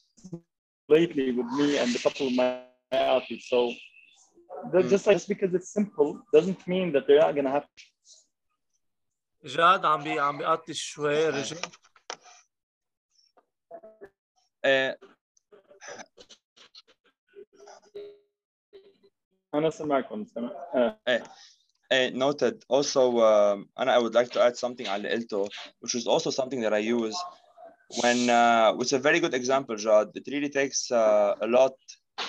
lately 0.89 1.31
with 1.39 1.47
me 1.59 1.69
and 1.83 1.89
a 1.95 1.99
couple 2.07 2.27
of 2.29 2.35
my 2.43 2.49
athletes. 3.17 3.47
So 3.53 3.61
that 4.73 4.85
Mm. 4.85 4.91
just 4.95 5.05
like 5.07 5.17
just 5.21 5.29
because 5.35 5.51
it's 5.59 5.71
simple 5.79 6.09
doesn't 6.35 6.61
mean 6.73 6.87
that 6.95 7.03
they're 7.07 7.25
not 7.27 7.35
gonna 7.37 7.55
have 7.59 7.67
جاد 9.45 9.85
عم 9.85 10.05
بي 10.05 10.21
عم 10.21 10.39
بيقطش 10.39 10.83
شوي 10.83 11.29
رجع 11.29 11.57
Uh, 19.53 19.55
انا 19.55 19.71
سمعكم 19.71 20.25
سمع 20.25 20.51
آه. 20.75 21.23
uh, 21.93 22.11
noted. 22.15 22.65
Also, 22.69 23.21
um, 23.21 23.69
and 23.77 23.91
I 23.91 23.99
would 23.99 24.15
like 24.15 24.31
to 24.31 24.41
add 24.41 24.57
something 24.57 24.87
على 24.87 25.09
قلته, 25.09 25.49
which 25.81 25.95
is 25.95 26.07
also 26.07 26.31
something 26.31 26.61
that 26.61 26.73
I 26.73 26.79
use 26.79 27.17
when, 28.01 28.31
uh, 28.31 28.73
which 28.75 28.89
is 28.89 28.93
a 28.95 28.99
very 28.99 29.21
good 29.21 29.35
example, 29.35 29.77
Jad. 29.77 30.09
It 30.15 30.27
really 30.35 30.49
takes 30.49 30.91
uh, 30.91 31.35
a 31.41 31.47
lot, 31.47 31.75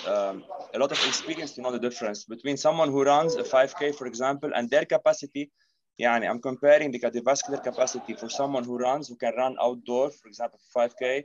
um, 0.06 0.44
a 0.74 0.78
lot 0.78 0.92
of 0.92 0.98
experience 1.06 1.52
to 1.52 1.62
know 1.62 1.72
the 1.72 1.78
difference 1.78 2.24
between 2.24 2.56
someone 2.56 2.90
who 2.90 3.02
runs 3.02 3.36
a 3.36 3.42
5K, 3.42 3.94
for 3.94 4.06
example, 4.06 4.50
and 4.54 4.70
their 4.70 4.84
capacity. 4.84 5.50
يعني 6.00 6.28
I'm 6.28 6.40
comparing 6.40 6.90
the 6.90 6.98
cardiovascular 6.98 7.62
capacity 7.62 8.14
for 8.14 8.28
someone 8.28 8.64
who 8.64 8.76
runs, 8.76 9.08
who 9.08 9.16
can 9.16 9.32
run 9.36 9.56
outdoor, 9.60 10.10
for 10.10 10.28
example, 10.28 10.58
5K, 10.76 11.22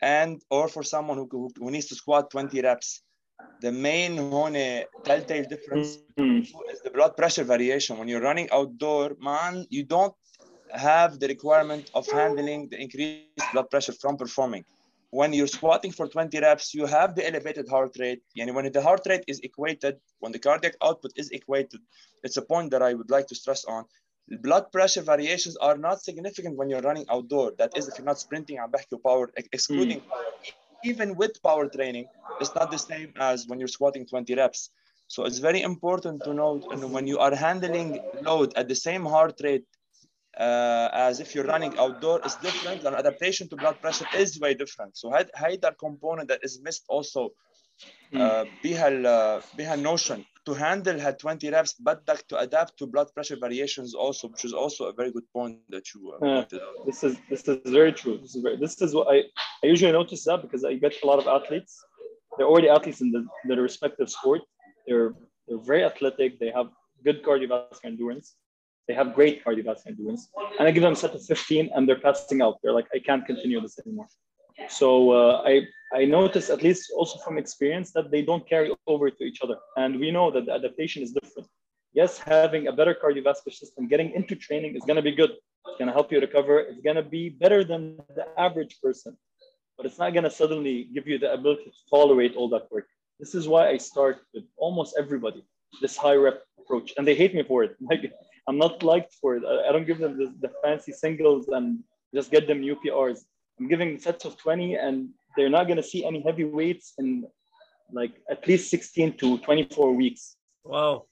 and 0.00 0.40
or 0.50 0.68
for 0.68 0.82
someone 0.82 1.16
who, 1.18 1.28
who, 1.30 1.50
who 1.58 1.70
needs 1.70 1.86
to 1.86 1.94
squat 1.94 2.30
20 2.30 2.60
reps. 2.62 3.02
The 3.60 3.72
main 3.72 4.18
هون 4.18 4.54
telltale 5.04 5.44
difference 5.48 5.98
Mm. 6.18 6.42
is 6.72 6.80
the 6.86 6.90
blood 6.90 7.16
pressure 7.16 7.44
variation. 7.44 7.98
When 7.98 8.08
you're 8.08 8.26
running 8.30 8.48
outdoor, 8.58 9.16
man, 9.20 9.66
you 9.70 9.82
don't 9.84 10.14
have 10.70 11.18
the 11.20 11.28
requirement 11.28 11.84
of 11.94 12.04
handling 12.10 12.68
the 12.68 12.78
increased 12.84 13.48
blood 13.52 13.68
pressure 13.72 13.92
from 14.02 14.16
performing. 14.16 14.64
When 15.10 15.32
you're 15.32 15.52
squatting 15.58 15.92
for 15.98 16.06
20 16.08 16.38
reps, 16.46 16.74
you 16.78 16.84
have 16.86 17.14
the 17.14 17.26
elevated 17.26 17.66
heart 17.68 17.92
rate. 17.98 18.22
And 18.38 18.54
when 18.56 18.70
the 18.70 18.82
heart 18.82 19.02
rate 19.10 19.24
is 19.32 19.38
equated, 19.40 19.94
when 20.20 20.32
the 20.32 20.38
cardiac 20.46 20.74
output 20.82 21.12
is 21.16 21.30
equated, 21.30 21.80
it's 22.24 22.36
a 22.36 22.42
point 22.42 22.70
that 22.72 22.82
I 22.82 22.92
would 22.94 23.10
like 23.10 23.26
to 23.28 23.34
stress 23.34 23.64
on. 23.64 23.84
Blood 24.46 24.70
pressure 24.70 25.02
variations 25.02 25.56
are 25.56 25.78
not 25.78 26.02
significant 26.02 26.56
when 26.56 26.68
you're 26.68 26.86
running 26.90 27.06
outdoor. 27.08 27.52
That 27.58 27.72
is, 27.78 27.88
if 27.88 27.96
you're 27.96 28.10
not 28.12 28.18
sprinting 28.18 28.58
and 28.58 28.70
back 28.70 28.88
to 28.90 28.98
power, 28.98 29.30
ex- 29.38 29.48
excluding 29.52 30.00
power. 30.00 30.26
Even 30.84 31.16
with 31.16 31.42
power 31.42 31.66
training, 31.68 32.06
it's 32.40 32.54
not 32.54 32.70
the 32.70 32.78
same 32.78 33.12
as 33.18 33.46
when 33.46 33.58
you're 33.58 33.68
squatting 33.68 34.06
20 34.06 34.34
reps. 34.34 34.70
So 35.08 35.24
it's 35.24 35.38
very 35.38 35.62
important 35.62 36.22
to 36.24 36.34
note 36.34 36.64
you 36.70 36.76
know, 36.76 36.86
when 36.88 37.06
you 37.06 37.18
are 37.18 37.34
handling 37.34 37.98
load 38.22 38.52
at 38.56 38.68
the 38.68 38.74
same 38.74 39.04
heart 39.04 39.40
rate 39.42 39.64
uh, 40.38 40.88
as 40.92 41.20
if 41.20 41.34
you're 41.34 41.44
running 41.44 41.76
outdoor 41.78 42.20
is 42.24 42.36
different 42.36 42.84
and 42.84 42.94
adaptation 42.94 43.48
to 43.48 43.56
blood 43.56 43.80
pressure 43.80 44.06
is 44.16 44.38
way 44.40 44.54
different. 44.54 44.96
So 44.96 45.10
هيدا 45.10 45.30
هيدا 45.36 45.70
component 45.78 46.28
that 46.28 46.40
is 46.42 46.60
missed 46.60 46.84
also 46.88 47.30
uh, 48.14 48.44
بها 48.64 48.88
ال- 48.88 49.42
بها 49.58 49.76
notion 49.76 50.24
to 50.45 50.53
handle 50.53 50.99
her 50.99 51.13
20 51.13 51.49
reps, 51.49 51.73
but 51.73 52.03
like 52.07 52.27
to 52.27 52.37
adapt 52.37 52.77
to 52.77 52.85
blood 52.85 53.07
pressure 53.13 53.37
variations 53.37 53.93
also, 53.93 54.27
which 54.27 54.43
is 54.43 54.53
also 54.53 54.85
a 54.85 54.93
very 54.93 55.11
good 55.11 55.23
point 55.31 55.59
that 55.69 55.93
you 55.93 56.11
uh, 56.11 56.43
This 56.85 57.03
is 57.03 57.17
this 57.29 57.47
is 57.47 57.71
very 57.71 57.93
true. 57.93 58.17
This 58.17 58.35
is 58.35 58.41
very, 58.41 58.57
this 58.57 58.81
is 58.81 58.93
what 58.93 59.07
I, 59.07 59.23
I 59.63 59.67
usually 59.67 59.91
notice 59.91 60.23
that 60.25 60.41
because 60.41 60.65
I 60.65 60.73
get 60.73 60.93
a 61.03 61.07
lot 61.07 61.19
of 61.19 61.27
athletes. 61.27 61.83
They're 62.37 62.47
already 62.47 62.69
athletes 62.69 63.01
in 63.01 63.11
the, 63.11 63.25
their 63.45 63.61
respective 63.61 64.09
sport. 64.09 64.41
They're 64.87 65.13
they're 65.47 65.59
very 65.59 65.83
athletic. 65.83 66.39
They 66.39 66.51
have 66.51 66.67
good 67.03 67.23
cardiovascular 67.23 67.85
endurance. 67.85 68.35
They 68.87 68.93
have 68.93 69.13
great 69.13 69.43
cardiovascular 69.45 69.87
endurance. 69.87 70.29
And 70.59 70.67
I 70.67 70.71
give 70.71 70.83
them 70.83 70.93
a 70.93 70.95
set 70.95 71.15
of 71.15 71.23
15 71.23 71.71
and 71.73 71.87
they're 71.87 71.99
passing 71.99 72.41
out. 72.41 72.59
They're 72.61 72.73
like, 72.73 72.87
I 72.93 72.99
can't 72.99 73.25
continue 73.25 73.61
this 73.61 73.79
anymore. 73.85 74.07
So 74.69 75.11
uh, 75.11 75.41
I 75.45 75.67
I 75.93 76.05
notice 76.05 76.49
at 76.49 76.63
least 76.63 76.91
also 76.95 77.19
from 77.19 77.37
experience 77.37 77.91
that 77.91 78.09
they 78.09 78.23
don't 78.23 78.47
carry 78.49 78.73
over 78.87 79.11
to 79.11 79.23
each 79.23 79.41
other. 79.43 79.57
And 79.77 79.99
we 79.99 80.09
know 80.11 80.31
that 80.31 80.45
the 80.47 80.53
adaptation 80.53 81.03
is 81.03 81.11
different. 81.11 81.47
Yes, 81.93 82.17
having 82.17 82.67
a 82.67 82.71
better 82.71 82.95
cardiovascular 82.95 83.53
system, 83.53 83.87
getting 83.87 84.11
into 84.11 84.35
training 84.35 84.75
is 84.75 84.83
going 84.83 84.95
to 84.95 85.03
be 85.03 85.11
good. 85.11 85.31
It's 85.67 85.77
going 85.77 85.87
to 85.87 85.93
help 85.93 86.11
you 86.11 86.19
recover. 86.19 86.59
It's 86.59 86.81
going 86.81 86.95
to 86.95 87.03
be 87.03 87.29
better 87.29 87.63
than 87.63 87.97
the 88.15 88.25
average 88.39 88.79
person, 88.81 89.15
but 89.77 89.85
it's 89.85 89.99
not 89.99 90.13
going 90.13 90.23
to 90.23 90.31
suddenly 90.31 90.89
give 90.95 91.07
you 91.07 91.19
the 91.19 91.31
ability 91.31 91.65
to 91.65 91.89
tolerate 91.91 92.35
all 92.35 92.49
that 92.49 92.71
work. 92.71 92.87
This 93.19 93.35
is 93.35 93.47
why 93.47 93.69
I 93.69 93.77
start 93.77 94.17
with 94.33 94.45
almost 94.57 94.95
everybody 94.97 95.45
this 95.81 95.97
high 95.97 96.15
rep 96.15 96.43
approach, 96.59 96.93
and 96.97 97.07
they 97.07 97.15
hate 97.15 97.33
me 97.35 97.43
for 97.43 97.63
it. 97.63 97.75
Like 97.89 98.11
I'm 98.47 98.57
not 98.57 98.83
liked 98.83 99.13
for 99.21 99.35
it. 99.37 99.43
I 99.45 99.69
I 99.69 99.71
don't 99.71 99.87
give 99.87 99.99
them 99.99 100.17
the, 100.17 100.27
the 100.43 100.51
fancy 100.63 100.91
singles 100.91 101.47
and 101.55 101.65
just 102.13 102.31
get 102.31 102.47
them 102.47 102.59
new 102.61 102.75
PRs. 102.81 103.19
I'm 103.63 103.69
giving 103.69 103.97
sets 103.97 104.25
of 104.25 104.35
20, 104.37 104.75
and 104.75 105.09
they're 105.37 105.49
not 105.57 105.65
going 105.67 105.77
to 105.77 105.83
see 105.83 106.03
any 106.05 106.21
heavy 106.21 106.43
weights 106.43 106.93
in 106.99 107.25
like 107.91 108.11
at 108.29 108.45
least 108.47 108.69
16 108.69 109.13
to 109.17 109.37
24 109.37 109.93
weeks. 109.95 110.35
Wow. 110.65 111.05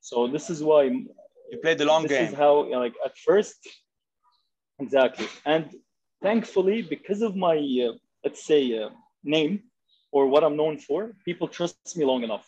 So 0.00 0.26
this 0.26 0.50
is 0.50 0.62
why 0.64 0.82
You 0.84 1.58
play 1.62 1.74
the 1.74 1.84
long 1.84 2.02
this 2.02 2.10
game. 2.12 2.26
is 2.28 2.34
how 2.34 2.52
like 2.84 2.94
at 3.04 3.16
first 3.18 3.58
exactly 4.80 5.28
and 5.46 5.64
thankfully 6.26 6.82
because 6.82 7.20
of 7.22 7.36
my 7.36 7.56
uh, 7.86 7.92
let's 8.24 8.42
say 8.44 8.60
uh, 8.82 8.88
name 9.22 9.54
or 10.10 10.22
what 10.32 10.42
i'm 10.46 10.56
known 10.56 10.76
for 10.86 11.00
people 11.28 11.46
trust 11.46 11.96
me 11.98 12.04
long 12.04 12.22
enough 12.28 12.46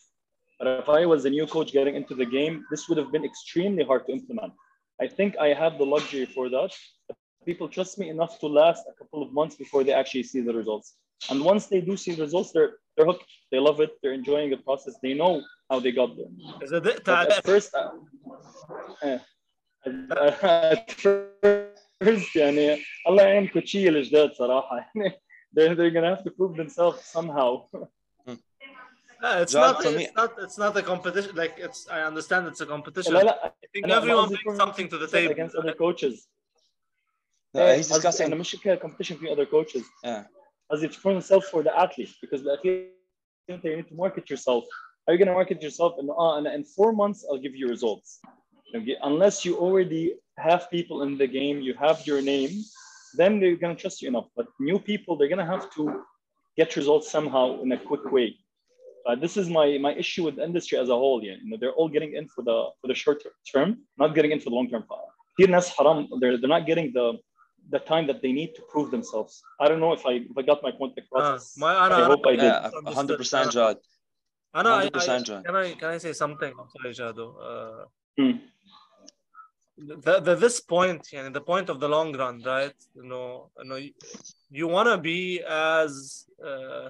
but 0.59 0.67
if 0.83 0.89
i 0.89 1.07
was 1.13 1.25
a 1.25 1.31
new 1.39 1.47
coach 1.55 1.71
getting 1.79 1.95
into 2.01 2.15
the 2.23 2.29
game 2.39 2.55
this 2.71 2.83
would 2.89 2.99
have 3.03 3.13
been 3.15 3.25
extremely 3.31 3.85
hard 3.91 4.03
to 4.07 4.13
implement 4.19 4.53
i 5.05 5.07
think 5.17 5.31
i 5.47 5.49
have 5.63 5.75
the 5.79 5.89
luxury 5.95 6.27
for 6.37 6.45
that 6.57 6.73
people 7.50 7.68
trust 7.68 7.94
me 8.02 8.06
enough 8.16 8.34
to 8.42 8.48
last 8.48 8.82
a 8.94 8.96
couple 9.00 9.20
of 9.26 9.30
months 9.40 9.56
before 9.64 9.82
they 9.84 9.94
actually 10.02 10.24
see 10.32 10.42
the 10.42 10.54
results 10.62 10.88
and 11.30 11.38
once 11.52 11.64
they 11.72 11.82
do 11.90 11.94
see 12.04 12.14
the 12.18 12.24
results 12.28 12.50
they're 12.56 12.74
they're 12.96 13.06
hooked 13.12 13.26
they 13.52 13.60
love 13.68 13.78
it 13.86 13.92
they're 14.02 14.18
enjoying 14.22 14.50
the 14.56 14.62
process 14.68 14.94
they 15.06 15.14
know 15.22 15.34
how 15.70 15.78
they 15.80 15.92
got 16.02 16.10
there 16.18 16.32
إذا 16.64 16.78
دقت 16.80 17.04
but 17.06 17.10
على 17.10 17.34
at 17.38 17.44
first 17.46 17.72
uh, 17.76 17.90
uh, 19.06 19.20
at 20.76 20.92
first 22.04 22.36
يعني 22.36 22.78
الله 23.08 23.24
يعين 23.24 23.48
كوتشية 23.48 23.90
الجداد 23.90 24.34
صراحة 24.34 24.78
يعني 24.96 25.22
they're, 25.54 25.76
they're 25.76 25.92
gonna 25.92 26.16
have 26.16 26.24
to 26.24 26.32
prove 26.32 26.56
themselves 26.58 27.00
somehow 27.06 27.66
Uh, 29.24 29.38
it's 29.44 29.54
Jad, 29.54 29.62
not. 29.62 29.84
for 29.84 29.90
It's 29.90 29.98
me- 30.00 30.10
not. 30.22 30.32
It's 30.46 30.58
not 30.58 30.74
a 30.82 30.84
competition. 30.92 31.32
Like 31.42 31.56
it's. 31.68 31.82
I 31.98 32.00
understand 32.12 32.42
it's 32.48 32.62
a 32.62 32.66
competition. 32.66 33.14
لا 33.14 33.24
لا 33.24 33.54
I 33.64 33.68
think 33.78 33.86
أنا 33.86 34.00
everyone 34.02 34.26
قصدي 34.26 34.36
brings 34.38 34.58
for- 34.58 34.64
something 34.66 34.88
to 34.90 34.98
the 34.98 35.08
for 35.08 35.12
table. 35.18 35.32
against 35.34 35.56
other 35.56 35.74
coaches 35.74 36.28
No, 37.56 37.60
إيه، 37.60 37.82
he's 37.82 37.92
قصدي 37.94 38.08
discussing 38.12 38.22
انا 38.22 38.36
مش 38.36 38.56
كده 38.56 38.76
competition 38.80 39.14
between 39.16 39.36
other 39.36 39.46
coaches 39.46 39.84
yeah. 40.06 40.24
قصدي 40.72 40.88
to 40.88 40.92
prove 40.92 41.16
yourself 41.16 41.44
for 41.46 41.64
the 41.64 41.74
athlete 41.84 42.14
because 42.22 42.44
the 42.44 42.52
athlete 42.58 42.92
you 43.50 43.78
need 43.78 43.88
to 43.90 43.96
market 43.96 44.30
yourself 44.30 44.64
are 45.08 45.14
you 45.14 45.18
going 45.18 45.28
to 45.28 45.34
market 45.42 45.62
yourself 45.66 45.92
in 46.02 46.06
uh, 46.10 46.38
in- 46.40 46.54
in 46.58 46.64
four 46.78 46.92
months 47.02 47.20
I'll 47.28 47.44
give 47.46 47.56
you 47.60 47.66
results 47.76 48.10
okay? 48.78 48.96
unless 49.10 49.36
you 49.46 49.54
already 49.66 50.04
have 50.48 50.62
people 50.78 50.98
in 51.06 51.12
the 51.22 51.30
game 51.38 51.58
you 51.68 51.74
have 51.86 51.98
your 52.10 52.22
name 52.34 52.52
then 53.20 53.32
they're 53.40 53.60
going 53.64 53.76
to 53.76 53.82
trust 53.84 53.98
you 54.02 54.08
enough 54.14 54.28
but 54.38 54.46
new 54.70 54.78
people 54.92 55.12
they're 55.18 55.34
going 55.36 55.46
to 55.48 55.52
have 55.56 55.66
to 55.78 55.84
get 56.60 56.70
results 56.82 57.08
somehow 57.16 57.46
in 57.64 57.70
a 57.78 57.80
quick 57.90 58.06
way 58.16 58.28
uh, 59.08 59.16
this 59.24 59.34
is 59.42 59.46
my 59.58 59.68
my 59.88 59.94
issue 60.04 60.24
with 60.28 60.36
the 60.38 60.44
industry 60.50 60.76
as 60.84 60.88
a 60.96 60.98
whole 61.02 61.20
yeah 61.28 61.36
you 61.42 61.48
know 61.50 61.58
they're 61.62 61.78
all 61.80 61.90
getting 61.96 62.12
in 62.20 62.26
for 62.34 62.42
the 62.50 62.58
for 62.80 62.88
the 62.92 62.98
short 63.04 63.20
term 63.52 63.70
not 64.02 64.10
getting 64.18 64.32
in 64.36 64.40
for 64.44 64.50
the 64.52 64.58
long 64.60 64.70
term 64.74 64.84
كتير 65.38 65.50
ناس 65.50 65.70
حرام 65.70 66.08
they're, 66.20 66.38
they're 66.40 66.56
not 66.58 66.66
getting 66.66 66.92
the 66.94 67.06
the 67.71 67.79
time 67.81 68.07
that 68.07 68.23
they 68.23 68.33
need 68.33 68.55
to 68.55 68.63
prove 68.63 68.91
themselves. 68.91 69.43
I 69.61 69.69
don't 69.69 69.81
know 69.81 69.93
if 69.93 70.05
I, 70.07 70.13
if 70.31 70.37
I 70.37 70.43
got 70.43 70.63
my 70.63 70.71
point 70.71 70.95
across. 70.97 71.57
Uh, 71.57 71.61
my, 71.61 71.75
I, 71.75 72.03
I, 72.03 72.05
hope 72.05 72.21
I, 72.27 72.31
I 72.31 72.37
did. 72.37 72.43
Yeah, 72.43 72.71
100% 72.85 73.53
Jad. 73.53 73.77
Ana, 74.55 74.91
100% 74.91 75.45
Can 75.45 75.57
I, 75.57 75.73
can 75.75 75.89
I 75.91 75.99
say 75.99 76.13
something? 76.13 76.53
I'm 76.59 76.69
sorry, 76.75 76.95
Jado. 76.95 77.27
Uh, 77.49 77.85
hmm. 78.17 78.39
the, 79.77 80.21
the, 80.21 80.35
this 80.35 80.61
point, 80.61 81.09
yeah, 81.13 81.29
the 81.29 81.41
point 81.41 81.69
of 81.69 81.79
the 81.81 81.89
long 81.89 82.17
run, 82.17 82.43
right? 82.43 82.73
You 82.95 83.05
know, 83.05 83.51
you, 83.59 83.69
know, 83.69 83.81
you, 84.51 84.69
want 84.69 84.89
to 84.89 84.97
be 84.97 85.43
as, 85.47 86.27
uh, 86.43 86.89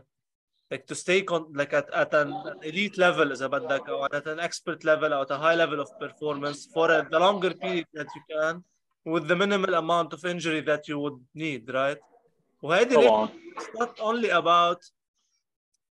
like 0.70 0.86
to 0.86 0.94
stay 0.94 1.22
con- 1.22 1.52
like 1.54 1.72
at, 1.72 1.92
at 1.92 2.14
an 2.14 2.34
elite 2.62 2.98
level 2.98 3.32
is 3.32 3.40
about 3.40 3.64
like 3.64 3.88
at 4.12 4.26
an 4.26 4.38
expert 4.38 4.84
level 4.84 5.12
or 5.12 5.22
at 5.22 5.30
a 5.30 5.36
high 5.36 5.54
level 5.54 5.80
of 5.80 5.88
performance 5.98 6.68
for 6.72 6.90
a, 6.90 7.08
the 7.10 7.18
longer 7.18 7.50
period 7.50 7.86
that 7.94 8.06
you 8.14 8.22
can 8.30 8.62
with 9.05 9.27
the 9.27 9.35
minimal 9.35 9.73
amount 9.75 10.13
of 10.13 10.25
injury 10.25 10.61
that 10.61 10.87
you 10.87 10.99
would 10.99 11.19
need, 11.35 11.69
right? 11.73 11.97
وهيدي 12.61 12.95
ليه 12.95 13.07
طبعا 13.07 13.29
it's 13.57 13.79
not 13.79 13.99
only 13.99 14.29
about 14.29 14.79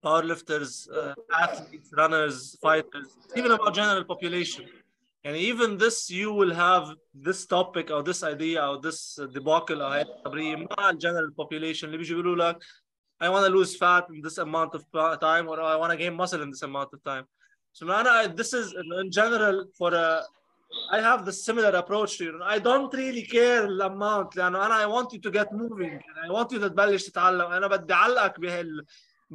powerlifters, 0.06 0.88
uh, 0.92 1.14
athletes, 1.34 1.90
runners, 1.98 2.58
fighters, 2.62 3.08
it's 3.24 3.38
even 3.38 3.52
about 3.52 3.74
general 3.74 4.04
population. 4.04 4.66
And 5.26 5.36
even 5.36 5.78
this, 5.78 6.10
you 6.10 6.32
will 6.32 6.54
have 6.54 6.96
this 7.14 7.46
topic 7.46 7.92
or 7.92 8.02
this 8.02 8.24
idea 8.24 8.66
or 8.66 8.80
this 8.80 9.20
debacle 9.34 9.82
أو 9.82 9.88
هاي 9.88 10.02
التبرير 10.02 10.68
مع 10.78 10.92
general 10.92 11.32
population 11.42 11.84
اللي 11.84 11.98
بيجي 11.98 12.14
بيقولوا 12.14 12.36
لك 12.52 12.64
I 13.22 13.28
want 13.28 13.46
to 13.46 13.52
lose 13.52 13.76
fat 13.76 14.06
in 14.10 14.22
this 14.22 14.38
amount 14.38 14.74
of 14.76 14.84
time 15.20 15.50
or 15.50 15.60
I 15.62 15.76
want 15.76 15.92
to 15.92 15.98
gain 15.98 16.14
muscle 16.14 16.42
in 16.42 16.52
this 16.52 16.64
amount 16.64 16.90
of 16.94 17.04
time. 17.04 17.26
So 17.74 17.86
أنا 17.92 18.36
this 18.36 18.54
is 18.54 18.74
in 19.04 19.12
general 19.12 19.66
for 19.78 19.94
a 19.94 20.24
I 20.92 21.00
have 21.10 21.26
the 21.26 21.34
similar 21.48 21.74
approach 21.84 22.18
to 22.18 22.24
you. 22.26 22.40
I 22.44 22.58
don't 22.60 22.94
really 22.94 23.26
care 23.26 23.66
الاماونت 23.66 24.36
لانه 24.36 24.66
انا 24.66 24.86
I 24.86 24.88
want 24.88 25.08
you 25.14 25.20
to 25.20 25.32
get 25.40 25.48
moving 25.52 26.00
I 26.26 26.30
want 26.32 26.52
you 26.52 26.60
to 26.60 26.68
تبلش 26.68 27.04
تتعلم 27.10 27.42
انا 27.52 27.68
بدي 27.68 27.94
اعلقك 27.94 28.40
بهال 28.40 28.86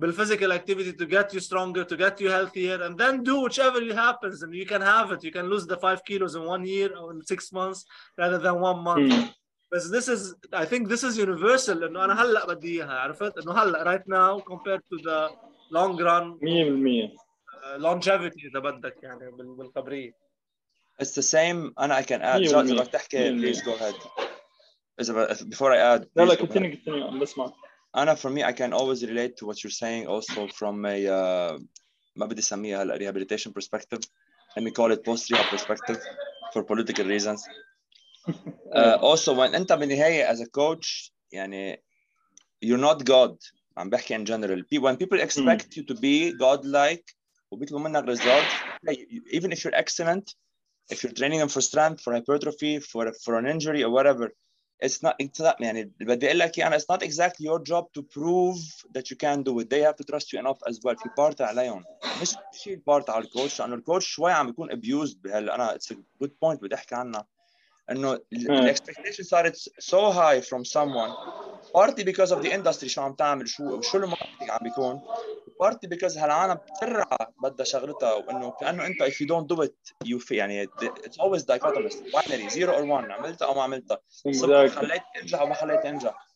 بالphysical 0.00 0.50
activity 0.58 0.92
to 1.02 1.06
get 1.06 1.32
you 1.34 1.40
stronger 1.40 1.84
to 1.84 1.96
get 1.96 2.20
you 2.20 2.28
healthier 2.36 2.78
and 2.86 2.98
then 3.02 3.22
do 3.22 3.34
whichever 3.44 3.78
it 3.90 3.94
happens 4.06 4.42
and 4.42 4.52
you 4.60 4.66
can 4.72 4.82
have 4.92 5.06
it 5.14 5.20
you 5.26 5.32
can 5.38 5.46
lose 5.52 5.66
the 5.72 5.76
five 5.86 6.00
kilos 6.08 6.34
in 6.38 6.42
one 6.54 6.64
year 6.74 6.90
or 7.00 7.06
in 7.14 7.20
six 7.32 7.40
months 7.58 7.80
rather 8.22 8.38
than 8.46 8.56
one 8.70 8.80
month 8.90 9.12
Hmm. 9.12 9.24
بس 9.72 9.84
this 9.96 10.06
is 10.14 10.20
I 10.52 10.64
think 10.70 10.82
this 10.92 11.02
is 11.08 11.12
universal 11.26 11.82
انه 11.82 12.04
انا 12.04 12.22
هلا 12.22 12.46
بدي 12.46 12.68
اياها 12.82 12.98
عرفت 13.00 13.38
انه 13.38 13.52
هلا 13.52 13.84
right 13.84 14.04
now 14.18 14.44
compared 14.52 14.82
to 14.92 14.96
the 15.08 15.18
long 15.76 15.92
run 16.08 16.24
100% 16.40 17.10
uh, 17.10 17.78
longevity 17.78 18.44
اذا 18.50 18.58
بدك 18.60 19.02
يعني 19.02 19.30
بال- 19.30 19.54
بالخبريه 19.56 20.12
It's 21.00 21.14
the 21.14 21.22
same 21.22 21.72
أنا 21.78 22.00
I 22.00 22.04
can 22.04 22.20
add 22.22 22.40
مية 22.40 22.48
Jad 22.48 22.54
إذا 22.54 22.62
بالمية. 22.62 22.80
بدك 22.82 22.92
تحكي 22.92 23.30
مية 23.30 23.52
please 23.52 23.60
go 23.62 23.74
ahead 23.74 23.94
إذا 25.00 25.12
ب- 25.12 25.50
before 25.54 25.72
I 25.72 25.78
add 25.78 26.08
لا 26.16 26.24
لا 26.24 26.34
please 26.34 26.38
go 26.38 26.44
ahead. 26.44 26.48
continue 26.48 26.76
continue 26.76 27.02
عم 27.02 27.18
بسمع 27.18 27.52
أنا 27.96 28.14
for 28.14 28.30
me 28.30 28.42
I 28.44 28.52
can 28.52 28.72
always 28.72 29.04
relate 29.04 29.36
to 29.36 29.46
what 29.46 29.64
you're 29.64 29.78
saying 29.84 30.06
also 30.06 30.46
from 30.48 30.84
a 30.86 31.06
uh, 31.08 31.62
ما 32.16 32.26
بدي 32.26 32.40
أسميها 32.40 32.82
هلا 32.82 32.98
rehabilitation 32.98 33.52
perspective 33.52 34.00
let 34.58 34.62
me 34.62 34.70
call 34.70 34.92
it 34.92 35.04
post 35.04 35.30
rehab 35.30 35.46
perspective 35.50 35.98
for 36.52 36.62
political 36.62 37.04
reasons 37.04 37.40
uh, 38.72 38.96
also 39.00 39.34
when 39.34 39.54
أنت 39.54 39.72
بالنهاية 39.72 40.32
as 40.34 40.40
a 40.40 40.46
coach 40.46 41.12
يعني 41.32 41.82
you're 42.64 42.78
not 42.78 43.04
God 43.04 43.36
عم 43.76 43.90
بحكي 43.90 44.16
in 44.18 44.24
general 44.24 44.62
Pe- 44.70 44.78
when 44.78 44.96
people 44.96 45.20
expect 45.20 45.76
you 45.76 45.82
to 45.84 45.94
be 45.94 46.32
God-like 46.32 47.14
وبيطلبوا 47.50 47.80
منك 47.80 48.04
results 48.04 48.52
hey, 48.88 49.06
you- 49.10 49.22
even 49.30 49.52
if 49.52 49.64
you're 49.64 49.74
excellent 49.74 50.34
if 50.92 51.02
you're 51.02 51.12
training 51.12 51.38
them 51.38 51.48
for 51.48 51.60
strength 51.60 52.00
for 52.02 52.12
hypertrophy 52.12 52.78
for 52.78 53.04
for 53.24 53.32
an 53.40 53.46
injury 53.46 53.82
or 53.86 53.90
whatever 53.90 54.26
it's 54.86 55.02
not 55.02 55.14
it's 55.18 55.40
not 55.40 55.60
يعني 55.60 55.92
بدي 56.00 56.26
اقول 56.26 56.38
لك 56.38 56.58
يعني 56.58 56.78
it's 56.78 56.86
not 56.92 57.02
exactly 57.02 57.44
your 57.46 57.60
job 57.72 57.84
to 57.98 58.02
prove 58.02 58.58
that 58.96 59.10
you 59.10 59.16
can 59.16 59.42
do 59.42 59.58
it 59.60 59.70
they 59.70 59.80
have 59.80 59.96
to 59.96 60.04
trust 60.04 60.32
you 60.32 60.38
enough 60.38 60.58
as 60.68 60.78
well 60.84 60.94
في 60.96 61.08
بارت 61.18 61.40
عليهم 61.40 61.84
مش 62.22 62.34
شيء 62.52 62.82
بارت 62.86 63.10
على 63.10 63.24
الكوتش 63.24 63.60
لانه 63.60 63.74
الكوتش 63.74 64.06
شوي 64.06 64.32
عم 64.32 64.46
بيكون 64.46 64.70
abused 64.70 65.16
بهال 65.24 65.50
انا 65.50 65.74
it's 65.74 65.94
a 65.94 65.96
good 66.24 66.30
point 66.30 66.60
بدي 66.62 66.74
احكي 66.74 66.94
عنها 66.94 67.26
انه 67.90 68.20
الاكسبكتيشن 68.32 69.22
صارت 69.22 69.56
so 69.80 70.12
high 70.12 70.40
from 70.40 70.64
someone 70.64 71.10
partly 71.76 72.04
because 72.04 72.30
of 72.32 72.42
the 72.42 72.50
industry 72.50 72.86
شو 72.86 73.00
عم 73.00 73.14
تعمل 73.14 73.48
شو 73.48 73.80
شو 73.80 73.98
الماركتينج 73.98 74.50
عم 74.50 74.58
بيكون 74.62 75.00
partly 75.63 75.87
because 75.89 76.17
هالعالم 76.17 76.59
بسرعة 76.73 77.33
بدها 77.43 77.65
شغلتها 77.65 78.13
وانه 78.13 78.51
كانه 78.51 78.85
انت 78.85 79.03
if 79.03 79.13
you 79.13 79.27
don't 79.27 79.55
do 79.55 79.61
it 79.65 80.07
you 80.07 80.19
feel 80.19 80.31
يعني 80.31 80.65
it's 80.65 81.17
always 81.19 81.43
dichotomous 81.43 81.95
binary 82.15 82.49
zero 82.49 82.71
or 82.71 82.83
one 82.83 83.11
عملتها 83.11 83.45
أو 83.45 83.53
ما 83.53 83.63
عملتها 83.63 83.99
خليت 84.67 85.01
انجح 85.21 85.39
أو 85.39 85.47
ما 85.47 85.53
خليت 85.53 85.85
انجح 85.85 86.29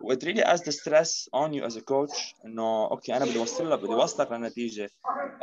و 0.00 0.14
it 0.14 0.22
really 0.22 0.42
adds 0.42 0.62
the 0.62 0.72
stress 0.72 1.28
on 1.32 1.52
you 1.52 1.62
as 1.64 1.76
a 1.76 1.80
coach 1.80 2.34
انه 2.44 2.90
أوكي 2.90 3.16
أنا 3.16 3.24
بدي 3.24 3.38
اوصل 3.38 3.70
لك 3.70 3.78
بدي 3.78 3.92
اوصلك 3.92 4.32
لنتيجه 4.32 4.90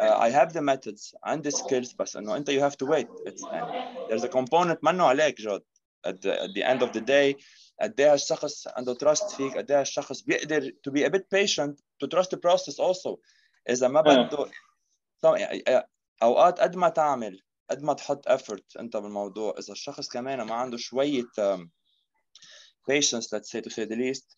uh, 0.02 0.18
I 0.20 0.30
have 0.30 0.54
the 0.54 0.62
methods 0.62 1.16
عندي 1.24 1.52
skills 1.52 1.96
بس 2.00 2.16
انه 2.16 2.38
انت 2.38 2.52
you 2.52 2.62
have 2.62 2.76
to 2.76 2.90
wait 2.90 3.30
it's, 3.30 3.54
يعني 3.54 4.08
there's 4.12 4.24
a 4.24 4.30
component 4.30 4.78
منه 4.84 5.06
عليك 5.06 5.42
جد 5.42 5.64
at 6.08 6.12
the, 6.12 6.34
at 6.46 6.52
the 6.56 6.64
end 6.64 6.82
of 6.82 6.92
the 6.94 7.02
day 7.02 7.36
قد 7.82 8.02
إيه 8.02 8.14
هالشخص 8.14 8.68
عنده 8.68 8.94
trust 8.96 9.36
فيك 9.36 9.58
قد 9.58 9.72
إيه 9.72 9.80
هالشخص 9.80 10.22
بيقدر 10.22 10.72
to 10.88 10.92
be 10.92 11.04
a 11.04 11.10
bit 11.10 11.24
patient 11.36 11.76
to 12.04 12.08
trust 12.08 12.30
the 12.30 12.38
process 12.38 12.80
also. 12.80 13.18
إذا 13.70 13.88
ما 13.88 14.00
آه. 14.00 14.30
بده 15.24 15.52
أوقات 16.24 16.60
قد 16.60 16.76
ما 16.76 16.90
تعمل 16.90 17.42
قد 17.70 17.84
ما 17.84 17.94
تحط 17.94 18.30
effort 18.30 18.80
أنت 18.80 18.98
بالموضوع. 18.98 19.56
إذا 19.60 19.74
الشخص 19.74 20.10
كمان 20.10 20.42
ما 20.42 20.56
عنده 20.56 20.78
شوية 20.78 21.24
patience 22.92 23.28
let's 23.34 23.50
say 23.52 23.62
to 23.62 23.70
say 23.70 23.86
the 23.86 23.96
least 23.96 24.38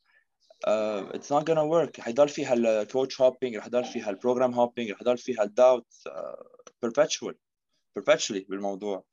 uh, 0.68 1.04
it's 1.14 1.30
not 1.30 1.46
gonna 1.46 1.66
work. 1.66 2.00
حيضل 2.00 2.30
في 2.30 2.46
هالكوتش 2.46 3.22
hopping 3.22 3.56
رح 3.56 3.66
يضل 3.66 3.86
في 3.86 4.02
هالبروجرام 4.02 4.56
hopping 4.56 4.92
رح 4.92 5.02
يضل 5.02 5.18
في 5.18 5.36
هالداوت 5.40 5.88
uh, 6.10 6.12
perpetual 6.86 7.34
perpetually 8.00 8.48
بالموضوع. 8.50 9.09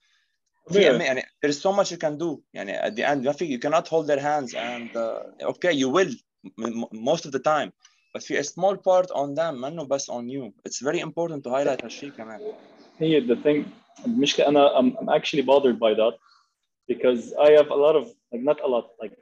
في 0.67 0.73
طبيعي. 0.73 1.05
يعني 1.05 1.21
there 1.45 1.49
is 1.49 1.57
so 1.61 1.71
much 1.71 1.91
you 1.91 1.97
can 1.97 2.17
do 2.17 2.39
يعني 2.53 2.81
at 2.81 2.95
the 2.95 3.03
end 3.03 3.25
ما 3.25 3.31
في 3.31 3.57
you 3.57 3.59
cannot 3.59 3.87
hold 3.87 4.07
their 4.07 4.19
hands 4.19 4.53
and 4.53 4.95
uh, 4.95 5.47
okay 5.51 5.73
you 5.73 5.89
will 5.89 6.11
m- 6.59 6.83
m- 6.83 6.87
most 6.93 7.25
of 7.25 7.31
the 7.31 7.39
time 7.39 7.71
but 8.15 8.21
في 8.23 8.39
a 8.39 8.43
small 8.43 8.75
part 8.77 9.11
on 9.11 9.35
them 9.35 9.53
منه 9.53 9.83
بس 9.83 10.11
on 10.11 10.23
you 10.29 10.51
it's 10.69 10.81
very 10.81 10.99
important 10.99 11.43
to 11.43 11.49
highlight 11.49 11.83
هالشيء 11.83 12.09
كمان 12.11 12.53
هي 12.99 13.21
the 13.27 13.35
thing 13.43 13.65
المشكلة 14.05 14.47
أنا 14.47 14.79
I'm, 14.79 14.97
I'm 14.97 15.09
actually 15.09 15.41
bothered 15.41 15.79
by 15.79 15.93
that 15.93 16.13
because 16.91 17.33
I 17.47 17.51
have 17.51 17.69
a 17.69 17.75
lot 17.85 17.95
of 17.95 18.05
like 18.33 18.43
not 18.49 18.59
a 18.63 18.67
lot 18.67 18.85
like 19.03 19.13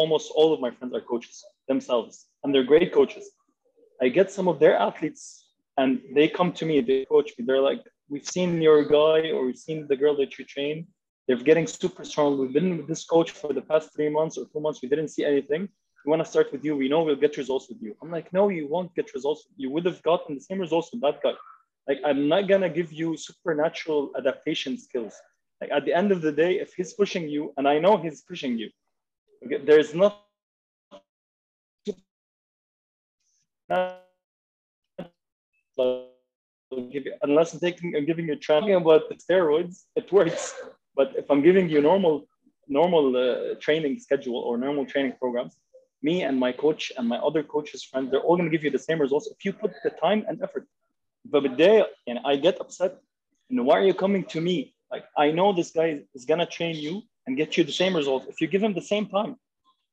almost 0.00 0.26
all 0.38 0.52
of 0.54 0.60
my 0.60 0.70
friends 0.76 0.92
are 0.94 1.04
coaches 1.12 1.44
themselves 1.68 2.14
and 2.42 2.54
they're 2.54 2.68
great 2.74 2.92
coaches. 2.92 3.24
I 4.04 4.08
get 4.18 4.30
some 4.30 4.46
of 4.52 4.56
their 4.62 4.76
athletes 4.88 5.22
and 5.80 5.90
they 6.16 6.26
come 6.38 6.50
to 6.58 6.64
me, 6.70 6.74
they 6.80 7.04
coach 7.14 7.28
me. 7.36 7.44
They're 7.48 7.66
like, 7.70 7.82
we've 8.11 8.27
seen 8.27 8.61
your 8.61 8.83
guy 8.83 9.19
or 9.31 9.45
we've 9.45 9.63
seen 9.67 9.87
the 9.87 9.95
girl 9.95 10.15
that 10.17 10.37
you 10.37 10.43
train. 10.45 10.85
They're 11.27 11.37
getting 11.37 11.65
super 11.65 12.03
strong. 12.03 12.37
We've 12.37 12.51
been 12.53 12.77
with 12.77 12.87
this 12.87 13.05
coach 13.05 13.31
for 13.31 13.53
the 13.53 13.61
past 13.61 13.93
three 13.95 14.09
months 14.09 14.37
or 14.37 14.45
two 14.51 14.59
months. 14.59 14.81
We 14.81 14.89
didn't 14.89 15.07
see 15.07 15.23
anything. 15.23 15.69
We 16.03 16.09
want 16.09 16.23
to 16.23 16.29
start 16.29 16.51
with 16.51 16.65
you. 16.65 16.75
We 16.75 16.89
know 16.89 17.03
we'll 17.03 17.15
get 17.15 17.37
results 17.37 17.69
with 17.69 17.81
you. 17.81 17.95
I'm 18.01 18.11
like, 18.11 18.33
no, 18.33 18.49
you 18.49 18.67
won't 18.67 18.93
get 18.95 19.13
results. 19.13 19.47
You 19.55 19.69
would 19.71 19.85
have 19.85 20.01
gotten 20.03 20.35
the 20.35 20.41
same 20.41 20.59
results 20.59 20.89
with 20.91 21.01
that 21.01 21.23
guy. 21.23 21.33
Like, 21.87 21.99
I'm 22.05 22.27
not 22.27 22.47
gonna 22.49 22.69
give 22.69 22.91
you 22.91 23.15
supernatural 23.17 24.11
adaptation 24.17 24.77
skills. 24.77 25.13
Like 25.61 25.71
at 25.71 25.85
the 25.85 25.93
end 25.93 26.11
of 26.11 26.21
the 26.21 26.31
day, 26.31 26.59
if 26.59 26.73
he's 26.73 26.93
pushing 26.93 27.29
you, 27.29 27.53
and 27.57 27.67
I 27.67 27.79
know 27.79 27.97
he's 27.97 28.21
pushing 28.21 28.57
you, 28.57 28.69
okay, 29.45 29.63
there's 29.63 29.93
give 36.79 37.05
you, 37.05 37.13
unless 37.21 37.53
I'm 37.53 37.59
taking, 37.59 37.95
I'm 37.95 38.05
giving 38.05 38.27
you 38.27 38.35
training 38.35 38.75
about 38.75 39.09
the 39.09 39.15
steroids, 39.15 39.83
it 39.95 40.11
works. 40.11 40.53
But 40.95 41.13
if 41.15 41.29
I'm 41.29 41.41
giving 41.41 41.69
you 41.69 41.81
normal, 41.81 42.27
normal 42.67 43.15
uh, 43.15 43.55
training 43.59 43.99
schedule 43.99 44.37
or 44.37 44.57
normal 44.57 44.85
training 44.85 45.13
programs, 45.19 45.55
me 46.01 46.23
and 46.23 46.39
my 46.39 46.51
coach 46.51 46.91
and 46.97 47.07
my 47.07 47.17
other 47.17 47.43
coaches' 47.43 47.83
friends, 47.83 48.09
they're 48.09 48.21
all 48.21 48.37
going 48.37 48.49
to 48.49 48.55
give 48.55 48.63
you 48.63 48.71
the 48.71 48.79
same 48.79 48.99
results 48.99 49.27
if 49.27 49.45
you 49.45 49.53
put 49.53 49.71
the 49.83 49.89
time 49.89 50.25
and 50.27 50.41
effort. 50.41 50.67
But 51.25 51.57
they, 51.57 51.83
and 52.07 52.19
I 52.25 52.35
get 52.35 52.59
upset. 52.59 52.97
You 53.49 53.57
know, 53.57 53.63
why 53.63 53.77
are 53.79 53.85
you 53.85 53.93
coming 53.93 54.23
to 54.25 54.41
me? 54.41 54.73
Like, 54.89 55.05
I 55.17 55.31
know 55.31 55.53
this 55.53 55.71
guy 55.71 55.99
is 56.15 56.25
going 56.25 56.39
to 56.39 56.45
train 56.45 56.75
you 56.75 57.03
and 57.27 57.37
get 57.37 57.57
you 57.57 57.63
the 57.63 57.71
same 57.71 57.95
results 57.95 58.25
if 58.27 58.41
you 58.41 58.47
give 58.47 58.63
him 58.63 58.73
the 58.73 58.81
same 58.81 59.07
time. 59.07 59.35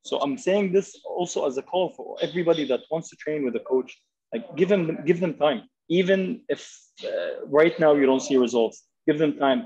So 0.03 0.18
I'm 0.18 0.39
saying 0.39 0.72
this 0.72 0.99
also 1.05 1.47
as 1.47 1.59
a 1.59 1.62
call 1.62 1.91
for 1.91 2.16
everybody 2.22 2.64
that 2.68 2.81
wants 2.91 3.11
to 3.11 3.16
train 3.16 3.45
with 3.45 3.55
a 3.57 3.61
coach. 3.61 4.01
Like, 4.33 4.57
give 4.57 4.68
them, 4.68 5.05
give 5.05 5.20
them 5.20 5.35
time 5.35 5.62
even 5.89 6.41
if 6.49 6.61
uh, 7.05 7.45
right 7.59 7.80
now 7.80 7.93
you 7.93 8.05
don't 8.05 8.22
see 8.28 8.38
results 8.38 8.78
give 9.07 9.18
them 9.18 9.34
time 9.38 9.61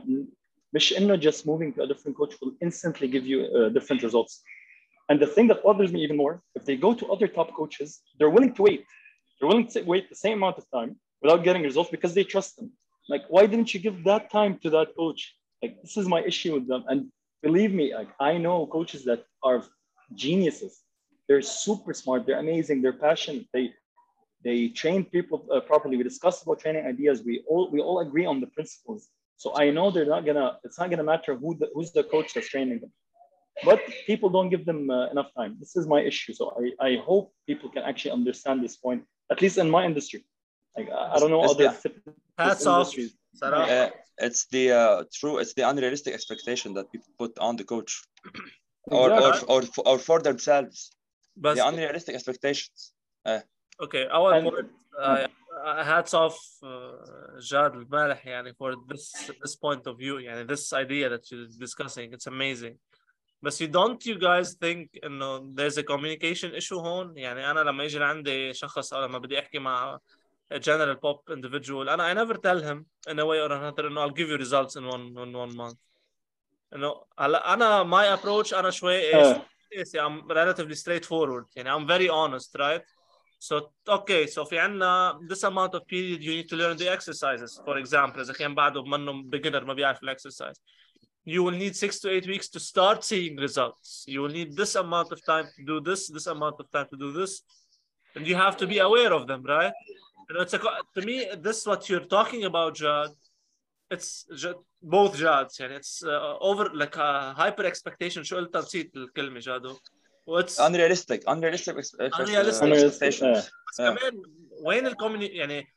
مش 0.73 0.93
انه 0.97 1.17
just 1.17 1.45
moving 1.45 1.73
to 1.73 1.83
a 1.83 1.87
different 1.87 2.17
coach 2.17 2.33
will 2.41 2.55
instantly 2.61 3.07
give 3.07 3.25
you 3.31 3.39
uh, 3.57 3.69
different 3.77 4.01
results 4.07 4.33
and 5.09 5.19
the 5.23 5.29
thing 5.35 5.47
that 5.51 5.59
bothers 5.63 5.91
me 5.95 5.99
even 6.05 6.17
more 6.23 6.35
if 6.57 6.63
they 6.67 6.75
go 6.87 6.91
to 6.99 7.05
other 7.13 7.27
top 7.37 7.49
coaches 7.59 7.89
they're 8.17 8.33
willing 8.37 8.53
to 8.57 8.61
wait 8.67 8.81
they're 9.35 9.49
willing 9.51 9.69
to 9.73 9.79
wait 9.93 10.03
the 10.13 10.19
same 10.25 10.35
amount 10.39 10.57
of 10.61 10.65
time 10.77 10.91
without 11.21 11.41
getting 11.47 11.63
results 11.69 11.89
because 11.95 12.13
they 12.17 12.25
trust 12.33 12.51
them 12.57 12.67
like 13.11 13.23
why 13.33 13.43
didn't 13.51 13.69
you 13.73 13.79
give 13.87 13.97
that 14.11 14.23
time 14.37 14.53
to 14.63 14.69
that 14.75 14.89
coach 15.01 15.21
like 15.61 15.73
this 15.83 15.95
is 16.01 16.07
my 16.15 16.21
issue 16.31 16.51
with 16.57 16.65
them 16.71 16.83
and 16.89 16.99
believe 17.47 17.73
me 17.79 17.85
like 17.99 18.11
i 18.29 18.33
know 18.45 18.57
coaches 18.77 19.01
that 19.09 19.21
are 19.49 19.59
geniuses 20.23 20.73
they're 21.27 21.41
super 21.41 21.93
smart 22.01 22.19
they're 22.25 22.43
amazing 22.47 22.77
they're 22.81 23.01
passionate 23.09 23.45
they 23.55 23.65
they 24.44 24.68
train 24.68 25.04
people 25.04 25.46
uh, 25.52 25.60
properly. 25.60 25.96
We 25.96 26.02
discuss 26.02 26.42
about 26.42 26.60
training 26.60 26.84
ideas. 26.86 27.22
We 27.24 27.42
all 27.48 27.70
we 27.70 27.80
all 27.80 28.00
agree 28.00 28.26
on 28.26 28.40
the 28.40 28.48
principles. 28.48 29.08
So 29.36 29.56
I 29.56 29.70
know 29.70 29.90
they're 29.90 30.12
not 30.16 30.24
gonna. 30.26 30.58
It's 30.64 30.78
not 30.78 30.90
gonna 30.90 31.04
matter 31.04 31.34
who 31.34 31.56
the, 31.60 31.68
who's 31.74 31.92
the 31.92 32.04
coach 32.04 32.34
that's 32.34 32.48
training 32.48 32.80
them. 32.80 32.92
But 33.64 33.80
people 34.06 34.30
don't 34.30 34.48
give 34.48 34.64
them 34.64 34.90
uh, 34.90 35.10
enough 35.10 35.30
time. 35.36 35.56
This 35.60 35.76
is 35.76 35.86
my 35.86 36.00
issue. 36.00 36.32
So 36.32 36.44
I, 36.60 36.88
I 36.88 36.96
hope 36.96 37.32
people 37.46 37.68
can 37.68 37.82
actually 37.82 38.12
understand 38.12 38.64
this 38.64 38.76
point, 38.76 39.04
at 39.30 39.42
least 39.42 39.58
in 39.58 39.68
my 39.70 39.84
industry. 39.84 40.24
Like, 40.76 40.88
I 40.90 41.18
don't 41.18 41.30
know 41.30 41.44
it's 41.44 41.52
other 41.52 41.64
the, 41.64 42.14
hats 42.38 42.66
off. 42.66 42.94
Uh, 43.42 43.90
it's 44.18 44.46
the 44.46 44.72
uh, 44.72 45.04
true. 45.12 45.38
It's 45.38 45.54
the 45.54 45.68
unrealistic 45.68 46.14
expectation 46.14 46.74
that 46.74 46.90
people 46.90 47.08
put 47.18 47.38
on 47.38 47.56
the 47.56 47.64
coach, 47.64 48.02
or, 48.86 49.12
exactly. 49.12 49.48
or, 49.48 49.62
or, 49.62 49.86
or 49.86 49.98
for 49.98 50.18
themselves. 50.20 50.92
But 51.36 51.56
the 51.56 51.66
unrealistic 51.66 52.14
expectations. 52.14 52.92
Uh, 53.24 53.40
our 54.11 54.33
And- 54.33 54.43
point, 54.45 54.69
uh, 54.99 55.27
uh, 55.63 55.83
hats 55.83 56.13
off 56.13 56.37
uh, 56.63 57.39
Jad 57.39 57.75
المالح 57.75 58.27
يعني 58.27 58.53
for 58.53 58.75
this 58.87 59.13
this 59.43 59.55
point 59.55 59.87
of 59.87 59.97
view 59.97 60.17
يعني 60.19 60.47
this 60.47 60.73
idea 60.73 61.09
that 61.09 61.31
you're 61.31 61.47
discussing 61.59 62.13
it's 62.13 62.27
amazing 62.27 62.75
بس 63.41 63.63
you 63.63 63.67
don't 63.67 64.05
you 64.05 64.17
guys 64.19 64.55
think 64.55 64.87
انه 65.03 65.55
there's 65.55 65.77
a 65.77 65.83
communication 65.83 66.55
issue 66.61 66.73
هون 66.73 67.17
يعني 67.17 67.51
انا 67.51 67.59
لما 67.59 67.83
يجي 67.83 67.99
لعندي 67.99 68.53
شخص 68.53 68.93
او 68.93 69.05
لما 69.05 69.17
بدي 69.17 69.39
احكي 69.39 69.59
مع 69.59 69.99
a 70.53 70.57
general 70.57 70.95
pop 70.95 71.33
individual 71.33 71.89
انا 71.89 72.13
I 72.13 72.17
never 72.17 72.35
tell 72.37 72.61
him 72.61 72.85
in 73.11 73.19
a 73.19 73.25
way 73.25 73.39
or 73.39 73.51
another 73.51 73.85
انه 73.85 74.07
I'll 74.07 74.13
give 74.13 74.29
you 74.29 74.37
results 74.37 74.75
in 74.75 74.83
one 74.89 75.17
in 75.17 75.33
one 75.35 75.55
month 75.57 75.77
انه 76.73 77.03
هلا 77.19 77.53
انا 77.53 77.83
my 77.83 78.19
approach 78.19 78.53
انا 78.53 78.69
شوي 78.69 79.15
ايش 79.15 79.15
آه. 79.15 79.45
ايش 79.77 79.87
I'm 79.97 80.23
relatively 80.31 80.75
straightforward 80.75 81.45
يعني 81.55 81.71
I'm 81.73 81.87
very 81.87 82.09
honest 82.09 82.49
right 82.59 82.83
So 83.41 83.71
okay, 83.87 84.25
so 84.27 84.43
في 84.43 84.59
عنا 84.59 85.19
this 85.29 85.43
amount 85.43 85.73
of 85.75 85.85
period 85.87 86.23
you 86.23 86.31
need 86.31 86.49
to 86.49 86.55
learn 86.55 86.77
the 86.77 86.89
exercises. 86.89 87.61
For 87.65 87.77
example, 87.77 88.21
إذا 88.21 88.33
كان 88.33 88.55
بعده 88.55 88.83
منه 88.83 89.29
beginner 89.29 89.63
ما 89.63 89.73
بيعرف 89.73 89.99
exercise. 90.05 90.59
You 91.25 91.43
will 91.43 91.57
need 91.63 91.75
six 91.75 91.99
to 91.99 92.09
eight 92.09 92.25
weeks 92.25 92.47
to 92.49 92.59
start 92.59 93.03
seeing 93.03 93.35
results. 93.35 94.05
You 94.07 94.21
will 94.21 94.29
need 94.39 94.55
this 94.55 94.75
amount 94.75 95.11
of 95.11 95.19
time 95.25 95.45
to 95.55 95.63
do 95.65 95.81
this, 95.81 96.07
this 96.07 96.27
amount 96.27 96.55
of 96.61 96.71
time 96.71 96.87
to 96.89 96.97
do 96.97 97.11
this, 97.11 97.41
and 98.15 98.25
you 98.25 98.35
have 98.35 98.55
to 98.61 98.65
be 98.65 98.79
aware 98.79 99.13
of 99.13 99.27
them, 99.27 99.43
right? 99.43 99.73
And 100.29 100.37
it's 100.41 100.53
a, 100.53 100.59
co- 100.59 100.79
to 100.95 101.01
me, 101.01 101.15
this 101.45 101.65
what 101.65 101.89
you're 101.89 102.09
talking 102.17 102.45
about, 102.45 102.75
Jad. 102.75 103.09
It's 103.91 104.25
Jad, 104.35 104.55
both 104.81 105.17
Jads, 105.17 105.59
يعني 105.59 105.75
it's 105.75 106.03
uh, 106.03 106.37
over 106.39 106.69
like 106.73 106.95
a 106.95 107.33
hyper 107.33 107.65
expectation. 107.65 108.23
شو 108.23 108.35
قلت 108.35 108.57
نسيت 108.57 108.95
الكلمة 108.95 109.39
جادو. 109.39 109.77
What's 110.25 110.59
Unrealistic. 110.59 111.23
Unrealistic. 111.27 111.77
ex- 111.77 111.95
ex- 111.99 112.19
Unrealistic. 112.19 112.61
uh, 112.61 112.65
Unrealistic, 112.65 113.07
expectations. 113.07 113.51
بس 113.71 113.79
آه. 113.79 113.95
كمان 113.95 114.21
وين 114.65 114.87
الكوميوني 114.87 115.25
يعني 115.25 115.67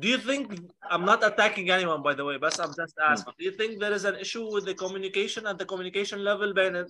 do 0.00 0.06
you 0.08 0.18
think 0.18 0.46
I'm 0.90 1.04
not 1.04 1.22
attacking 1.24 1.70
anyone 1.70 2.02
by 2.02 2.14
the 2.14 2.24
way 2.24 2.36
بس 2.36 2.60
I'm 2.60 2.74
just 2.82 2.94
asking 3.10 3.34
do 3.38 3.44
you 3.44 3.52
think 3.52 3.80
there 3.80 3.92
is 3.92 4.04
an 4.04 4.16
issue 4.16 4.46
with 4.54 4.64
the 4.64 4.74
communication 4.74 5.46
at 5.46 5.58
the 5.58 5.64
communication 5.64 6.24
level 6.24 6.52
بين 6.54 6.86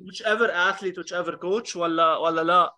whichever 0.00 0.50
athlete 0.50 0.96
whichever 0.98 1.36
coach 1.36 1.76
ولا 1.76 2.16
ولا 2.16 2.42
لا 2.42 2.70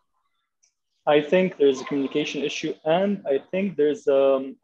I 1.07 1.21
think 1.23 1.57
there's 1.57 1.81
a 1.81 1.85
communication 1.85 2.43
issue, 2.51 2.75
and 2.85 3.13
I 3.27 3.39
think 3.51 3.77
there's 3.81 4.07
um, 4.09 4.57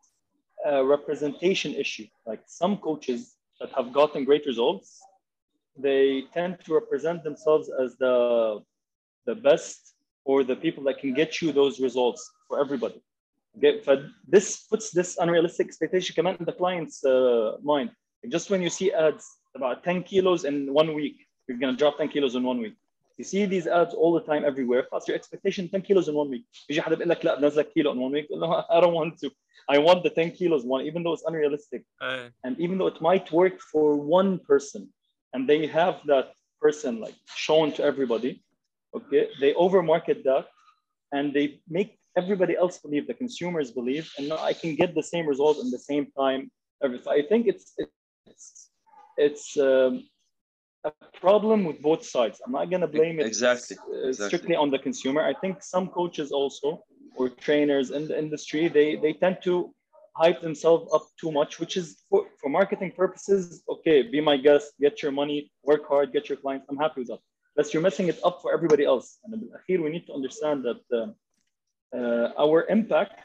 a 0.67 0.85
representation 0.85 1.71
issue. 1.85 2.07
Like 2.27 2.43
some 2.47 2.77
coaches 2.89 3.21
that 3.61 3.71
have 3.79 3.89
gotten 3.95 4.21
great 4.29 4.45
results, 4.45 5.01
they 5.87 6.25
tend 6.35 6.53
to 6.67 6.75
represent 6.81 7.19
themselves 7.25 7.67
as 7.83 7.97
the 8.05 8.15
the 9.27 9.35
best 9.35 9.95
or 10.25 10.45
the 10.45 10.57
people 10.57 10.83
that 10.85 10.99
can 10.99 11.13
get 11.15 11.41
you 11.41 11.53
those 11.53 11.81
results 11.81 12.23
for 12.49 12.61
everybody. 12.61 13.01
Okay, 13.57 13.81
but 13.87 14.01
this 14.27 14.65
puts 14.71 14.91
this 14.91 15.17
unrealistic 15.19 15.67
expectation 15.69 16.15
كمان 16.17 16.39
in 16.39 16.45
the 16.45 16.53
client's 16.53 17.05
uh, 17.05 17.57
mind. 17.63 17.91
Like 18.23 18.33
just 18.33 18.51
when 18.51 18.63
you 18.63 18.71
see 18.71 18.93
ads 18.93 19.25
about 19.55 19.85
10 19.85 20.03
kilos 20.03 20.45
in 20.45 20.73
one 20.73 20.95
week, 20.95 21.17
you're 21.47 21.59
gonna 21.59 21.77
drop 21.77 21.99
10 21.99 22.09
kilos 22.09 22.35
in 22.35 22.43
one 22.43 22.59
week. 22.59 22.75
You 23.17 23.25
see 23.25 23.47
these 23.47 23.69
ads 23.69 23.95
all 23.95 24.13
the 24.13 24.21
time 24.21 24.45
everywhere. 24.45 24.87
خلاص 24.91 25.09
your 25.09 25.17
expectation 25.17 25.69
10 25.69 25.83
kilos 25.83 26.09
in 26.09 26.15
one 26.15 26.31
week. 26.31 26.45
يجي 26.71 26.83
حدا 26.83 26.97
بيقول 26.97 27.11
لك 27.11 27.25
لا 27.25 27.41
بنزلك 27.41 27.73
كيلو 27.73 27.93
in 27.93 27.97
one 27.97 28.13
week. 28.13 28.27
تقول 28.27 28.41
له 28.41 28.67
I 28.71 28.81
don't 28.81 28.95
want 28.95 29.19
to. 29.19 29.31
I 29.69 29.79
want 29.79 30.03
the 30.03 30.11
10 30.11 30.31
kilos 30.33 30.65
one, 30.65 30.85
even 30.85 31.03
though 31.03 31.13
it's 31.13 31.25
unrealistic. 31.27 31.85
ايه 32.03 32.33
And 32.45 32.59
even 32.59 32.79
though 32.79 32.89
it 32.89 33.01
might 33.01 33.31
work 33.33 33.61
for 33.61 33.95
one 33.97 34.39
person, 34.39 34.89
and 35.33 35.49
they 35.49 35.67
have 35.67 35.95
that 36.07 36.35
person 36.61 37.01
like 37.01 37.15
shown 37.47 37.73
to 37.73 37.83
everybody, 37.85 38.43
okay, 38.96 39.30
they 39.40 39.54
overmarket 39.54 40.24
that 40.24 40.46
and 41.12 41.34
they 41.34 41.62
make 41.68 42.00
everybody 42.18 42.56
else 42.56 42.78
believe, 42.80 43.08
the 43.08 43.14
consumers 43.14 43.72
believe, 43.72 44.12
and 44.18 44.30
now 44.30 44.38
I 44.38 44.54
can 44.54 44.76
get 44.76 44.96
the 44.96 45.04
same 45.04 45.26
result 45.28 45.58
in 45.64 45.72
the 45.72 45.80
same 45.80 46.06
time. 46.18 46.52
Everything. 46.84 47.14
I 47.20 47.22
think 47.30 47.48
it's 47.48 47.74
it's 48.28 48.70
it's 49.18 49.58
um, 49.58 49.94
a 50.86 50.92
problem 51.20 51.66
with 51.66 51.82
both 51.82 52.04
sides. 52.06 52.42
I'm 52.46 52.54
not 52.54 52.70
gonna 52.72 52.88
blame 52.88 53.20
it 53.20 53.26
Exactly, 53.26 53.78
uh, 53.78 54.08
exactly. 54.08 54.28
strictly 54.28 54.56
on 54.56 54.70
the 54.72 54.80
consumer. 54.80 55.22
I 55.22 55.34
think 55.42 55.62
some 55.62 55.90
coaches 55.90 56.32
also 56.32 56.84
or 57.18 57.30
trainers 57.30 57.92
in 57.92 58.08
the 58.08 58.18
industry 58.18 58.70
they 58.70 58.96
they 58.96 59.14
tend 59.14 59.38
to 59.44 59.74
hype 60.16 60.42
themselves 60.42 60.92
up 60.94 61.06
too 61.22 61.32
much, 61.32 61.60
which 61.62 61.76
is 61.78 61.88
for, 62.10 62.26
for 62.40 62.50
marketing 62.50 62.92
purposes. 62.96 63.64
Okay, 63.70 63.98
be 64.04 64.20
my 64.32 64.38
guest, 64.38 64.74
get 64.80 65.02
your 65.04 65.12
money, 65.12 65.52
work 65.64 65.88
hard, 65.88 66.12
get 66.12 66.30
your 66.30 66.38
clients. 66.38 66.66
I'm 66.70 66.78
happy 66.78 67.02
with 67.02 67.10
that. 67.10 67.20
But 67.56 67.74
you're 67.74 67.84
messing 67.84 68.08
it 68.08 68.20
up 68.24 68.42
for 68.42 68.54
everybody 68.54 68.86
else. 68.86 69.20
And 69.24 69.50
here 69.68 69.82
we 69.84 69.90
need 69.90 70.06
to 70.08 70.14
understand 70.14 70.64
that 70.64 70.82
uh, 71.00 71.98
uh, 71.98 72.32
our 72.38 72.66
impact 72.68 73.20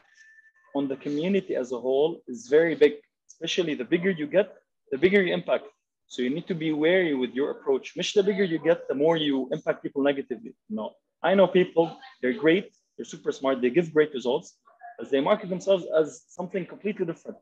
on 0.75 0.87
the 0.87 0.97
community 0.97 1.55
as 1.55 1.71
a 1.71 1.79
whole 1.79 2.21
is 2.27 2.47
very 2.47 2.75
big. 2.75 2.93
Especially 3.27 3.75
the 3.75 3.85
bigger 3.85 4.11
you 4.11 4.27
get, 4.27 4.55
the 4.91 4.97
bigger 4.97 5.21
your 5.21 5.33
impact. 5.33 5.65
So 6.07 6.21
you 6.21 6.29
need 6.29 6.47
to 6.47 6.55
be 6.55 6.71
wary 6.71 7.13
with 7.15 7.33
your 7.33 7.51
approach. 7.51 7.95
Much 7.97 8.13
the 8.13 8.23
bigger 8.23 8.43
you 8.43 8.59
get, 8.59 8.87
the 8.87 8.95
more 8.95 9.17
you 9.17 9.49
impact 9.51 9.83
people 9.83 10.03
negatively. 10.03 10.53
No, 10.69 10.91
I 11.21 11.35
know 11.35 11.47
people, 11.47 11.97
they're 12.21 12.33
great, 12.33 12.73
they're 12.95 13.05
super 13.05 13.31
smart, 13.31 13.61
they 13.61 13.69
give 13.69 13.93
great 13.93 14.13
results, 14.13 14.57
but 14.97 15.09
they 15.09 15.19
market 15.19 15.49
themselves 15.49 15.85
as 15.99 16.23
something 16.29 16.65
completely 16.65 17.05
different, 17.05 17.37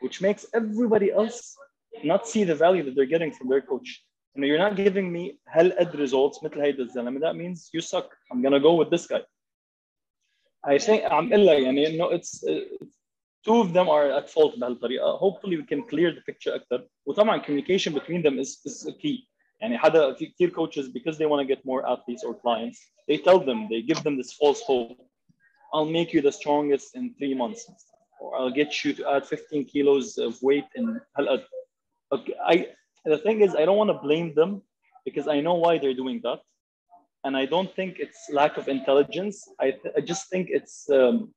which 0.00 0.20
makes 0.20 0.46
everybody 0.54 1.12
else 1.12 1.56
not 2.02 2.26
see 2.26 2.44
the 2.44 2.54
value 2.54 2.82
that 2.84 2.94
they're 2.96 3.12
getting 3.14 3.32
from 3.32 3.48
their 3.48 3.60
coach 3.60 4.02
You 4.35 4.41
know, 4.41 4.47
you're 4.47 4.59
not 4.59 4.75
giving 4.75 5.11
me 5.11 5.39
hell 5.47 5.71
ed 5.77 5.95
results 5.95 6.43
مثل 6.43 6.61
هيدا 6.61 6.83
الزلمه. 6.83 7.19
That 7.19 7.35
means 7.35 7.69
you 7.73 7.81
suck. 7.81 8.15
I'm 8.31 8.41
gonna 8.41 8.59
go 8.59 8.75
with 8.75 8.89
this 8.89 9.07
guy. 9.07 9.23
I 10.63 10.77
think 10.77 11.03
عم 11.03 11.33
اقول 11.33 11.47
لك 11.47 11.59
يعني 11.59 11.87
انه 11.87 12.17
it's 12.17 12.43
uh, 12.43 12.85
two 13.43 13.61
of 13.61 13.73
them 13.73 13.87
are 13.89 14.11
at 14.11 14.29
fault 14.29 14.59
بهالطريقه. 14.59 15.17
Hopefully 15.17 15.57
we 15.57 15.63
can 15.63 15.81
clear 15.83 16.11
the 16.11 16.21
picture 16.21 16.55
اكثر. 16.55 16.87
وطبعا 17.05 17.41
communication 17.41 17.93
between 17.93 18.21
them 18.21 18.39
is 18.39 18.61
is 18.65 18.91
key. 19.01 19.27
يعني 19.61 19.77
حدا 19.77 20.13
في 20.13 20.25
كثير 20.25 20.51
coaches 20.51 20.87
because 20.87 21.17
they 21.17 21.25
want 21.25 21.41
to 21.41 21.55
get 21.55 21.65
more 21.65 21.85
athletes 21.87 22.23
or 22.23 22.33
clients, 22.35 22.79
they 23.07 23.17
tell 23.17 23.39
them, 23.39 23.67
they 23.69 23.81
give 23.81 24.03
them 24.03 24.15
this 24.17 24.33
false 24.33 24.61
hope. 24.61 24.97
I'll 25.73 25.91
make 25.99 26.13
you 26.13 26.21
the 26.21 26.31
strongest 26.31 26.95
in 26.95 27.13
three 27.17 27.33
months, 27.33 27.61
or 28.21 28.37
I'll 28.37 28.55
get 28.61 28.85
you 28.85 28.93
to 28.93 29.03
add 29.13 29.25
15 29.25 29.65
kilos 29.65 30.17
of 30.17 30.41
weight 30.41 30.65
in 30.75 31.01
هالقد. 31.17 31.43
Okay, 32.13 32.33
I 32.45 32.67
the 33.05 33.17
thing 33.17 33.41
is 33.41 33.55
I 33.55 33.65
don't 33.65 33.77
want 33.77 33.89
to 33.89 33.99
blame 34.07 34.33
them 34.33 34.61
because 35.05 35.27
I 35.27 35.39
know 35.41 35.55
why 35.55 35.77
they're 35.77 35.99
doing 36.03 36.19
that, 36.23 36.39
and 37.23 37.35
I 37.37 37.45
don't 37.45 37.71
think 37.77 37.91
it's 37.99 38.19
lack 38.31 38.57
of 38.57 38.67
intelligence. 38.67 39.37
I 39.59 39.71
th- 39.71 39.93
I 39.97 40.01
just 40.01 40.23
think 40.31 40.49
it's 40.49 40.89
um, 40.89 41.33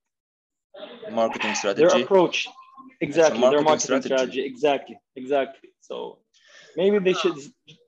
Marketing 1.11 1.53
their 1.53 1.59
strategy. 1.63 2.03
approach. 2.03 2.49
Exactly, 3.01 3.41
their 3.41 3.63
marketing 3.63 3.65
marketing 3.65 4.01
strategy. 4.03 4.09
strategy. 4.09 4.43
Exactly, 4.53 4.97
exactly. 5.17 5.71
So 5.81 6.19
maybe 6.77 6.99
they 6.99 7.15
should 7.21 7.39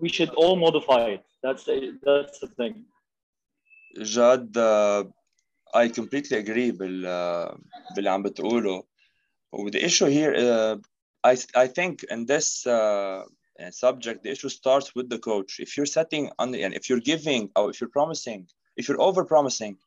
we 0.01 0.09
should 0.09 0.31
all 0.41 0.57
modify 0.57 1.01
it. 1.17 1.25
That's 1.43 1.65
the, 1.65 1.99
that's 2.05 2.39
the 2.41 2.49
thing. 2.59 2.75
جاد 3.97 4.59
uh, 4.59 5.05
I 5.75 5.89
completely 5.89 6.39
agree 6.39 6.71
بال 6.71 7.05
uh, 7.07 7.59
باللي 7.97 8.11
عم 8.11 8.23
بتقوله 8.23 8.85
Oh, 9.55 9.69
the 9.69 9.85
issue 9.85 10.07
here, 10.07 10.33
uh, 10.35 10.77
I 11.31 11.35
I 11.65 11.67
think 11.67 12.05
in 12.05 12.25
this 12.25 12.67
uh, 12.67 13.21
subject, 13.71 14.23
the 14.23 14.31
issue 14.31 14.49
starts 14.49 14.95
with 14.95 15.09
the 15.09 15.19
coach. 15.19 15.61
If 15.61 15.77
you're 15.77 15.87
setting 15.87 16.31
on, 16.39 16.55
and 16.55 16.75
if 16.75 16.89
you're 16.89 17.01
giving, 17.01 17.51
or 17.57 17.71
if 17.71 17.81
you're 17.81 17.91
promising, 17.91 18.49
if 18.77 18.89
you're 18.89 19.01
over 19.01 19.25
promising, 19.25 19.79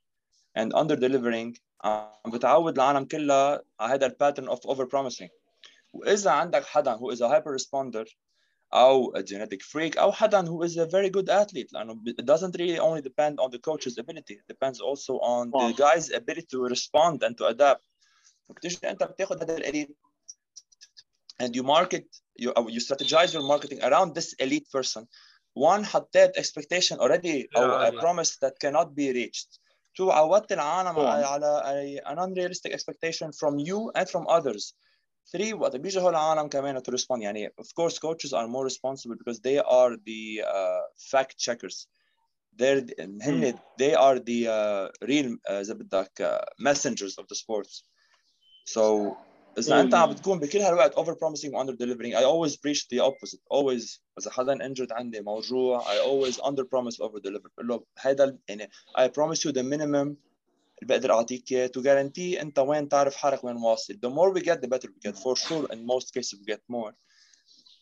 and 0.56 0.74
under 0.74 0.96
delivering, 0.96 1.58
عم 1.84 2.32
بتعود 2.32 2.76
العالم 2.80 3.06
كلها 3.06 3.62
على 3.80 3.94
هذا 3.94 4.06
الباترن 4.06 4.50
of 4.50 4.60
over 4.66 4.86
promising. 4.86 5.30
وإذا 5.94 6.32
عندك 6.32 6.66
حدا 6.66 6.98
who 6.98 7.12
is 7.12 7.22
a 7.22 7.30
hyper 7.30 7.52
responder 7.52 8.06
أو 8.74 9.14
a 9.16 9.24
genetic 9.24 9.62
freak 9.64 9.98
أو 9.98 10.12
حدا 10.12 10.46
who 10.48 10.64
is 10.64 10.78
a 10.78 10.86
very 10.86 11.10
good 11.10 11.30
athlete 11.30 11.74
لأنه 11.74 12.02
it 12.08 12.26
doesn't 12.26 12.56
really 12.60 12.80
only 12.80 13.02
depend 13.02 13.40
on 13.40 13.52
the 13.52 13.60
coach's 13.60 13.98
ability 13.98 14.34
it 14.34 14.48
depends 14.48 14.80
also 14.82 15.20
on 15.20 15.52
the 15.52 15.74
guy's 15.74 16.12
ability 16.12 16.48
to 16.48 16.64
respond 16.64 17.24
and 17.24 17.38
to 17.38 17.46
adapt 17.46 17.84
بتيجي 18.50 18.90
أنت 18.90 19.04
بتاخذ 19.04 19.42
هذا 19.42 19.58
الإليت 19.58 19.98
and 21.40 21.56
you 21.56 21.64
market 21.64 22.06
you 22.36 22.54
you 22.68 22.80
strategize 22.80 23.34
your 23.34 23.44
marketing 23.44 23.80
around 23.84 24.16
this 24.16 24.34
elite 24.34 24.68
person 24.72 25.08
one 25.54 25.84
حطيت 25.84 26.38
expectation 26.38 27.00
already 27.00 27.48
أو 27.58 27.90
a 27.90 27.92
promise 28.02 28.38
that 28.38 28.54
cannot 28.60 28.96
be 28.96 29.12
reached 29.14 29.60
two 29.98 30.12
عودت 30.12 30.52
العالم 30.52 31.00
على 31.00 32.02
an 32.06 32.18
unrealistic 32.18 32.72
expectation 32.74 33.32
from 33.32 33.60
you 33.60 33.92
and 33.96 34.10
from 34.10 34.28
others 34.28 34.74
three 35.32 35.54
وقت 35.54 35.76
بيجي 35.76 36.00
هول 36.00 36.10
العالم 36.10 36.48
كمان 36.48 36.80
to 36.80 36.92
respond 36.92 37.22
يعني 37.22 37.48
of 37.48 37.68
course 37.80 38.00
coaches 38.00 38.34
are 38.34 38.48
more 38.48 38.66
responsible 38.66 39.16
because 39.16 39.40
they 39.40 39.58
are 39.60 39.96
the 40.06 40.44
uh, 40.44 40.82
fact 41.12 41.38
checkers 41.38 41.88
they're 42.54 42.86
هن 43.00 43.60
they 43.80 43.94
are 43.94 44.20
the 44.20 44.48
uh, 44.48 45.08
real 45.08 45.38
اذا 45.50 45.74
بدك 45.74 46.22
uh, 46.22 46.46
messengers 46.60 47.18
of 47.18 47.26
the 47.28 47.36
sports 47.36 47.84
so 48.66 49.16
اذا 49.58 49.82
انت 49.82 49.94
عم 49.94 50.12
بتكون 50.12 50.40
بكل 50.40 50.60
هالوقت 50.60 50.96
over 50.96 51.14
promising 51.14 51.54
و 51.54 51.64
under 51.64 51.76
delivering 51.76 52.14
I 52.14 52.24
always 52.24 52.58
preach 52.58 52.88
the 52.88 53.00
opposite 53.00 53.40
always 53.54 54.00
اذا 54.20 54.32
حدا 54.32 54.58
injured 54.58 54.92
عندي 54.92 55.22
موجوع 55.22 55.82
I 55.82 56.00
always 56.00 56.36
under 56.40 56.64
promise 56.64 57.00
over 57.00 57.20
deliver 57.20 57.50
بقول 57.56 57.68
له 57.68 57.84
هيدا 58.00 58.38
يعني 58.48 58.70
I 58.98 59.08
promise 59.08 59.40
you 59.46 59.52
the 59.52 59.64
minimum 59.64 60.16
اللي 60.82 60.88
بقدر 60.98 61.12
اعطيك 61.12 61.52
اياه 61.52 61.68
to 61.68 61.82
guarantee 61.82 62.42
انت 62.42 62.60
وين 62.60 62.90
تعرف 62.90 63.16
حالك 63.16 63.44
وين 63.44 63.56
واصل 63.56 63.94
the 63.94 64.10
more 64.10 64.40
we 64.40 64.44
get 64.44 64.56
the 64.56 64.70
better 64.70 64.88
we 64.88 65.10
get 65.10 65.16
for 65.16 65.36
sure 65.36 65.68
in 65.74 65.86
most 65.86 66.14
cases 66.14 66.40
we 66.40 66.54
get 66.54 66.62
more 66.72 66.94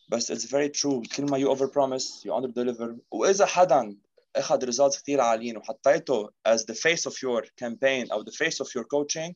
بس 0.10 0.32
it's 0.32 0.45
very 0.45 0.70
true 0.70 1.16
كل 1.16 1.24
ما 1.24 1.39
you 1.39 1.56
over 1.56 1.68
promise 1.68 2.26
you 2.26 2.34
under 2.34 2.51
deliver 2.51 2.97
واذا 3.12 3.45
حدا 3.45 3.97
اخذ 4.36 4.72
results 4.72 5.01
كثير 5.01 5.22
عاليين 5.22 5.58
وحطيته 5.58 6.30
as 6.47 6.60
the 6.60 6.76
face 6.76 7.06
of 7.06 7.14
your 7.14 7.43
campaign 7.64 8.12
او 8.12 8.24
the 8.24 8.32
face 8.32 8.66
of 8.66 8.68
your 8.68 8.84
coaching 8.84 9.34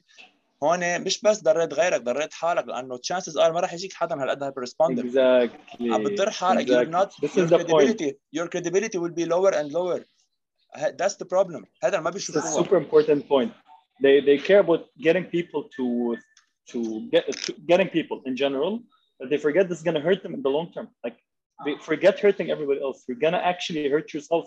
هون 0.63 1.01
مش 1.01 1.21
بس 1.21 1.43
ضريت 1.43 1.73
غيرك 1.73 2.01
ضريت 2.01 2.33
حالك 2.33 2.67
لانه 2.67 2.97
chances 2.97 3.33
are 3.33 3.51
ما 3.53 3.59
راح 3.59 3.73
يجيك 3.73 3.93
حدا 3.93 4.23
هالقد 4.23 4.43
هايبر 4.43 4.61
ريسبوندر 4.61 5.03
exactly 5.03 5.91
عم 5.93 6.03
بتضر 6.03 6.31
حالك 6.31 6.67
exactly. 6.67 6.71
you're 6.71 6.91
not 6.91 7.11
This 7.11 7.35
your 7.35 7.45
is 7.45 7.49
the 7.49 7.55
credibility 7.57 8.11
point. 8.11 8.17
your 8.31 8.47
credibility 8.47 8.97
will 8.97 9.15
be 9.21 9.25
lower 9.25 9.51
and 9.53 9.71
lower 9.71 10.01
that's 10.99 11.15
the 11.15 11.25
problem 11.25 11.65
هذا 11.83 11.99
ما 11.99 12.09
It's 12.09 12.13
a 12.13 12.13
بيشوفوها 12.13 12.63
super 12.63 12.77
important 12.77 13.27
point. 13.29 13.51
They 14.03 14.15
they 14.29 14.37
care 14.49 14.59
about 14.65 14.81
getting 15.07 15.25
people 15.37 15.61
to 15.77 15.85
to 16.71 16.79
get 17.13 17.23
to 17.45 17.51
getting 17.71 17.89
people 17.97 18.17
in 18.29 18.33
general, 18.43 18.73
but 19.19 19.25
they 19.31 19.39
forget 19.47 19.63
this 19.69 19.77
is 19.81 19.85
gonna 19.89 20.05
hurt 20.07 20.19
them 20.23 20.33
in 20.37 20.41
the 20.47 20.51
long 20.57 20.67
term. 20.75 20.87
Like 21.05 21.17
they 21.65 21.73
forget 21.91 22.13
hurting 22.25 22.47
everybody 22.55 22.79
else. 22.87 22.97
You're 23.07 23.21
gonna 23.25 23.43
actually 23.53 23.83
hurt 23.93 24.07
yourself 24.15 24.43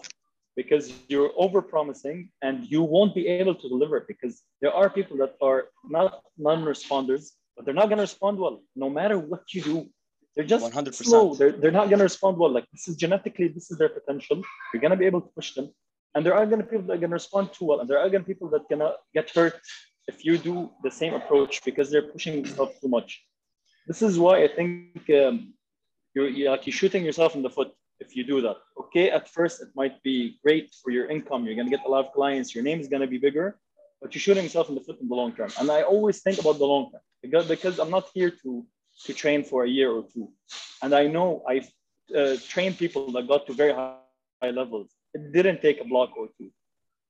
because 0.56 0.92
you're 1.08 1.32
over 1.38 1.62
promising 1.62 2.30
and 2.42 2.66
you 2.66 2.82
won't 2.82 3.14
be 3.14 3.28
able 3.28 3.56
to 3.56 3.68
deliver 3.68 4.06
because 4.08 4.44
there 4.62 4.72
are 4.72 4.90
people 4.90 5.18
that 5.18 5.36
are 5.42 5.66
not 5.90 6.22
non-responders, 6.38 7.32
but 7.56 7.66
they're 7.66 7.74
not 7.74 7.90
gonna 7.90 8.02
respond 8.02 8.38
well 8.38 8.62
no 8.76 8.90
matter 8.90 9.18
what 9.20 9.54
you 9.54 9.62
do. 9.62 9.90
They're 10.36 10.46
just 10.46 10.74
100%. 10.74 10.94
slow. 10.94 11.34
They're, 11.34 11.54
they're 11.54 11.72
not 11.72 11.90
gonna 11.90 12.04
respond 12.04 12.38
well. 12.38 12.52
Like 12.52 12.66
this 12.72 12.88
is 12.88 12.96
genetically, 12.96 13.48
this 13.50 13.72
is 13.72 13.78
their 13.78 13.90
potential. 13.90 14.42
You're 14.74 14.82
gonna 14.82 14.98
be 14.98 15.06
able 15.06 15.22
to 15.22 15.30
push 15.30 15.54
them. 15.54 15.70
And 16.16 16.26
there 16.26 16.34
are 16.34 16.46
going 16.46 16.60
to 16.60 16.64
be 16.64 16.70
people 16.72 16.88
that 16.88 16.94
are 16.94 16.98
going 16.98 17.10
to 17.10 17.16
respond 17.16 17.52
too 17.52 17.66
well, 17.66 17.82
and 17.82 17.90
there 17.90 18.00
are 18.00 18.10
going 18.10 18.24
to 18.24 18.28
be 18.28 18.34
people 18.34 18.50
that 18.52 18.70
going 18.70 18.80
to 18.80 18.94
get 19.14 19.30
hurt 19.32 19.60
if 20.08 20.24
you 20.24 20.38
do 20.38 20.72
the 20.82 20.90
same 20.90 21.14
approach 21.14 21.64
because 21.66 21.92
they're 21.92 22.10
pushing 22.14 22.46
stuff 22.46 22.70
too 22.80 22.88
much. 22.88 23.22
This 23.86 24.02
is 24.02 24.18
why 24.18 24.44
I 24.44 24.48
think 24.48 25.10
um, 25.10 25.54
you're, 26.14 26.30
you're 26.30 26.52
like 26.52 26.66
you're 26.66 26.74
shooting 26.74 27.04
yourself 27.04 27.36
in 27.36 27.42
the 27.42 27.50
foot 27.50 27.72
if 28.00 28.16
you 28.16 28.24
do 28.24 28.42
that. 28.42 28.58
Okay, 28.80 29.10
at 29.10 29.30
first 29.30 29.62
it 29.62 29.70
might 29.76 30.02
be 30.04 30.38
great 30.44 30.74
for 30.82 30.92
your 30.92 31.08
income. 31.10 31.46
You're 31.46 31.56
to 31.64 31.70
get 31.70 31.86
a 31.86 31.90
lot 31.90 32.06
of 32.06 32.14
clients. 32.14 32.54
Your 32.54 32.64
name 32.64 32.80
is 32.80 32.88
to 32.88 33.08
be 33.08 33.18
bigger, 33.18 33.58
but 34.02 34.14
you're 34.14 34.22
shooting 34.22 34.44
yourself 34.44 34.70
in 34.70 34.76
the 34.76 34.82
foot 34.82 35.00
in 35.02 35.08
the 35.08 35.16
long 35.16 35.34
term. 35.34 35.52
And 35.60 35.70
I 35.72 35.82
always 35.82 36.22
think 36.22 36.40
about 36.40 36.58
the 36.58 36.66
long 36.66 36.92
term 36.92 37.02
because 37.22 37.48
because 37.48 37.80
I'm 37.80 37.90
not 37.90 38.08
here 38.14 38.32
to 38.44 38.66
to 39.06 39.14
train 39.14 39.44
for 39.44 39.66
a 39.66 39.70
year 39.70 39.92
or 39.92 40.04
two, 40.14 40.30
and 40.82 40.94
I 40.94 41.08
know 41.08 41.44
I've 41.48 41.70
uh, 42.16 42.36
trained 42.48 42.78
people 42.78 43.12
that 43.14 43.28
got 43.28 43.46
to 43.48 43.54
very 43.54 43.74
high, 43.74 43.98
high 44.42 44.52
levels 44.52 44.90
it 45.16 45.32
didn't 45.32 45.62
take 45.62 45.80
a 45.80 45.86
block 45.86 46.12
or 46.18 46.28
two. 46.38 46.50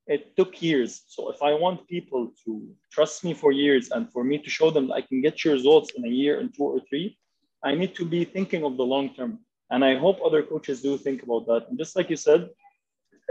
It 0.08 0.38
took 0.38 0.62
years. 0.62 0.92
So 1.08 1.32
if 1.34 1.42
I 1.42 1.54
want 1.54 1.88
people 1.88 2.32
to 2.44 2.52
trust 2.92 3.24
me 3.24 3.34
for 3.34 3.52
years 3.52 3.90
and 3.90 4.04
for 4.14 4.24
me 4.24 4.38
to 4.38 4.50
show 4.50 4.70
them 4.70 4.92
I 4.92 5.02
can 5.02 5.22
get 5.22 5.44
your 5.44 5.56
results 5.56 5.90
in 5.98 6.06
a 6.06 6.14
year 6.22 6.40
and 6.40 6.54
two 6.56 6.68
or 6.76 6.80
three, 6.88 7.18
I 7.64 7.74
need 7.74 7.96
to 7.96 8.06
be 8.06 8.24
thinking 8.24 8.64
of 8.64 8.78
the 8.78 8.88
long 8.94 9.16
term. 9.16 9.40
And 9.73 9.85
I 9.85 9.93
hope 10.05 10.17
other 10.29 10.43
coaches 10.43 10.83
do 10.83 10.93
think 10.99 11.23
about 11.23 11.47
that. 11.47 11.63
And 11.69 11.79
just 11.79 11.95
like 11.97 12.09
you 12.11 12.17
said, 12.17 12.41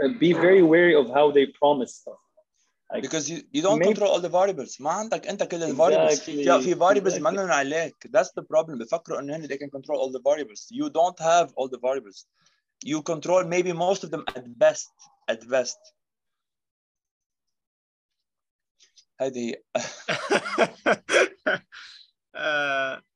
uh, 0.02 0.08
be 0.18 0.32
very 0.32 0.62
wary 0.62 0.94
of 0.94 1.06
how 1.16 1.30
they 1.30 1.46
promise 1.62 1.92
stuff. 1.96 2.20
Like, 2.92 3.02
because 3.02 3.28
you, 3.30 3.38
you 3.52 3.62
don't 3.62 3.78
Maybe- 3.78 3.92
control 3.92 4.10
all 4.12 4.20
the 4.20 4.28
variables 4.40 4.80
ما 4.80 4.90
عندك 4.90 5.26
انت 5.26 5.42
كل 5.42 5.62
ال 5.62 5.76
variables 5.76 6.20
في 6.20 6.44
Exactly. 6.44 6.64
في 6.64 6.74
variables 6.74 7.14
Exactly. 7.14 7.20
منن 7.20 7.50
عليك 7.50 8.06
that's 8.16 8.30
the 8.38 8.42
problem 8.42 8.78
بفكروا 8.78 9.20
انه 9.20 9.36
هن 9.36 9.46
they 9.48 9.56
can 9.58 9.70
control 9.70 9.98
all 10.00 10.10
the 10.10 10.22
variables 10.22 10.68
you 10.72 10.88
don't 10.90 11.18
have 11.20 11.52
all 11.56 11.68
the 11.68 11.78
variables 11.78 12.26
you 12.86 13.02
control 13.02 13.44
maybe 13.44 13.72
most 13.72 14.02
of 14.04 14.10
them 14.10 14.24
at 14.36 14.44
best 14.58 14.90
at 15.30 15.40
best 15.48 15.78
هذه 19.20 19.38
هي 19.50 19.62
uh, 22.34 23.00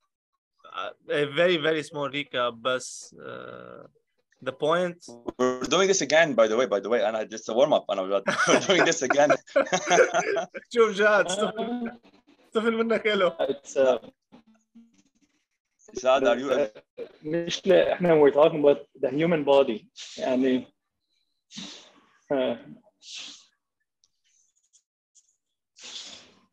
a 1.10 1.26
very 1.26 1.58
very 1.58 1.84
small 1.84 2.10
recap 2.10 2.54
بس 2.54 3.16
uh, 3.20 3.88
the 4.42 4.52
point 4.52 4.98
we're 5.38 5.70
doing 5.76 5.88
this 5.88 6.02
again 6.02 6.34
by 6.34 6.48
the 6.48 6.58
way 6.60 6.66
by 6.66 6.80
the 6.80 6.90
way 6.90 7.02
أنا 7.04 7.24
just 7.24 7.50
a 7.50 7.54
warm 7.54 7.74
up 7.74 7.86
أنا 7.92 8.02
we're 8.02 8.60
doing 8.68 8.86
this 8.86 9.04
again 9.04 9.38
شوف 10.74 10.92
جاد 10.92 11.26
استفل 11.26 12.74
منك 12.76 13.06
له 13.06 13.38
it's, 13.40 13.76
uh, 13.78 13.98
Zad, 15.96 16.24
are 16.24 16.40
you 16.40 16.70
مش 17.24 17.68
لا 17.68 17.94
إحنا 17.94 18.22
we're 18.22 18.34
talking 18.34 18.60
about 18.60 18.88
the 19.02 19.10
human 19.10 19.44
body 19.44 19.86
يعني 20.18 20.68
uh, 22.34 22.58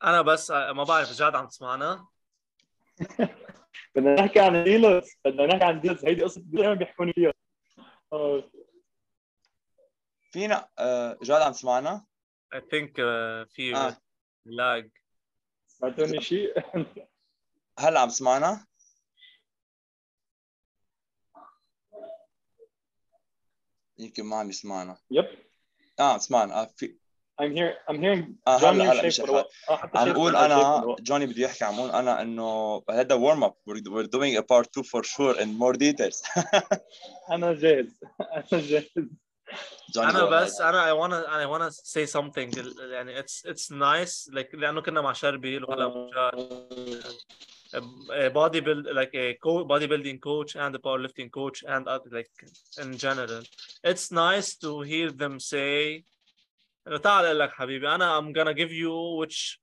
أنا 0.05 0.22
بس 0.22 0.51
ما 0.51 0.85
بعرف 0.85 1.12
جاد 1.12 1.35
عم 1.35 1.47
تسمعنا 1.47 2.07
بدنا 3.97 4.14
نحكي 4.14 4.40
عن 4.40 4.64
ديلز 4.64 5.11
بدنا 5.24 5.47
نحكي 5.47 5.64
عن 5.64 5.80
ديلز. 5.80 6.05
هيدي 6.05 6.22
قصة 6.22 6.40
ديلز 6.40 6.78
بيحكوني 6.78 7.12
فيها. 7.12 7.32
آه، 8.12 8.51
فينا 10.32 10.68
آه، 10.78 11.18
جاد 11.22 11.42
عم 11.42 11.53
تسمعنا؟ 11.53 12.07
I 12.55 12.59
think 12.59 12.90
uh, 12.90 13.49
في 13.55 13.72
آه. 13.76 13.97
لاج 14.44 14.90
سمعتوني 15.66 16.20
شيء. 16.20 16.55
هلا 17.78 18.01
عم 18.01 18.09
تسمعنا؟ 18.09 18.66
يمكن 23.99 24.24
ما 24.24 24.36
عم 24.36 24.49
يسمعنا. 24.49 24.99
يب. 25.11 25.24
آه 26.01 26.12
عم 26.12 26.18
تسمعنا. 26.18 26.62
آه 26.62 26.64
في 26.64 26.99
I'm 27.41 27.51
here 27.55 27.74
I'm 27.89 27.97
hearing 27.99 28.26
آه 28.47 28.59
Johnny 28.59 28.64
هلا 28.64 28.91
هلا 28.91 29.07
مش 29.07 29.16
شايف 29.16 29.30
ورا- 29.30 29.45
آه، 29.70 29.76
حتى 29.78 29.97
عم 29.97 30.05
شايف 30.05 30.16
اقول 30.18 30.34
ورا- 30.36 30.39
شايف 30.47 30.51
انا 30.51 30.86
ورا. 30.86 30.95
جوني 31.01 31.26
بده 31.26 31.41
يحكي 31.41 31.64
عم 31.66 31.80
اقول 31.80 31.89
انا 31.91 32.22
انه 32.22 32.82
هذا 32.89 33.16
ورم 33.16 33.43
اب 33.43 33.53
we're 33.70 34.07
doing 34.07 34.38
a 34.38 34.43
part 34.43 34.68
2 34.78 34.84
for 34.84 35.03
sure 35.03 35.36
in 35.41 35.47
more 35.62 35.76
details 35.78 36.45
انا 37.32 37.53
جاهز 37.53 37.99
انا 38.22 38.62
جاهز 38.62 38.86
جوني 39.93 40.09
انا 40.09 40.20
go 40.20 40.24
ahead. 40.30 40.34
بس 40.43 40.62
انا 40.62 40.86
I 40.93 40.97
wanna 40.97 41.26
I 41.28 41.47
wanna 41.53 41.74
say 41.76 42.20
something 42.20 42.80
يعني 42.91 43.22
it's 43.24 43.41
it's 43.51 43.72
nice 43.72 44.34
like 44.34 44.55
لانه 44.55 44.82
كنا 44.82 45.01
مع 45.01 45.14
شربيل 45.14 45.64
وهلا 45.64 45.88
مع 45.88 46.09
جاد 46.32 47.03
a 47.74 48.30
body 48.30 48.59
build 48.62 48.86
like 48.99 49.14
a 49.16 49.38
co- 49.45 49.66
bodybuilding 49.72 50.20
coach 50.30 50.51
and 50.55 50.76
a 50.76 50.80
powerlifting 50.88 51.30
coach 51.39 51.59
and 51.74 51.84
other, 51.88 52.09
like 52.18 52.34
in 52.84 52.89
general 53.05 53.43
it's 53.91 54.05
nice 54.12 54.49
to 54.64 54.72
hear 54.91 55.09
them 55.22 55.39
say 55.39 55.72
إنه 55.91 56.03
تعال 57.03 57.24
أقول 57.24 57.39
لك 57.39 57.53
حبيبي 57.53 57.95
أنا 57.95 58.20
I'm 58.20 58.32
gonna 58.32 58.55
give 58.55 58.70
you 58.72 59.16
which 59.20 59.61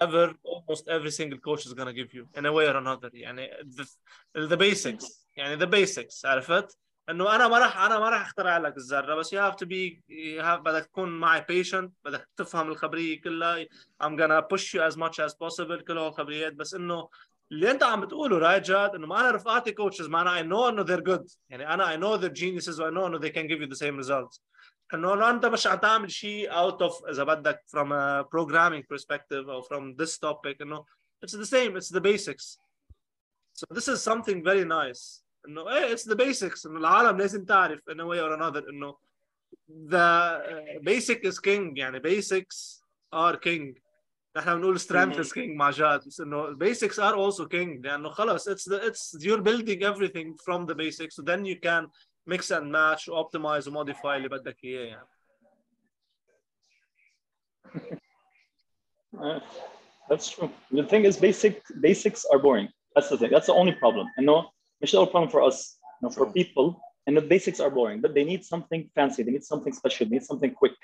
ever 0.00 0.34
almost 0.44 0.88
every 0.88 1.10
single 1.10 1.38
coach 1.38 1.66
is 1.66 1.74
gonna 1.74 1.92
give 1.92 2.12
you 2.12 2.28
in 2.34 2.46
a 2.46 2.52
way 2.52 2.66
or 2.66 2.76
another 2.76 3.10
يعني 3.14 3.50
the, 3.76 3.86
the 4.46 4.56
basics 4.56 5.26
يعني 5.36 5.58
the 5.58 5.66
basics 5.66 6.24
عرفت 6.24 6.78
انه 7.10 7.34
أنا 7.34 7.48
ما 7.48 7.58
راح 7.58 7.78
أنا 7.78 7.98
ما 7.98 8.10
راح 8.10 8.26
اخترع 8.26 8.58
لك 8.58 8.76
الذره 8.76 9.14
بس 9.14 9.34
you 9.34 9.38
have 9.38 9.56
to 9.56 9.66
be 9.66 10.00
you 10.08 10.42
have 10.42 10.60
بدك 10.60 10.86
تكون 10.86 11.08
معي 11.08 11.40
patient 11.40 11.88
بدك 12.04 12.28
تفهم 12.36 12.68
الخبريه 12.68 13.20
كلها 13.20 13.64
I'm 14.02 14.16
gonna 14.16 14.42
push 14.42 14.74
you 14.74 14.80
as 14.90 14.96
much 14.96 15.18
as 15.18 15.32
possible 15.34 15.84
كل 15.86 15.98
هالخبريات 15.98 16.52
بس 16.52 16.74
انه 16.74 17.08
اللي 17.52 17.70
انت 17.70 17.82
عم 17.82 18.00
بتقوله 18.00 18.38
رايت 18.38 18.64
جاد 18.64 18.94
انه 18.94 19.06
ما 19.06 19.20
أنا 19.20 19.30
رفقاتي 19.30 19.72
كوتشز 19.72 20.08
معنا 20.08 20.42
I 20.42 20.44
know 20.44 20.68
انه 20.68 20.84
they're 20.84 21.02
good 21.02 21.36
يعني 21.48 21.74
أنا 21.74 21.96
I 21.96 22.00
know 22.00 22.20
they're 22.22 22.38
geniuses 22.40 22.80
و 22.80 22.90
I 22.90 22.94
know 22.94 23.06
انه 23.06 23.18
they 23.18 23.32
can 23.32 23.46
give 23.48 23.60
you 23.60 23.68
the 23.68 23.78
same 23.78 23.96
results 24.04 24.40
انه 24.93 25.29
انت 25.29 25.45
مش 25.45 25.67
عم 25.67 25.77
تعمل 25.77 26.11
شيء 26.11 26.51
out 26.51 26.77
of 26.77 27.09
اذا 27.09 27.23
بدك 27.23 27.63
from 27.67 27.91
a 27.91 28.23
programming 28.23 28.83
perspective 28.95 29.47
or 29.47 29.63
from 29.63 29.95
this 30.01 30.17
topic 30.17 30.61
انه 30.61 30.85
it's 31.25 31.33
the 31.33 31.45
same 31.45 31.75
it's 31.77 31.89
the 31.89 32.01
basics 32.01 32.57
so 33.53 33.65
this 33.73 33.87
is 33.87 34.01
something 34.03 34.43
very 34.43 34.65
nice 34.65 35.23
انه 35.47 35.69
ايه 35.69 35.95
it's 35.95 36.03
the 36.03 36.15
basics 36.15 36.65
انه 36.65 36.79
العالم 36.79 37.17
لازم 37.17 37.45
تعرف 37.45 37.89
in 37.89 37.93
a 37.93 38.05
way 38.05 38.19
or 38.19 38.37
another 38.39 38.69
انه 38.69 38.97
the 39.89 40.79
basic 40.81 41.23
is 41.23 41.39
king 41.39 41.73
يعني 41.77 41.99
basics 41.99 42.81
are 43.15 43.37
king 43.37 43.81
نحن 44.37 44.55
بنقول 44.55 44.79
strength 44.79 45.17
is 45.17 45.31
king 45.33 45.55
مع 45.55 45.69
جاد 45.69 46.07
بس 46.07 46.19
انه 46.19 46.57
basics 46.57 46.95
are 46.95 47.15
also 47.15 47.45
king 47.45 47.81
لانه 47.83 48.09
خلص 48.09 48.49
it's 48.49 48.63
the 48.71 48.89
it's 48.89 49.23
you're 49.23 49.41
building 49.41 49.83
everything 49.83 50.35
from 50.45 50.65
the 50.65 50.75
basics 50.75 51.15
so 51.15 51.21
then 51.21 51.45
you 51.45 51.55
can 51.55 51.87
mix 52.25 52.51
and 52.51 52.71
match 52.71 53.09
optimize 53.09 53.67
وmodify 53.67 54.05
اللي 54.05 54.29
بدك 54.29 54.63
اياه 54.63 54.85
يعني 54.85 55.07
Uh, 59.19 59.39
that's 60.09 60.29
true. 60.29 60.49
The 60.71 60.83
thing 60.91 61.03
is, 61.05 61.17
basic 61.17 61.61
basics 61.81 62.25
are 62.31 62.39
boring. 62.39 62.69
That's 62.95 63.09
the 63.09 63.17
thing. 63.17 63.31
That's 63.35 63.47
the 63.47 63.53
only 63.53 63.73
problem. 63.73 64.07
And 64.17 64.25
no, 64.25 64.51
مش 64.81 64.91
the 64.91 64.97
only 64.97 65.11
problem 65.11 65.29
for 65.29 65.41
us. 65.41 65.77
No, 66.01 66.09
for 66.09 66.25
people, 66.31 66.81
and 67.07 67.15
the 67.17 67.21
basics 67.21 67.59
are 67.59 67.69
boring. 67.69 67.99
But 68.01 68.13
they 68.13 68.23
need 68.23 68.43
something 68.45 68.89
fancy. 68.95 69.23
They 69.23 69.31
need 69.31 69.43
something 69.43 69.73
special. 69.73 70.05
They 70.07 70.15
need 70.17 70.27
something 70.31 70.53
quick. 70.61 70.77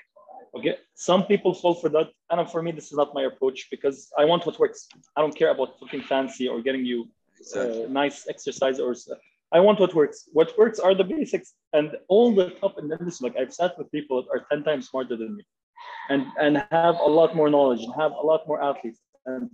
Okay. 0.56 0.76
Some 0.94 1.22
people 1.24 1.52
fall 1.54 1.74
for 1.74 1.88
that, 1.96 2.08
and 2.30 2.50
for 2.50 2.62
me, 2.62 2.70
this 2.78 2.86
is 2.90 2.96
not 3.02 3.14
my 3.18 3.24
approach 3.30 3.58
because 3.70 3.98
I 4.20 4.24
want 4.30 4.46
what 4.46 4.58
works. 4.58 4.80
I 5.16 5.20
don't 5.22 5.36
care 5.40 5.50
about 5.56 5.78
something 5.80 6.02
fancy 6.02 6.46
or 6.48 6.56
getting 6.66 6.84
you 6.84 6.98
uh, 7.56 7.86
nice 8.02 8.18
exercise 8.28 8.78
or. 8.80 8.94
I 9.53 9.59
want 9.59 9.79
what 9.79 9.93
works. 9.93 10.27
What 10.33 10.57
works 10.57 10.79
are 10.79 10.95
the 10.95 11.03
basics, 11.03 11.53
and 11.73 11.95
all 12.09 12.33
the 12.33 12.49
top 12.61 12.79
in 12.79 12.87
the 12.87 12.97
industry. 12.99 13.29
Like 13.29 13.37
I've 13.37 13.53
sat 13.53 13.77
with 13.77 13.91
people 13.91 14.23
that 14.23 14.29
are 14.33 14.45
ten 14.51 14.63
times 14.63 14.89
smarter 14.89 15.15
than 15.15 15.35
me, 15.37 15.43
and 16.09 16.25
and 16.39 16.57
have 16.71 16.97
a 16.99 17.11
lot 17.19 17.35
more 17.35 17.49
knowledge 17.49 17.81
and 17.81 17.93
have 17.95 18.13
a 18.13 18.25
lot 18.31 18.47
more 18.47 18.61
athletes, 18.63 18.99
and 19.27 19.49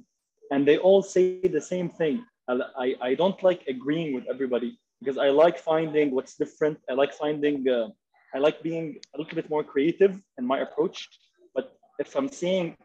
and 0.51 0.67
they 0.67 0.77
all 0.77 1.01
say 1.01 1.41
the 1.41 1.61
same 1.61 1.89
thing. 1.89 2.23
I 2.47 2.53
I, 2.85 2.95
I 3.09 3.15
don't 3.15 3.41
like 3.43 3.61
agreeing 3.67 4.13
with 4.15 4.25
everybody 4.33 4.79
because 4.99 5.17
I 5.17 5.29
like 5.29 5.57
finding 5.59 6.11
what's 6.15 6.35
different. 6.35 6.77
I 6.89 6.93
like 6.93 7.13
finding. 7.13 7.67
Uh, 7.67 7.89
I 8.33 8.37
like 8.37 8.61
being 8.61 8.97
a 9.15 9.17
little 9.17 9.35
bit 9.35 9.49
more 9.49 9.63
creative 9.63 10.13
in 10.37 10.45
my 10.45 10.59
approach. 10.59 11.07
But 11.55 11.75
if 11.97 12.15
I'm 12.15 12.29
seeing 12.29 12.77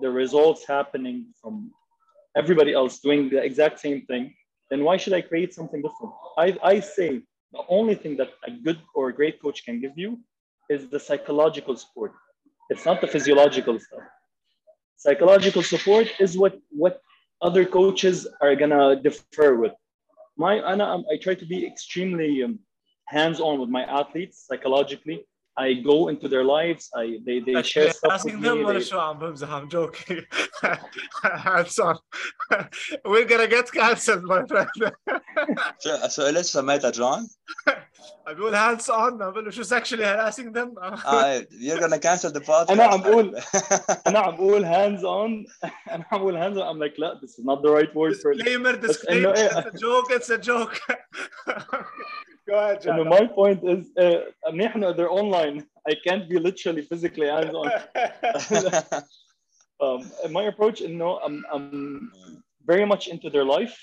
the 0.00 0.10
results 0.10 0.66
happening 0.66 1.26
from 1.40 1.70
everybody 2.36 2.72
else 2.74 2.98
doing 2.98 3.30
the 3.30 3.42
exact 3.42 3.80
same 3.80 4.02
thing, 4.06 4.34
then 4.70 4.84
why 4.84 4.96
should 4.96 5.12
I 5.12 5.20
create 5.20 5.54
something 5.54 5.82
different? 5.82 6.12
I, 6.36 6.56
I 6.62 6.80
say 6.80 7.22
the 7.52 7.62
only 7.68 7.94
thing 7.94 8.16
that 8.16 8.30
a 8.46 8.50
good 8.50 8.78
or 8.94 9.08
a 9.08 9.14
great 9.14 9.40
coach 9.40 9.64
can 9.64 9.80
give 9.80 9.92
you 9.96 10.18
is 10.68 10.88
the 10.88 11.00
psychological 11.00 11.76
support. 11.76 12.12
It's 12.70 12.84
not 12.84 13.00
the 13.00 13.06
physiological 13.06 13.78
stuff. 13.78 14.02
Psychological 14.96 15.62
support 15.62 16.08
is 16.18 16.36
what 16.36 16.58
what 16.70 17.00
other 17.40 17.64
coaches 17.64 18.26
are 18.42 18.54
gonna 18.56 18.96
defer 18.96 19.54
with. 19.54 19.72
My 20.36 20.60
um, 20.60 21.04
I 21.12 21.16
try 21.16 21.34
to 21.34 21.46
be 21.46 21.66
extremely 21.66 22.42
um, 22.42 22.58
hands-on 23.06 23.58
with 23.60 23.70
my 23.70 23.84
athletes 23.84 24.44
psychologically. 24.46 25.24
I 25.57 25.73
go 25.91 25.97
into 26.11 26.27
their 26.33 26.43
lives. 26.57 26.83
I 27.01 27.05
they, 27.25 27.37
they 27.47 27.61
share 27.73 27.91
stuff 27.91 28.03
with 28.03 28.11
asking 28.17 28.37
me. 28.41 28.47
them 28.49 28.65
ولا 28.65 28.79
they- 28.79 28.83
شو 28.83 28.99
عم 28.99 29.19
بمزح 29.19 29.49
I'm 29.49 29.69
joking 29.69 30.25
hands 31.23 31.79
on 31.79 31.95
we're 33.11 33.25
gonna 33.31 33.47
get 33.55 33.67
cancelled 33.71 34.23
my 34.33 34.41
friend 34.51 34.91
شو 35.79 36.07
سؤال 36.07 36.37
ايش 36.37 36.45
سميتها 36.45 36.89
جون؟ 36.89 37.27
عم 38.27 38.33
بقول 38.35 38.53
hands 38.55 38.83
on 38.83 38.91
عم 39.21 39.31
بقول 39.31 39.45
له 39.45 39.51
شو 39.51 39.63
sexually 39.63 40.03
harassing 40.03 40.51
them 40.57 40.69
اه 40.83 41.39
you're 41.41 41.79
gonna 41.79 41.99
cancel 41.99 42.31
the 42.31 42.41
podcast 42.45 42.71
أنا 42.71 42.83
عم 42.83 43.01
بقول 43.01 43.35
انا 44.07 44.19
عم 44.19 44.35
بقول 44.35 44.63
hands 44.65 45.01
on 45.01 45.51
انا 45.91 46.05
عم 46.11 46.19
بقول 46.19 46.33
hands 46.37 46.57
on 46.57 46.63
I'm 46.75 46.79
like 46.89 46.99
لا 46.99 47.19
this 47.23 47.29
is 47.39 47.43
not 47.45 47.61
the 47.61 47.69
right 47.69 47.93
word 47.95 48.15
for 48.21 48.31
it. 48.31 48.37
disclaimer 48.37 48.75
بس 48.75 49.05
إنه 49.05 49.33
disclaimer 49.33 49.37
إيه؟ 49.37 49.49
it's 49.49 49.65
a 49.65 49.71
joke 49.71 50.11
it's 50.17 50.29
a 50.29 50.37
joke 50.49 50.79
go 52.47 52.55
ahead 52.55 52.87
انه 52.87 53.03
Jad. 53.03 53.09
my 53.09 53.27
point 53.27 53.63
is 53.63 53.91
uh, 53.97 54.51
منيح 54.51 54.75
انه 54.75 54.93
they're 54.93 55.11
online 55.11 55.63
I 55.91 55.95
can't 56.07 56.29
be 56.29 56.37
literally 56.39 56.81
physically 56.81 57.27
hands 57.27 57.53
on 57.61 57.67
um, 59.83 59.99
my 60.37 60.43
approach 60.51 60.81
is 60.81 60.91
no 61.03 61.09
I'm, 61.25 61.37
I'm 61.53 62.11
very 62.71 62.85
much 62.85 63.07
into 63.13 63.29
their 63.29 63.45
life 63.57 63.75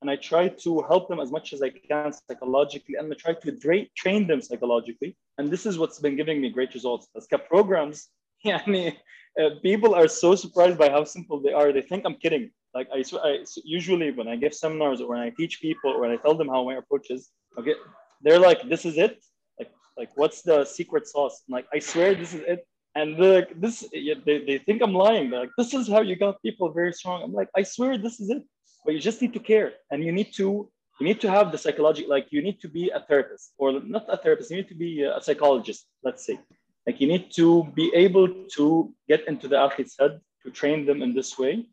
and 0.00 0.10
I 0.10 0.16
try 0.16 0.44
to 0.64 0.70
help 0.90 1.08
them 1.08 1.20
as 1.24 1.30
much 1.36 1.52
as 1.54 1.62
I 1.62 1.70
can 1.70 2.12
psychologically 2.12 2.94
and 2.98 3.04
I 3.12 3.16
try 3.24 3.34
to 3.44 3.50
dra- 3.64 3.90
train 4.02 4.22
them 4.30 4.40
psychologically 4.48 5.10
and 5.38 5.44
this 5.54 5.64
is 5.68 5.78
what's 5.78 5.98
been 6.06 6.16
giving 6.20 6.38
me 6.42 6.48
great 6.50 6.72
results 6.78 7.04
as 7.16 7.26
programs 7.54 7.98
يعني, 8.44 8.92
uh, 9.40 9.50
people 9.62 9.94
are 9.94 10.08
so 10.08 10.34
surprised 10.34 10.78
by 10.78 10.88
how 10.90 11.02
simple 11.04 11.40
they 11.40 11.52
are 11.52 11.72
they 11.72 11.82
think 11.90 12.04
I'm 12.04 12.16
kidding 12.24 12.50
like 12.74 12.88
I, 12.92 13.02
sw- 13.02 13.24
I 13.24 13.44
usually 13.64 14.10
when 14.10 14.28
I 14.28 14.36
give 14.36 14.52
seminars 14.54 15.00
or 15.00 15.08
when 15.08 15.20
I 15.20 15.30
teach 15.30 15.60
people 15.60 15.90
or 15.92 16.00
when 16.00 16.10
I 16.10 16.16
tell 16.16 16.34
them 16.34 16.48
how 16.48 16.64
my 16.64 16.74
approach 16.82 17.06
is 17.10 17.30
okay 17.58 17.74
they're 18.21 18.39
like 18.39 18.67
this 18.67 18.85
is 18.85 18.97
it? 18.97 19.23
Like 19.57 19.71
like 19.97 20.11
what's 20.15 20.41
the 20.41 20.65
secret 20.65 21.07
sauce? 21.07 21.43
I'm 21.47 21.53
like 21.53 21.67
I 21.73 21.79
swear 21.79 22.15
this 22.15 22.33
is 22.33 22.41
it. 22.41 22.65
And 22.95 23.17
they're 23.17 23.41
like 23.41 23.61
this 23.61 23.85
they, 23.93 24.43
they 24.47 24.57
think 24.65 24.81
i'm 24.81 24.93
lying. 24.93 25.29
They're 25.29 25.41
like 25.41 25.55
this 25.57 25.73
is 25.73 25.87
how 25.87 26.01
you 26.01 26.15
got 26.15 26.41
people 26.41 26.71
very 26.71 26.93
strong. 26.93 27.23
I'm 27.23 27.33
like 27.33 27.49
i 27.55 27.63
swear 27.63 27.97
this 27.97 28.19
is 28.19 28.29
it. 28.29 28.43
But 28.85 28.93
you 28.93 28.99
just 28.99 29.21
need 29.21 29.33
to 29.33 29.39
care. 29.39 29.73
And 29.91 30.03
you 30.03 30.11
need 30.11 30.33
to 30.33 30.69
you 30.99 31.05
need 31.07 31.21
to 31.21 31.31
have 31.31 31.51
the 31.51 31.57
psychology 31.57 32.05
like 32.07 32.27
you 32.29 32.41
need 32.41 32.59
to 32.61 32.67
be 32.67 32.89
a 32.89 32.99
therapist 32.99 33.53
or 33.57 33.79
not 33.79 34.05
a 34.09 34.17
therapist 34.17 34.51
you 34.51 34.57
need 34.57 34.67
to 34.67 34.75
be 34.75 35.03
a 35.03 35.21
psychologist 35.21 35.87
let's 36.03 36.25
say. 36.25 36.39
Like 36.85 36.99
you 37.01 37.07
need 37.07 37.31
to 37.33 37.65
be 37.75 37.91
able 37.93 38.27
to 38.57 38.93
get 39.07 39.27
into 39.27 39.47
the 39.47 39.57
athlete's 39.57 39.95
head 39.99 40.19
to 40.43 40.51
train 40.51 40.85
them 40.85 41.01
in 41.01 41.13
this 41.13 41.37
way. 41.37 41.65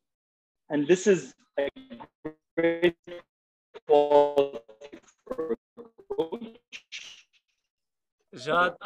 And 0.68 0.86
this 0.86 1.07
is 1.07 1.34
a 1.59 1.68
great 2.57 2.97
quality 3.86 4.65
جاد 8.37 8.76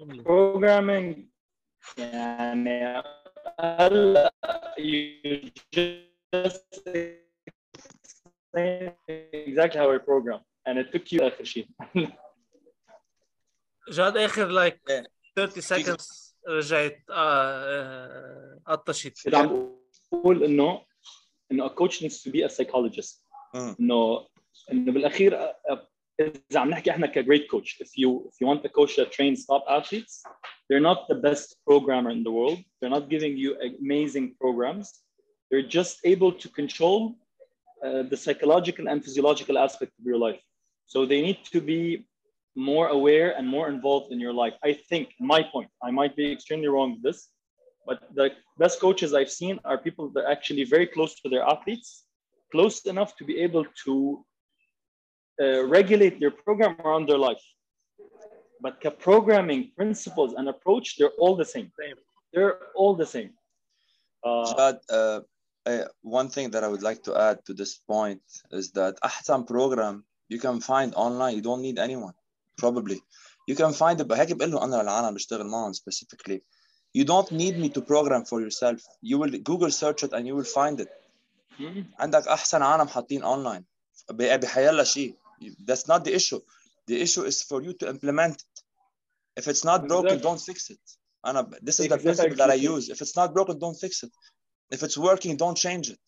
جملة. 0.00 0.24
programming 0.24 1.16
يعني 1.98 3.02
هلا 3.60 4.32
you 4.78 5.50
just 5.76 6.80
explain 8.04 8.92
exactly 9.46 9.78
how 9.78 9.90
I 9.90 9.98
program 9.98 10.40
and 10.66 10.78
it 10.78 10.92
took 10.92 11.12
you 11.12 11.22
آخر 11.22 11.44
شيء 11.44 11.68
جاد 13.88 14.16
اخر 14.16 14.46
لايك 14.46 14.80
إيه. 14.90 15.04
30 15.36 15.62
seconds 15.62 16.32
رجعت 16.48 17.02
آه، 17.10 17.14
آه، 17.14 18.60
قطشت 18.66 19.24
كنت 19.24 19.34
عم 19.34 19.76
بقول 20.12 20.44
انه 20.44 20.84
انه 21.52 21.68
a 21.68 21.70
coach 21.70 21.92
needs 22.02 22.22
to 22.22 22.30
be 22.30 22.48
a 22.48 22.54
psychologist. 22.54 23.22
انه 23.54 24.28
انه 24.72 24.92
بالاخير 24.92 25.52
uh, 25.52 25.78
اذا 26.19 26.59
عم 26.59 26.69
نحكي 26.69 26.91
احنا 26.91 27.07
ك 27.07 27.19
great 27.19 27.47
coach 27.53 27.69
if 27.79 27.91
you 28.01 28.09
if 28.29 28.35
you 28.41 28.47
want 28.47 28.65
a 28.65 28.69
coach 28.69 28.95
that 28.95 29.11
trains 29.11 29.45
top 29.45 29.63
athletes 29.69 30.23
they're 30.67 30.87
not 30.89 30.99
the 31.07 31.19
best 31.27 31.47
programmer 31.67 32.11
in 32.17 32.23
the 32.23 32.31
world 32.31 32.59
they're 32.77 32.95
not 32.97 33.09
giving 33.09 33.33
you 33.43 33.49
amazing 33.81 34.25
programs 34.43 34.87
they're 35.49 35.69
just 35.79 35.95
able 36.13 36.31
to 36.41 36.47
control 36.59 36.99
uh, 37.85 38.03
the 38.11 38.17
psychological 38.23 38.85
and 38.91 38.97
physiological 39.05 39.55
aspect 39.65 39.91
of 39.99 40.05
your 40.11 40.19
life 40.27 40.41
so 40.91 41.05
they 41.05 41.21
need 41.27 41.39
to 41.55 41.59
be 41.73 41.81
more 42.55 42.87
aware 42.97 43.29
and 43.37 43.45
more 43.55 43.67
involved 43.75 44.09
in 44.13 44.19
your 44.25 44.35
life 44.43 44.55
i 44.69 44.71
think 44.89 45.05
in 45.19 45.25
my 45.35 45.41
point 45.53 45.69
i 45.87 45.91
might 45.99 46.15
be 46.21 46.25
extremely 46.35 46.69
wrong 46.73 46.89
with 46.93 47.03
this 47.07 47.19
but 47.87 47.97
the 48.19 48.25
best 48.63 48.75
coaches 48.85 49.09
i've 49.13 49.35
seen 49.41 49.55
are 49.69 49.77
people 49.87 50.05
that 50.13 50.23
are 50.25 50.31
actually 50.37 50.65
very 50.75 50.87
close 50.95 51.13
to 51.21 51.27
their 51.29 51.45
athletes 51.53 51.89
close 52.53 52.77
enough 52.93 53.11
to 53.19 53.23
be 53.31 53.35
able 53.47 53.65
to 53.85 53.93
uh, 55.42 55.64
regulate 55.78 56.14
their 56.20 56.30
program 56.30 56.76
around 56.84 57.08
their 57.08 57.18
life. 57.18 57.44
But 58.64 58.74
programming 59.00 59.62
principles 59.76 60.34
and 60.38 60.48
approach, 60.48 60.96
they're 60.96 61.16
all 61.22 61.34
the 61.42 61.48
same. 61.54 61.68
They're 62.32 62.58
all 62.80 62.94
the 62.94 63.06
same. 63.06 63.30
Uh, 64.24 64.54
Jad, 64.54 64.76
uh, 64.88 65.20
uh, 65.66 65.84
one 66.02 66.28
thing 66.28 66.50
that 66.52 66.62
I 66.62 66.68
would 66.68 66.82
like 66.82 67.02
to 67.04 67.12
add 67.28 67.44
to 67.46 67.54
this 67.54 67.74
point 67.92 68.22
is 68.52 68.70
that 68.72 68.94
Ahsan 69.02 69.46
program 69.46 70.04
you 70.28 70.38
can 70.38 70.60
find 70.60 70.94
online. 70.94 71.34
You 71.36 71.42
don't 71.42 71.62
need 71.68 71.78
anyone, 71.78 72.14
probably. 72.56 73.00
You 73.48 73.56
can 73.56 73.72
find 73.72 74.00
it, 74.00 74.06
هيك 74.12 74.32
بقول 74.32 74.50
له 74.50 74.64
أنا 74.64 74.80
العالم 74.80 75.14
بشتغل 75.14 75.74
specifically. 75.74 76.40
You 76.94 77.04
don't 77.04 77.32
need 77.32 77.58
me 77.58 77.68
to 77.70 77.80
program 77.80 78.24
for 78.24 78.40
yourself. 78.40 78.80
You 79.02 79.18
will 79.18 79.30
Google 79.42 79.70
search 79.70 80.04
it 80.04 80.12
and 80.12 80.26
you 80.26 80.36
will 80.36 80.44
find 80.44 80.80
it. 80.80 80.88
Hmm? 81.58 81.82
عندك 81.98 82.28
أحسن 82.28 82.62
عالم 82.62 82.88
حاطين 82.88 83.24
online. 83.24 83.64
بحيلا 84.10 84.84
شيء 84.84 85.16
that's 85.67 85.87
not 85.87 86.03
the 86.03 86.13
issue 86.19 86.39
the 86.87 87.01
issue 87.05 87.23
is 87.31 87.37
for 87.49 87.61
you 87.65 87.73
to 87.73 87.85
implement 87.89 88.35
it 88.35 88.55
if 89.39 89.47
it's 89.47 89.63
not 89.63 89.79
broken 89.87 90.13
Exactly. 90.17 90.29
don't 90.29 90.41
fix 90.49 90.69
it 90.69 90.97
أنا 91.25 91.49
this 91.63 91.79
is 91.79 91.87
the 91.87 91.95
Exactly. 91.95 92.03
principle 92.03 92.37
that 92.37 92.49
I 92.49 92.55
use 92.73 92.89
if 92.89 93.01
it's 93.01 93.15
not 93.15 93.33
broken 93.33 93.59
don't 93.59 93.79
fix 93.85 94.03
it 94.03 94.11
if 94.75 94.83
it's 94.83 94.97
working 94.97 95.37
don't 95.37 95.57
change 95.57 95.89
it 95.89 95.99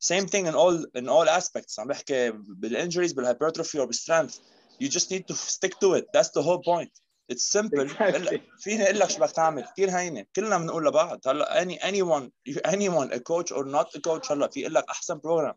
same 0.00 0.26
thing 0.26 0.46
in 0.46 0.54
all 0.54 0.76
in 1.00 1.08
all 1.08 1.28
aspects 1.28 1.78
عم 1.78 1.88
بحكي 1.88 2.30
بالانجريز 2.30 3.12
بالهايبرتروفي 3.12 3.78
or 3.80 3.86
بالstrength 3.86 4.34
you 4.82 4.88
just 4.88 5.10
need 5.10 5.24
to 5.28 5.34
stick 5.34 5.74
to 5.80 5.94
it 5.94 6.04
that's 6.14 6.30
the 6.30 6.42
whole 6.42 6.62
point 6.62 6.90
it's 7.32 7.46
simple 7.58 7.84
Exactly. 7.84 8.40
فيني 8.58 8.84
اقول 8.84 8.98
لك 8.98 9.10
شو 9.10 9.18
بدك 9.20 9.32
تعمل 9.32 9.64
كثير 9.64 9.90
هينه 9.90 10.26
كلنا 10.36 10.58
بنقول 10.58 10.86
لبعض 10.86 11.28
هلا 11.28 11.64
any 11.64 11.78
anyone 11.78 12.30
anyone 12.66 13.12
a 13.12 13.20
coach 13.20 13.52
or 13.52 13.64
not 13.64 13.86
a 13.96 14.00
coach 14.00 14.30
هلا 14.32 14.48
في 14.48 14.60
يقول 14.60 14.74
لك 14.74 14.84
احسن 14.90 15.20
program 15.20 15.54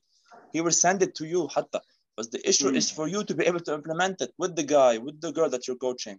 he 0.57 0.61
will 0.61 0.75
send 0.75 1.01
it 1.01 1.09
to 1.19 1.25
you 1.25 1.47
حتى 1.55 1.79
but 2.17 2.25
the 2.35 2.41
issue 2.51 2.69
Mm. 2.71 2.77
is 2.79 2.87
for 2.97 3.07
you 3.13 3.23
to 3.29 3.33
be 3.39 3.43
able 3.49 3.63
to 3.67 3.73
implement 3.79 4.15
it 4.25 4.31
with 4.41 4.53
the 4.59 4.67
guy 4.77 4.93
with 5.05 5.17
the 5.25 5.31
girl 5.37 5.49
that 5.53 5.63
you're 5.67 5.81
coaching 5.87 6.17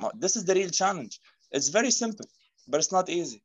ما- 0.00 0.14
this 0.22 0.36
is 0.38 0.42
the 0.48 0.54
real 0.60 0.70
challenge 0.80 1.14
it's 1.56 1.68
very 1.78 1.90
simple 2.02 2.26
but 2.68 2.76
it's 2.80 2.92
not 2.98 3.08
easy 3.08 3.40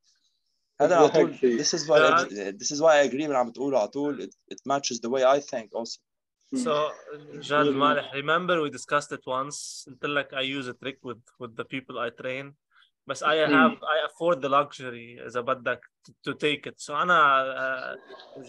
هذا 0.82 0.96
على 0.96 1.10
طول 1.10 1.30
Exactly. 1.30 1.58
this 1.58 1.74
is 1.74 1.88
why 1.90 2.00
I, 2.00 2.10
Yeah. 2.10 2.52
this 2.62 2.72
is 2.72 2.80
why 2.82 2.94
I 3.00 3.02
agree 3.10 3.28
when 3.28 3.36
عم 3.36 3.50
بتقوله 3.52 3.80
على 3.80 3.88
طول 3.88 4.22
it, 4.22 4.36
it 4.54 4.60
matches 4.66 5.00
the 5.00 5.10
way 5.10 5.24
I 5.24 5.40
think 5.40 5.70
also 5.74 6.00
So, 6.66 6.74
Jad 7.48 7.68
Malih, 7.82 8.06
remember 8.22 8.56
we 8.64 8.70
discussed 8.80 9.12
it 9.18 9.24
once. 9.38 9.58
Until 9.90 10.12
like 10.20 10.32
I 10.42 10.44
use 10.58 10.68
a 10.74 10.76
trick 10.82 10.98
with 11.08 11.22
with 11.42 11.54
the 11.60 11.66
people 11.74 11.96
I 12.00 12.10
train. 12.22 12.46
But 13.08 13.18
I 13.34 13.36
have 13.56 13.76
I 13.96 13.98
afford 14.10 14.38
the 14.42 14.50
luxury 14.50 15.10
إذا 15.28 15.42
بدك 15.42 15.80
to, 16.06 16.12
to 16.26 16.34
take 16.34 16.64
it. 16.70 16.82
So 16.82 16.94
أنا 16.96 17.18
uh, 17.96 17.98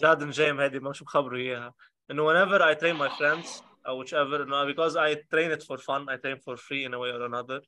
جاد 0.01 0.23
نجيم 0.23 0.61
هذه 0.61 0.79
ما 0.79 0.93
شو 0.93 1.05
بخبره 1.05 1.73
And 2.08 2.24
whenever 2.24 2.62
I 2.62 2.74
train 2.74 2.96
my 2.96 3.08
friends, 3.16 3.62
uh, 3.88 3.94
whichever, 3.94 4.44
because 4.66 4.96
I 4.96 5.16
train 5.30 5.50
it 5.50 5.62
for 5.62 5.78
fun, 5.78 6.06
I 6.08 6.16
train 6.16 6.38
for 6.44 6.56
free 6.56 6.84
in 6.84 6.94
a 6.94 6.98
way 6.98 7.10
or 7.10 7.22
another. 7.22 7.60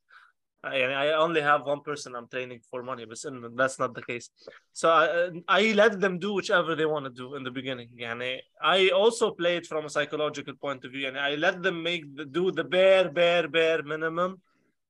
I, 0.62 0.80
I 0.82 1.12
only 1.12 1.41
have 1.41 1.64
one 1.66 1.82
person 1.82 2.16
I'm 2.16 2.26
training 2.28 2.61
for 2.68 2.82
money, 2.82 3.05
but 3.05 3.18
that's 3.57 3.78
not 3.78 3.95
the 3.95 4.03
case. 4.03 4.28
So 4.72 4.91
I, 4.91 5.07
uh, 5.07 5.30
I 5.47 5.72
let 5.72 6.01
them 6.01 6.18
do 6.18 6.34
whichever 6.34 6.74
they 6.74 6.86
want 6.86 7.05
to 7.05 7.11
do 7.11 7.36
in 7.36 7.45
the 7.45 7.51
beginning. 7.51 7.91
And 8.03 8.22
I 8.61 8.89
also 8.89 9.30
play 9.30 9.57
it 9.57 9.66
from 9.66 9.84
a 9.84 9.91
psychological 9.91 10.55
point 10.55 10.84
of 10.84 10.91
view, 10.93 11.07
and 11.07 11.18
I 11.18 11.36
let 11.36 11.62
them 11.62 11.82
make 11.82 12.16
the, 12.16 12.24
do 12.24 12.51
the 12.51 12.64
bare, 12.64 13.09
bare, 13.09 13.47
bare 13.47 13.82
minimum, 13.84 14.41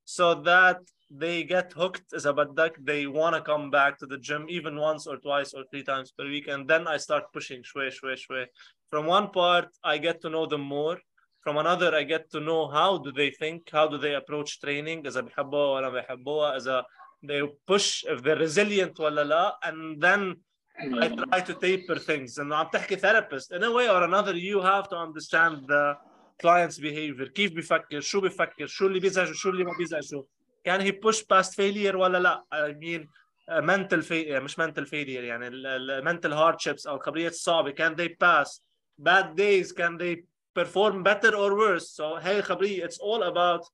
so 0.06 0.34
that 0.42 0.78
they 1.10 1.44
get 1.44 1.72
hooked 1.72 2.14
as 2.14 2.24
a 2.24 2.32
bad 2.32 2.54
duck. 2.54 2.76
They 2.80 3.06
want 3.06 3.34
to 3.36 3.42
come 3.42 3.70
back 3.70 3.98
to 3.98 4.06
the 4.06 4.18
gym 4.18 4.46
even 4.48 4.76
once 4.76 5.06
or 5.06 5.16
twice 5.18 5.52
or 5.52 5.64
three 5.70 5.82
times 5.82 6.12
per 6.12 6.26
week, 6.26 6.48
and 6.48 6.66
then 6.66 6.86
I 6.86 6.96
start 6.96 7.24
pushing 7.32 7.62
shwe 7.62 7.90
shwe 7.90 8.16
shwe 8.16 8.46
From 8.91 9.05
one 9.07 9.27
part, 9.29 9.69
I 9.83 9.97
get 9.97 10.21
to 10.21 10.29
know 10.29 10.45
them 10.45 10.61
more. 10.61 10.97
From 11.43 11.57
another, 11.57 11.93
I 11.93 12.03
get 12.03 12.29
to 12.31 12.39
know 12.39 12.67
how 12.67 12.97
do 12.97 13.11
they 13.11 13.29
think, 13.41 13.69
how 13.71 13.87
do 13.87 13.97
they 13.97 14.13
approach 14.15 14.59
training, 14.61 15.03
إذا 15.07 15.21
بيحبوها 15.21 15.67
ولا 15.75 15.89
بيحبوها, 15.89 16.57
إذا 16.57 16.83
they 17.25 17.41
push, 17.65 18.03
if 18.05 18.21
they're 18.21 18.37
resilient 18.37 18.99
ولا 18.99 19.23
لا, 19.23 19.59
and 19.63 20.01
then 20.01 20.37
I 20.75 21.07
try 21.07 21.39
to 21.39 21.53
taper 21.53 21.97
things. 21.99 22.37
And 22.37 22.53
I'm 22.53 22.69
تحكي 22.69 22.99
therapist. 22.99 23.51
In 23.51 23.63
a 23.63 23.71
way 23.71 23.89
or 23.89 24.03
another, 24.03 24.35
you 24.35 24.61
have 24.61 24.89
to 24.89 24.95
understand 24.95 25.67
the 25.67 25.95
client's 26.41 26.79
behavior. 26.79 27.25
كيف 27.25 27.51
بيفكر, 27.53 27.99
شو 27.99 28.21
بيفكر, 28.21 28.65
شو 28.67 28.87
اللي 28.87 28.99
بيزعجه, 28.99 29.33
شو 29.33 29.49
اللي 29.49 29.63
ما 29.63 29.73
بيزعجه. 29.77 30.23
Can 30.67 30.81
he 30.81 30.91
push 30.91 31.21
past 31.21 31.55
failure 31.55 31.95
ولا 31.95 32.17
لا? 32.17 32.43
I 32.53 32.73
mean, 32.73 33.07
uh, 33.51 33.61
mental 33.61 34.01
failure, 34.01 34.41
مش 34.41 34.59
mental 34.59 34.85
failure 34.85 35.23
يعني 35.23 35.47
ال- 35.47 35.67
ال- 35.67 36.03
mental 36.03 36.31
hardships 36.31 36.87
أو 36.87 36.95
الخبريات 36.95 37.31
الصعبة. 37.31 37.71
Can 37.71 37.95
they 37.95 38.09
pass? 38.09 38.61
Bad 38.99 39.35
days, 39.35 39.71
can 39.71 39.97
they 39.97 40.23
perform 40.53 41.03
better 41.03 41.35
or 41.35 41.57
worse? 41.57 41.89
So 41.91 42.15
هي 42.19 42.41
خبرية, 42.41 42.85
it's 42.85 42.97
all 42.97 43.23
about 43.23 43.65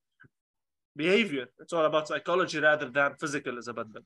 behavior. 0.95 1.47
It's 1.59 1.73
all 1.73 1.86
about 1.86 2.07
psychology 2.07 2.59
rather 2.59 2.89
than 2.89 3.15
physical 3.19 3.57
إذا 3.57 3.73
بدك. 3.73 4.03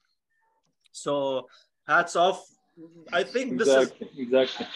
So 0.91 1.47
hats 1.87 2.15
off. 2.15 2.39
I 3.11 3.23
think 3.23 3.59
this 3.59 3.67
is 3.67 3.75
exactly, 3.75 4.09
exactly. 4.17 4.67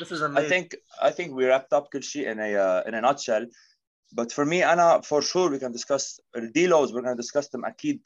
this 0.00 0.10
is 0.10 0.22
I 0.22 0.26
amazing. 0.26 0.48
think 0.50 0.76
I 1.00 1.10
think 1.10 1.34
we 1.34 1.44
wrapped 1.46 1.72
up 1.72 1.90
كل 1.92 2.02
شيء 2.02 2.32
in 2.32 2.40
a 2.40 2.54
uh, 2.54 2.82
in 2.88 2.94
a 2.94 3.00
nutshell. 3.00 3.46
But 4.12 4.32
for 4.32 4.44
me, 4.44 4.62
أنا 4.62 5.04
for 5.04 5.22
sure 5.22 5.50
we 5.50 5.58
can 5.58 5.72
discuss 5.72 6.20
the 6.34 6.50
deloads. 6.56 6.92
We're 6.92 7.02
gonna 7.02 7.16
discuss 7.16 7.48
them 7.48 7.64
أكيد. 7.64 8.00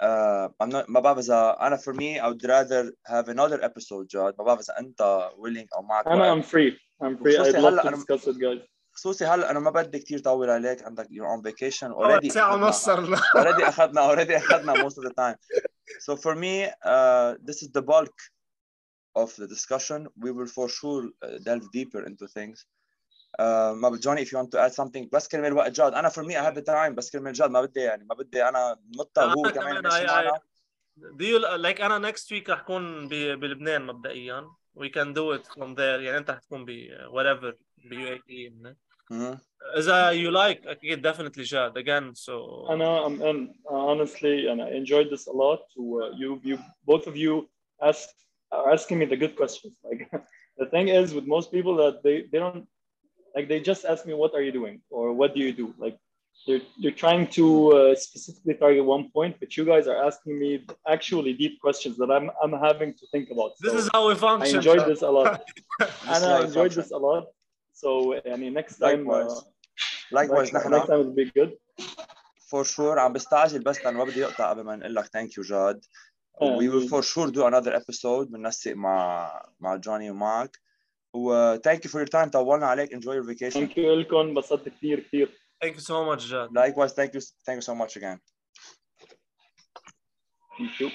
Uh, 0.00 0.48
I'm 0.60 0.70
not 0.70 0.88
ما 0.88 1.00
بعرف 1.00 1.18
إذا 1.18 1.56
أنا 1.60 1.76
for 1.76 1.94
me 1.94 2.18
I 2.18 2.28
would 2.28 2.44
rather 2.44 2.92
have 3.06 3.28
another 3.28 3.62
episode 3.62 4.08
جاد 4.08 4.34
ما 4.38 4.44
بعرف 4.44 4.60
إذا 4.60 4.78
أنت 4.78 5.30
willing 5.38 5.66
أو 5.76 5.82
معك 5.82 6.06
أنا 6.06 6.32
وقت. 6.32 6.44
I'm 6.44 6.48
free. 6.48 6.78
I'm 7.02 7.16
free. 7.18 7.36
خصوصي 7.38 7.52
I'd 7.52 7.54
love 7.54 7.64
هلا 7.66 7.82
to 7.82 7.86
أنا- 7.86 7.96
discuss 7.98 8.26
it, 8.28 8.36
guys. 8.38 8.68
خصوصي 8.94 9.24
هلا 9.24 9.50
أنا 9.50 9.60
ما 9.60 9.70
بدي 9.70 9.98
كثير 9.98 10.18
طول 10.18 10.50
عليك 10.50 10.82
عندك 10.82 11.06
you're 11.06 11.38
on 11.38 11.42
vacation 11.50 11.82
أول 11.84 12.20
already 12.20 12.28
ساعة 12.28 12.50
أخذنا- 12.50 12.62
ونص 12.64 12.84
صرنا. 12.84 13.16
already 13.16 13.62
أخذنا 13.68 14.14
already 14.14 14.30
أخذنا 14.30 14.74
most 14.84 14.94
of 14.98 15.04
the 15.04 15.12
time. 15.14 15.36
So 16.06 16.16
for 16.16 16.34
me, 16.34 16.66
uh, 16.84 17.34
this 17.48 17.62
is 17.62 17.68
the 17.78 17.82
bulk 17.82 18.16
of 19.22 19.30
the 19.36 19.46
discussion. 19.46 20.00
We 20.24 20.30
will 20.36 20.46
for 20.58 20.68
sure 20.68 21.02
uh, 21.04 21.38
delve 21.46 21.66
deeper 21.72 22.02
into 22.10 22.26
things. 22.26 22.66
Uh, 23.38 23.42
ما 23.74 23.88
بدي 23.88 24.02
Johnny 24.02 24.20
if 24.22 24.32
you 24.32 24.38
want 24.38 24.50
to 24.50 24.60
add 24.60 24.72
something 24.74 25.08
بس 25.12 25.28
كرمال 25.28 25.52
وقت 25.52 25.72
جاد 25.72 25.94
أنا 25.94 26.08
for 26.08 26.22
me 26.22 26.32
I 26.36 26.42
have 26.50 26.54
the 26.54 26.64
time 26.66 26.94
بس 26.94 27.10
كرمال 27.10 27.32
جاد 27.32 27.50
ما 27.50 27.60
بدي 27.62 27.80
يعني 27.80 28.04
ما 28.04 28.14
بدي 28.14 28.48
أنا 28.48 28.76
مضطر 28.98 29.24
أنا 29.24 29.32
هو 29.32 29.42
كمان 29.42 29.52
كمان 29.52 29.76
I- 29.78 29.82
ماشي 29.82 30.06
I- 30.06 30.10
معنا 30.10 30.40
Do 30.98 31.24
you 31.24 31.38
like 31.62 31.80
أنا 31.80 32.12
next 32.12 32.24
week 32.24 32.50
رح 32.50 32.60
أكون 32.60 33.08
ب- 33.08 33.40
بلبنان 33.40 33.86
مبدئيا. 33.86 34.50
We 34.76 34.88
can 34.88 35.12
do 35.12 35.32
it 35.32 35.46
from 35.46 35.74
there. 35.74 36.00
يعني 36.00 36.18
أنت 36.18 36.30
حتكون 36.30 36.64
ب 36.64 36.70
whatever 37.10 37.52
ب 37.84 37.94
UAE. 37.94 38.74
مهم. 39.10 39.38
إذا 39.76 40.12
you 40.12 40.30
like 40.30 40.66
أكيد 40.66 41.02
definitely 41.02 41.42
جاد 41.42 41.78
again. 41.78 42.14
So 42.14 42.66
أنا 42.70 43.06
I'm 43.06 43.22
in. 43.22 43.54
Uh, 43.70 43.74
honestly, 43.74 44.48
and 44.48 44.62
I 44.62 44.70
enjoyed 44.70 45.10
this 45.10 45.26
a 45.26 45.32
lot. 45.32 45.60
To 45.76 46.02
uh, 46.02 46.16
you, 46.16 46.40
you, 46.42 46.58
both 46.84 47.06
of 47.06 47.16
you, 47.16 47.48
ask 47.82 48.08
are 48.50 48.72
asking 48.72 48.98
me 48.98 49.06
the 49.06 49.16
good 49.16 49.36
questions. 49.36 49.74
Like 49.84 50.10
the 50.58 50.66
thing 50.66 50.88
is, 50.88 51.14
with 51.14 51.26
most 51.26 51.50
people, 51.50 51.74
that 51.76 52.02
they 52.02 52.16
they 52.30 52.38
don't 52.38 52.66
like 53.34 53.48
they 53.48 53.60
just 53.60 53.84
ask 53.84 54.06
me, 54.06 54.14
"What 54.14 54.34
are 54.34 54.42
you 54.42 54.52
doing?" 54.52 54.80
or 54.90 55.12
"What 55.12 55.34
do 55.34 55.40
you 55.40 55.52
do?" 55.52 55.74
Like 55.84 55.96
they're 56.46 56.64
they're 56.80 56.98
trying 57.04 57.24
to 57.38 57.44
uh, 57.78 57.94
specifically 58.06 58.54
target 58.62 58.84
one 58.96 59.04
point, 59.16 59.32
but 59.40 59.48
you 59.56 59.64
guys 59.72 59.84
are 59.92 60.00
asking 60.08 60.32
me 60.42 60.50
actually 60.96 61.32
deep 61.42 61.54
questions 61.66 61.94
that 62.00 62.10
I'm 62.16 62.26
I'm 62.42 62.54
having 62.68 62.90
to 63.00 63.04
think 63.12 63.26
about. 63.34 63.50
this 63.62 63.72
So 63.72 63.78
is 63.82 63.88
how 63.94 64.02
we 64.08 64.14
I 64.14 64.16
function. 64.26 64.56
enjoyed 64.60 64.80
Jad. 64.80 64.88
this 64.92 65.02
a 65.10 65.12
lot. 65.18 65.30
This 65.78 65.90
and 66.12 66.20
is 66.22 66.22
I 66.24 66.30
how 66.32 66.38
we 66.40 66.46
enjoyed 66.50 66.72
function. 66.74 66.82
this 66.82 66.90
a 66.90 67.02
lot. 67.08 67.24
So 67.82 67.90
I 68.34 68.36
mean, 68.42 68.52
next 68.60 68.74
time, 68.84 69.00
Likewise. 69.06 69.34
uh, 69.38 70.16
Likewise 70.18 70.48
next, 70.52 70.64
نحن 70.66 70.70
next 70.76 70.88
time 70.90 70.98
will 71.04 71.16
be 71.22 71.26
good. 71.38 71.50
for 72.50 72.64
sure 72.64 72.98
عم 72.98 73.12
بستعجل 73.12 73.58
بس 73.62 73.84
لأنه 73.84 73.98
ما 73.98 74.04
بدي 74.04 74.20
يقطع 74.20 74.50
قبل 74.50 74.62
ما 74.62 74.76
نقول 74.76 74.94
لك 74.94 75.04
thank 75.04 75.30
you 75.38 75.48
جاد. 75.48 75.80
We 76.42 76.68
will 76.68 76.84
Um, 76.84 76.88
for 76.88 77.02
sure 77.02 77.30
do 77.30 77.44
another 77.46 77.72
episode 77.80 78.26
بننسق 78.32 78.72
مع 78.72 79.30
مع 79.60 79.76
جوني 79.76 80.10
ومعك. 80.10 80.56
و 81.14 81.56
thank 81.56 81.78
you 81.84 81.88
for 81.90 81.98
your 82.04 82.08
time 82.20 82.28
طولنا 82.30 82.66
عليك 82.66 82.90
enjoy 82.94 83.12
your 83.14 83.26
vacation. 83.34 83.54
Thank 83.68 83.76
you 83.76 83.78
لكم 83.78 84.16
انبسطت 84.16 84.68
كثير 84.68 85.00
كثير. 85.00 85.38
Thank 85.61 85.75
you 85.75 85.81
so 85.81 86.05
much, 86.05 86.27
John. 86.27 86.49
Likewise, 86.53 86.93
thank 86.93 87.13
you, 87.13 87.21
thank 87.45 87.57
you 87.57 87.61
so 87.61 87.73
much 87.73 87.95
again. 87.95 88.19
Thank 90.57 90.79
you. 90.79 90.91